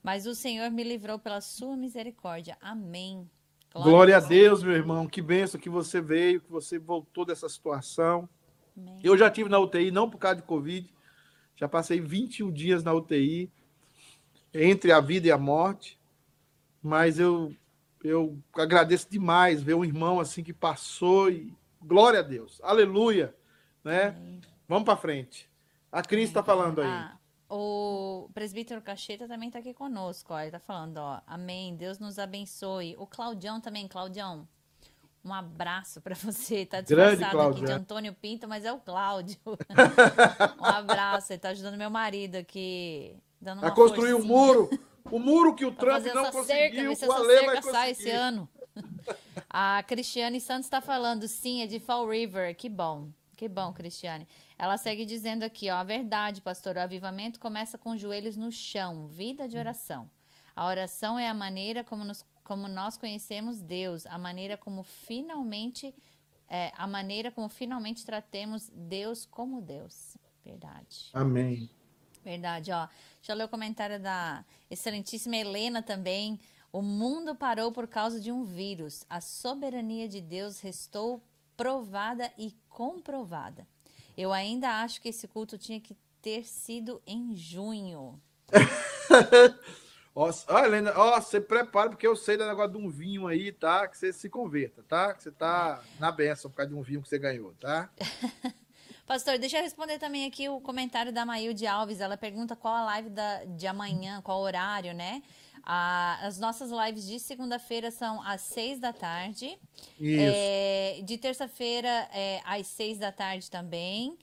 Mas 0.02 0.27
o 0.27 0.35
Senhor 0.35 0.70
me 0.70 0.85
livrou 0.85 1.18
pela 1.18 1.40
sua 1.40 1.77
misericórdia. 1.77 2.56
Amém. 2.60 3.28
Glória, 3.73 3.90
Glória 3.90 4.16
a 4.16 4.20
Deus, 4.20 4.62
meu 4.62 4.74
irmão. 4.74 5.06
Que 5.06 5.20
benção 5.20 5.60
que 5.60 5.68
você 5.68 6.01
veio, 6.01 6.40
que 6.40 6.51
você 6.51 6.78
voltou 6.78 7.24
dessa 7.24 7.48
situação. 7.48 8.28
Amém. 8.77 9.01
Eu 9.02 9.16
já 9.18 9.31
tive 9.31 9.48
na 9.48 9.59
UTI, 9.59 9.90
não 9.90 10.09
por 10.09 10.18
causa 10.18 10.36
de 10.36 10.43
Covid. 10.43 10.94
Já 11.56 11.68
passei 11.68 12.01
21 12.01 12.52
dias 12.52 12.85
na 12.85 12.93
UTI, 12.93 13.51
entre 14.55 14.93
a 14.93 15.01
vida 15.01 15.27
e 15.27 15.32
a 15.32 15.39
morte. 15.39 15.98
Mas 16.82 17.18
eu, 17.18 17.52
eu 18.05 18.39
agradeço 18.55 19.09
demais 19.10 19.62
ver 19.62 19.74
um 19.74 19.85
irmão 19.85 20.20
assim 20.20 20.44
que 20.44 20.52
passou 20.52 21.31
e 21.31 21.52
glória 21.82 22.20
a 22.20 22.23
Deus. 22.23 22.60
Aleluia, 22.62 23.35
né? 23.87 24.15
Vamos 24.69 24.85
para 24.85 24.97
frente. 24.97 25.49
A 25.91 26.03
Cris 26.03 26.29
está 26.29 26.43
falando 26.43 26.83
aí. 26.83 26.89
Ah. 26.89 27.17
O 27.49 28.29
presbítero 28.35 28.83
Cacheta 28.83 29.29
também 29.29 29.49
está 29.49 29.61
aqui 29.61 29.73
conosco, 29.73 30.35
ó. 30.35 30.41
Ele 30.41 30.51
tá 30.51 30.59
falando, 30.59 30.99
ó. 30.99 31.21
Amém. 31.27 31.77
Deus 31.77 32.01
nos 32.01 32.19
abençoe. 32.19 32.97
O 32.99 33.07
Claudião 33.07 33.61
também, 33.61 33.87
Claudião. 33.87 34.47
Um 35.25 35.33
abraço 35.33 36.01
para 36.01 36.15
você. 36.17 36.67
Tá 36.67 36.81
disfarçado 36.81 37.41
aqui 37.41 37.65
de 37.65 37.73
Antônio 37.73 38.13
Pinto, 38.15 38.49
mas 38.49 38.65
é 38.65 38.73
o 38.73 38.79
Cláudio. 38.79 39.39
um 40.61 40.65
abraço. 40.65 41.33
Ele 41.33 41.39
tá 41.39 41.51
ajudando 41.51 41.77
meu 41.77 41.91
marido 41.91 42.35
aqui. 42.35 43.17
Dando 43.41 43.65
a 43.65 43.71
construir 43.71 44.15
um 44.15 44.25
muro. 44.25 44.69
O 45.11 45.21
muro 45.21 45.55
que 45.55 45.65
o 45.65 45.71
Trump 45.75 46.05
não 46.07 46.27
essa 46.27 46.33
conseguiu, 46.33 46.97
cerca, 46.97 47.13
o 47.13 47.17
Ale 47.17 47.27
vai 47.27 47.55
cerca 47.55 47.63
sai 47.71 47.91
esse 47.93 48.03
conseguir. 48.03 48.17
ano. 48.19 48.49
A 49.49 49.83
Cristiane 49.87 50.41
Santos 50.41 50.67
está 50.67 50.81
falando, 50.81 51.27
sim, 51.29 51.63
é 51.63 51.67
de 51.67 51.79
Fall 51.79 52.09
River. 52.09 52.55
Que 52.57 52.69
bom. 52.69 53.09
Que 53.37 53.49
bom, 53.49 53.73
Cristiane. 53.73 54.27
Ela 54.59 54.79
segue 54.79 55.05
dizendo 55.05 55.43
aqui, 55.43 55.71
ó, 55.71 55.77
a 55.77 55.85
verdade, 55.85 56.41
pastor, 56.41 56.77
o 56.77 56.81
avivamento 56.81 57.39
começa 57.39 57.77
com 57.77 57.91
os 57.91 58.01
joelhos 58.01 58.37
no 58.37 58.51
chão, 58.51 59.07
vida 59.09 59.47
de 59.47 59.59
oração. 59.59 60.11
A 60.55 60.67
oração 60.67 61.19
é 61.19 61.29
a 61.29 61.35
maneira 61.35 61.85
como, 61.85 62.03
nos- 62.03 62.25
como 62.43 62.67
nós 62.67 62.97
conhecemos 62.97 63.61
Deus, 63.61 64.07
a 64.07 64.17
maneira 64.17 64.57
como 64.57 64.83
finalmente, 64.83 65.95
é, 66.49 66.73
a 66.79 66.87
maneira 66.87 67.31
como 67.31 67.49
finalmente 67.51 68.07
tratemos 68.07 68.71
Deus 68.73 69.27
como 69.27 69.61
Deus. 69.61 70.17
Verdade. 70.43 71.11
Amém. 71.13 71.69
Verdade, 72.25 72.73
ó. 72.73 72.87
Deixa 73.17 73.33
eu 73.33 73.37
ler 73.37 73.45
o 73.45 73.49
comentário 73.49 74.01
da 74.01 74.45
excelentíssima 74.71 75.37
Helena 75.37 75.83
também. 75.83 76.41
O 76.73 76.81
mundo 76.81 77.35
parou 77.35 77.71
por 77.71 77.87
causa 77.87 78.19
de 78.19 78.33
um 78.33 78.45
vírus. 78.45 79.05
A 79.11 79.21
soberania 79.21 80.09
de 80.09 80.21
Deus 80.23 80.61
restou 80.61 81.23
provada 81.57 82.31
e 82.39 82.55
comprovada. 82.69 83.66
Eu 84.16 84.33
ainda 84.33 84.83
acho 84.83 85.01
que 85.01 85.09
esse 85.09 85.27
culto 85.28 85.59
tinha 85.59 85.81
que 85.81 85.97
ter 86.20 86.45
sido 86.45 87.03
em 87.07 87.35
junho. 87.37 88.20
Ó, 90.19 90.33
ó, 90.49 90.65
Helena, 90.65 90.95
ó, 90.97 91.20
você 91.20 91.39
prepara, 91.39 91.91
porque 91.91 92.07
eu 92.07 92.16
sei 92.16 92.39
do 92.39 92.47
negócio 92.47 92.73
de 92.73 92.78
um 92.78 92.89
vinho 92.89 93.27
aí, 93.27 93.53
tá? 93.53 93.87
Que 93.87 93.99
você 93.99 94.15
se 94.15 94.31
converta, 94.31 94.83
tá? 94.83 95.12
Que 95.12 95.23
você 95.23 95.31
tá 95.31 95.83
na 96.01 96.11
benção 96.11 96.51
por 96.51 96.57
causa 96.57 96.73
de 96.73 96.74
um 96.74 96.81
vinho 96.81 97.03
que 97.03 97.09
você 97.11 97.19
ganhou, 97.19 97.53
tá? 97.61 97.91
Pastor, 99.07 99.39
deixa 99.39 99.59
eu 99.59 99.62
responder 99.62 99.99
também 99.99 100.24
aqui 100.24 100.49
o 100.49 100.59
comentário 100.59 101.12
da 101.12 101.27
Maílde 101.27 101.66
Alves. 101.66 102.01
Ela 102.01 102.16
pergunta 102.16 102.57
qual 102.57 102.74
a 102.74 102.85
live 102.87 103.11
da, 103.11 103.45
de 103.45 103.66
amanhã, 103.66 104.23
qual 104.23 104.41
horário, 104.41 104.95
né? 104.95 105.23
Ah, 105.68 106.20
as 106.22 106.38
nossas 106.38 106.70
lives 106.70 107.05
de 107.06 107.18
segunda-feira 107.18 107.90
são 107.90 108.22
às 108.22 108.40
seis 108.43 108.78
da 108.78 108.93
tarde. 108.93 109.59
Isso. 110.01 110.20
É, 110.20 111.01
de 111.02 111.18
terça-feira 111.18 112.09
é, 112.12 112.40
às 112.44 112.68
seis 112.68 112.98
da 112.98 113.10
tarde 113.10 113.51
também. 113.51 114.16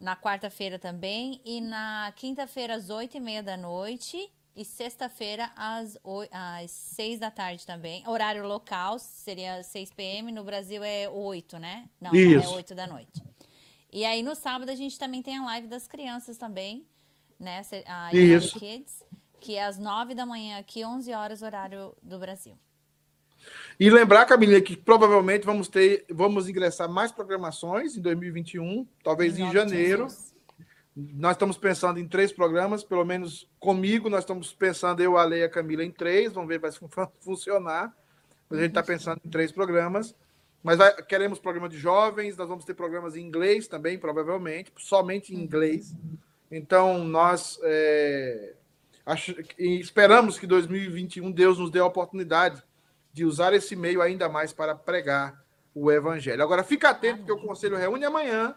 Na 0.00 0.16
quarta-feira 0.16 0.78
também. 0.78 1.40
E 1.44 1.60
na 1.60 2.10
quinta-feira 2.16 2.74
às 2.76 2.88
oito 2.88 3.16
e 3.18 3.20
meia 3.20 3.42
da 3.42 3.56
noite. 3.56 4.32
E 4.56 4.64
sexta-feira 4.64 5.52
às, 5.54 5.96
oi- 6.02 6.28
às 6.32 6.70
seis 6.70 7.20
da 7.20 7.30
tarde 7.30 7.64
também. 7.66 8.02
Horário 8.08 8.44
local 8.46 8.98
seria 8.98 9.62
6 9.62 9.92
p.m. 9.92 10.32
No 10.32 10.42
Brasil 10.42 10.82
é 10.82 11.08
8, 11.08 11.58
né? 11.58 11.88
Não, 12.00 12.12
é 12.12 12.16
Isso. 12.18 12.50
8 12.54 12.74
da 12.74 12.86
noite. 12.86 13.22
E 13.92 14.04
aí 14.04 14.22
no 14.22 14.34
sábado 14.34 14.70
a 14.70 14.74
gente 14.74 14.98
também 14.98 15.22
tem 15.22 15.36
a 15.36 15.44
live 15.44 15.68
das 15.68 15.86
crianças 15.86 16.36
também, 16.36 16.84
né? 17.38 17.62
A 17.86 18.12
Isso. 18.12 18.58
Kids, 18.58 19.02
que 19.40 19.54
é 19.56 19.64
às 19.64 19.78
9 19.78 20.14
da 20.14 20.26
manhã 20.26 20.58
aqui, 20.58 20.84
11 20.84 21.12
horas 21.12 21.42
horário 21.42 21.94
do 22.02 22.18
Brasil. 22.18 22.58
E 23.78 23.88
lembrar, 23.88 24.26
Camilinha, 24.26 24.60
que 24.60 24.76
provavelmente 24.76 25.46
vamos 25.46 25.68
ter, 25.68 26.04
vamos 26.10 26.48
ingressar 26.48 26.88
mais 26.90 27.12
programações 27.12 27.96
em 27.96 28.00
2021, 28.00 28.86
talvez 29.02 29.38
em 29.38 29.50
janeiro. 29.52 30.08
Nós 30.96 31.32
estamos 31.36 31.56
pensando 31.56 32.00
em 32.00 32.08
três 32.08 32.32
programas, 32.32 32.82
pelo 32.82 33.04
menos 33.04 33.48
comigo, 33.60 34.10
nós 34.10 34.20
estamos 34.20 34.52
pensando, 34.52 35.00
eu, 35.00 35.16
a 35.16 35.24
Leia 35.24 35.42
e 35.42 35.44
a 35.44 35.48
Camila, 35.48 35.84
em 35.84 35.92
três, 35.92 36.32
vamos 36.32 36.48
ver 36.48 36.56
se 36.72 36.80
vai 36.80 36.90
fun- 36.90 37.12
funcionar. 37.20 37.94
Mas 38.50 38.58
a 38.58 38.62
gente 38.62 38.70
está 38.72 38.82
pensando 38.82 39.20
em 39.24 39.30
três 39.30 39.52
programas. 39.52 40.14
Mas 40.60 40.76
vai- 40.76 41.00
queremos 41.04 41.38
programa 41.38 41.68
de 41.68 41.78
jovens, 41.78 42.36
nós 42.36 42.48
vamos 42.48 42.64
ter 42.64 42.74
programas 42.74 43.14
em 43.14 43.20
inglês 43.20 43.68
também, 43.68 43.96
provavelmente, 43.96 44.72
somente 44.76 45.32
em 45.32 45.38
inglês. 45.38 45.94
Então, 46.50 47.04
nós 47.04 47.60
é, 47.62 48.54
acho- 49.10 49.34
e 49.58 49.80
esperamos 49.80 50.38
que 50.38 50.46
2021 50.46 51.30
Deus 51.30 51.58
nos 51.58 51.70
dê 51.70 51.78
a 51.80 51.86
oportunidade 51.86 52.62
de 53.12 53.24
usar 53.24 53.52
esse 53.52 53.74
meio 53.74 54.00
ainda 54.00 54.28
mais 54.28 54.52
para 54.52 54.74
pregar 54.74 55.42
o 55.74 55.90
evangelho. 55.90 56.42
Agora, 56.42 56.62
fica 56.62 56.90
atento, 56.90 57.18
porque 57.18 57.32
o 57.32 57.40
conselho 57.46 57.76
reúne 57.76 58.04
amanhã, 58.04 58.54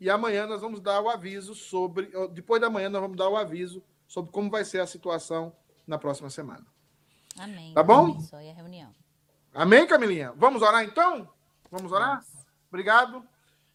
e 0.00 0.08
amanhã 0.08 0.46
nós 0.46 0.60
vamos 0.60 0.80
dar 0.80 1.00
o 1.00 1.08
aviso 1.08 1.54
sobre. 1.54 2.10
Depois 2.32 2.60
da 2.60 2.70
manhã, 2.70 2.88
nós 2.88 3.00
vamos 3.00 3.16
dar 3.16 3.28
o 3.28 3.36
aviso 3.36 3.82
sobre 4.06 4.30
como 4.30 4.50
vai 4.50 4.64
ser 4.64 4.80
a 4.80 4.86
situação 4.86 5.52
na 5.86 5.98
próxima 5.98 6.30
semana. 6.30 6.66
Amém. 7.38 7.72
Tá 7.74 7.82
bom? 7.82 8.10
abençoe 8.12 8.50
a 8.50 8.54
reunião. 8.54 8.94
Amém, 9.54 9.86
Camilinha? 9.86 10.32
Vamos 10.36 10.62
orar 10.62 10.84
então? 10.84 11.28
Vamos 11.70 11.92
orar? 11.92 12.24
Obrigado. 12.68 13.24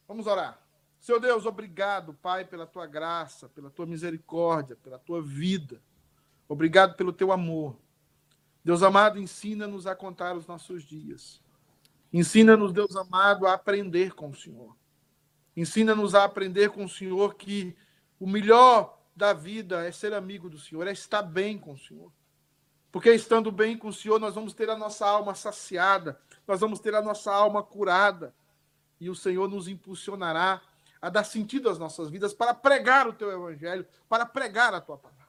Vamos 0.08 0.28
orar. 0.28 0.60
Seu 1.00 1.20
Deus, 1.20 1.46
obrigado, 1.46 2.14
Pai, 2.14 2.46
pela 2.46 2.66
tua 2.66 2.86
graça, 2.88 3.50
pela 3.50 3.70
tua 3.70 3.86
misericórdia, 3.86 4.76
pela 4.78 4.98
tua 4.98 5.22
vida. 5.22 5.82
Obrigado 6.54 6.96
pelo 6.96 7.12
teu 7.12 7.32
amor. 7.32 7.76
Deus 8.64 8.84
amado, 8.84 9.20
ensina-nos 9.20 9.88
a 9.88 9.96
contar 9.96 10.38
os 10.38 10.46
nossos 10.46 10.84
dias. 10.84 11.42
Ensina-nos, 12.14 12.72
Deus 12.72 12.96
amado, 12.96 13.48
a 13.48 13.54
aprender 13.54 14.14
com 14.14 14.30
o 14.30 14.36
Senhor. 14.36 14.78
Ensina-nos 15.58 16.14
a 16.14 16.24
aprender 16.24 16.70
com 16.70 16.86
o 16.86 16.90
Senhor 16.90 17.34
que 17.34 17.76
o 18.20 18.28
melhor 18.28 19.02
da 19.16 19.34
vida 19.34 19.84
é 19.84 19.92
ser 19.92 20.14
amigo 20.14 20.48
do 20.48 20.60
Senhor, 20.60 20.86
é 20.86 20.92
estar 20.92 21.24
bem 21.24 21.58
com 21.58 21.74
o 21.74 21.78
Senhor. 21.78 22.12
Porque 22.92 23.12
estando 23.12 23.52
bem 23.52 23.76
com 23.76 23.88
o 23.88 23.94
Senhor, 23.94 24.20
nós 24.20 24.36
vamos 24.36 24.54
ter 24.54 24.70
a 24.70 24.78
nossa 24.78 25.08
alma 25.08 25.34
saciada, 25.34 26.22
nós 26.48 26.60
vamos 26.60 26.80
ter 26.80 26.94
a 26.94 27.02
nossa 27.02 27.34
alma 27.34 27.64
curada. 27.64 28.32
E 29.00 29.10
o 29.10 29.16
Senhor 29.16 29.50
nos 29.50 29.68
impulsionará 29.68 30.62
a 31.02 31.10
dar 31.10 31.24
sentido 31.24 31.68
às 31.68 31.80
nossas 31.80 32.12
vidas 32.12 32.32
para 32.32 32.54
pregar 32.54 33.08
o 33.08 33.14
teu 33.14 33.32
evangelho, 33.32 33.88
para 34.08 34.24
pregar 34.24 34.72
a 34.76 34.80
tua 34.80 35.00
palavra. 35.00 35.23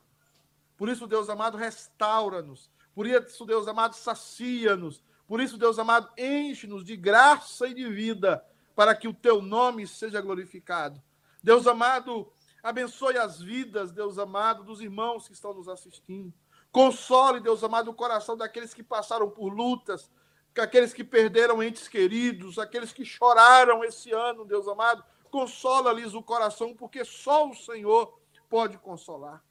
Por 0.77 0.89
isso, 0.89 1.07
Deus 1.07 1.29
amado, 1.29 1.57
restaura-nos. 1.57 2.71
Por 2.95 3.07
isso, 3.07 3.45
Deus 3.45 3.67
amado, 3.67 3.95
sacia-nos. 3.95 5.03
Por 5.27 5.41
isso, 5.41 5.57
Deus 5.57 5.79
amado, 5.79 6.11
enche-nos 6.19 6.85
de 6.85 6.97
graça 6.97 7.67
e 7.67 7.75
de 7.75 7.89
vida, 7.89 8.45
para 8.75 8.95
que 8.95 9.09
o 9.09 9.15
teu 9.15 9.41
nome 9.41 9.87
seja 9.87 10.21
glorificado. 10.21 11.03
Deus 11.43 11.67
amado, 11.67 12.31
abençoe 12.63 13.17
as 13.17 13.41
vidas, 13.41 13.93
Deus 13.93 14.19
amado, 14.19 14.65
dos 14.65 14.81
irmãos 14.81 15.27
que 15.27 15.35
estão 15.35 15.55
nos 15.55 15.69
assistindo. 15.69 16.33
Console, 16.71 17.41
Deus 17.41 17.63
amado, 17.63 17.91
o 17.91 17.95
coração 17.95 18.37
daqueles 18.37 18.75
que 18.75 18.83
passaram 18.83 19.31
por 19.31 19.53
lutas, 19.53 20.11
aqueles 20.59 20.93
que 20.93 21.05
perderam 21.05 21.63
entes 21.63 21.89
queridos, 21.89 22.59
aqueles 22.59 22.93
que 22.93 23.05
choraram 23.05 23.85
esse 23.85 24.13
ano, 24.13 24.45
Deus 24.45 24.67
amado. 24.69 25.05
Consola-lhes 25.31 26.15
o 26.15 26.23
coração, 26.23 26.75
porque 26.75 27.05
só 27.05 27.49
o 27.49 27.55
Senhor 27.55 28.19
pode 28.49 28.79
consolar. 28.79 29.43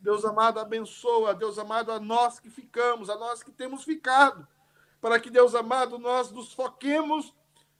Deus 0.00 0.24
amado, 0.24 0.60
abençoa, 0.60 1.34
Deus 1.34 1.58
amado, 1.58 1.90
a 1.90 1.98
nós 1.98 2.38
que 2.38 2.50
ficamos, 2.50 3.10
a 3.10 3.16
nós 3.16 3.42
que 3.42 3.50
temos 3.50 3.84
ficado, 3.84 4.46
para 5.00 5.18
que, 5.18 5.30
Deus 5.30 5.54
amado, 5.54 5.98
nós 5.98 6.30
nos 6.30 6.52
foquemos 6.52 7.34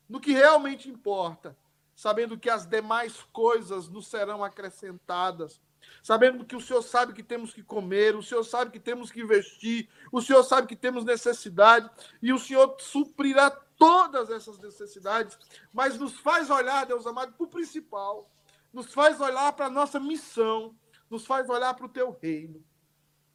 no 0.09 0.21
que 0.21 0.33
realmente 0.33 0.89
importa, 0.89 1.57
sabendo 1.95 2.39
que 2.39 2.51
as 2.51 2.67
demais 2.67 3.23
coisas 3.33 3.89
nos 3.89 4.07
serão 4.07 4.45
acrescentadas, 4.45 5.61
sabendo 6.03 6.45
que 6.45 6.57
o 6.57 6.61
Senhor 6.61 6.83
sabe 6.83 7.13
que 7.13 7.23
temos 7.23 7.53
que 7.53 7.63
comer, 7.63 8.17
o 8.17 8.23
Senhor 8.23 8.45
sabe 8.45 8.71
que 8.71 8.81
temos 8.81 9.11
que 9.11 9.25
vestir, 9.25 9.89
o 10.13 10.21
Senhor 10.21 10.43
sabe 10.43 10.67
que 10.67 10.77
temos 10.77 11.05
necessidade, 11.05 11.91
e 12.23 12.33
o 12.33 12.39
Senhor 12.39 12.77
suprirá 12.81 13.51
todas 13.51 14.31
essas 14.31 14.59
necessidades, 14.59 15.39
mas 15.73 15.99
nos 15.99 16.19
faz 16.21 16.51
olhar, 16.51 16.87
Deus 16.87 17.07
amado, 17.07 17.33
para 17.33 17.45
o 17.45 17.49
principal, 17.49 18.31
nos 18.73 18.93
faz 18.93 19.21
olhar 19.21 19.53
para 19.53 19.67
a 19.67 19.71
nossa 19.71 19.99
missão, 19.99 20.75
nos 21.11 21.27
faz 21.27 21.49
olhar 21.49 21.75
para 21.75 21.87
o 21.87 21.91
teu 21.91 22.17
reino. 22.21 22.63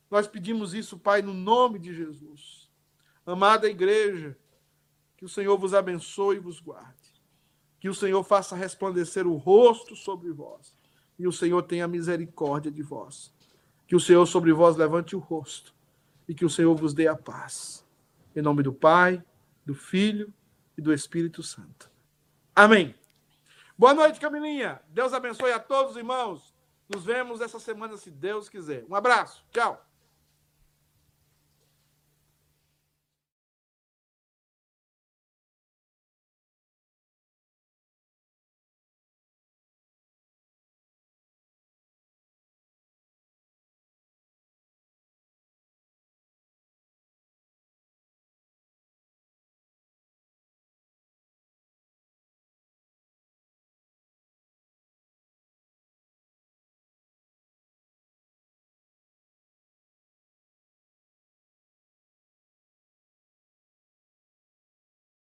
Nós 0.09 0.27
pedimos 0.27 0.73
isso, 0.73 0.99
Pai, 0.99 1.21
no 1.21 1.33
nome 1.33 1.79
de 1.79 1.93
Jesus. 1.93 2.69
Amada 3.25 3.69
igreja, 3.69 4.37
que 5.15 5.23
o 5.23 5.29
Senhor 5.29 5.57
vos 5.57 5.73
abençoe 5.73 6.37
e 6.37 6.39
vos 6.39 6.59
guarde. 6.59 7.13
Que 7.79 7.87
o 7.87 7.95
Senhor 7.95 8.23
faça 8.23 8.55
resplandecer 8.55 9.25
o 9.25 9.37
rosto 9.37 9.95
sobre 9.95 10.31
vós. 10.31 10.75
E 11.17 11.27
o 11.27 11.31
Senhor 11.31 11.63
tenha 11.63 11.87
misericórdia 11.87 12.71
de 12.71 12.81
vós. 12.81 13.33
Que 13.87 13.95
o 13.95 13.99
Senhor 13.99 14.25
sobre 14.25 14.51
vós 14.51 14.75
levante 14.75 15.15
o 15.15 15.19
rosto. 15.19 15.73
E 16.27 16.35
que 16.35 16.45
o 16.45 16.49
Senhor 16.49 16.75
vos 16.75 16.93
dê 16.93 17.07
a 17.07 17.15
paz. 17.15 17.85
Em 18.35 18.41
nome 18.41 18.63
do 18.63 18.73
Pai, 18.73 19.23
do 19.65 19.73
Filho 19.73 20.33
e 20.77 20.81
do 20.81 20.93
Espírito 20.93 21.41
Santo. 21.41 21.89
Amém. 22.55 22.93
Boa 23.77 23.93
noite, 23.93 24.19
Camilinha. 24.19 24.81
Deus 24.89 25.13
abençoe 25.13 25.51
a 25.51 25.59
todos, 25.59 25.95
irmãos. 25.95 26.50
Nos 26.91 27.05
vemos 27.05 27.39
essa 27.39 27.57
semana, 27.59 27.95
se 27.95 28.11
Deus 28.11 28.49
quiser. 28.49 28.83
Um 28.89 28.95
abraço. 28.95 29.45
Tchau. 29.51 29.81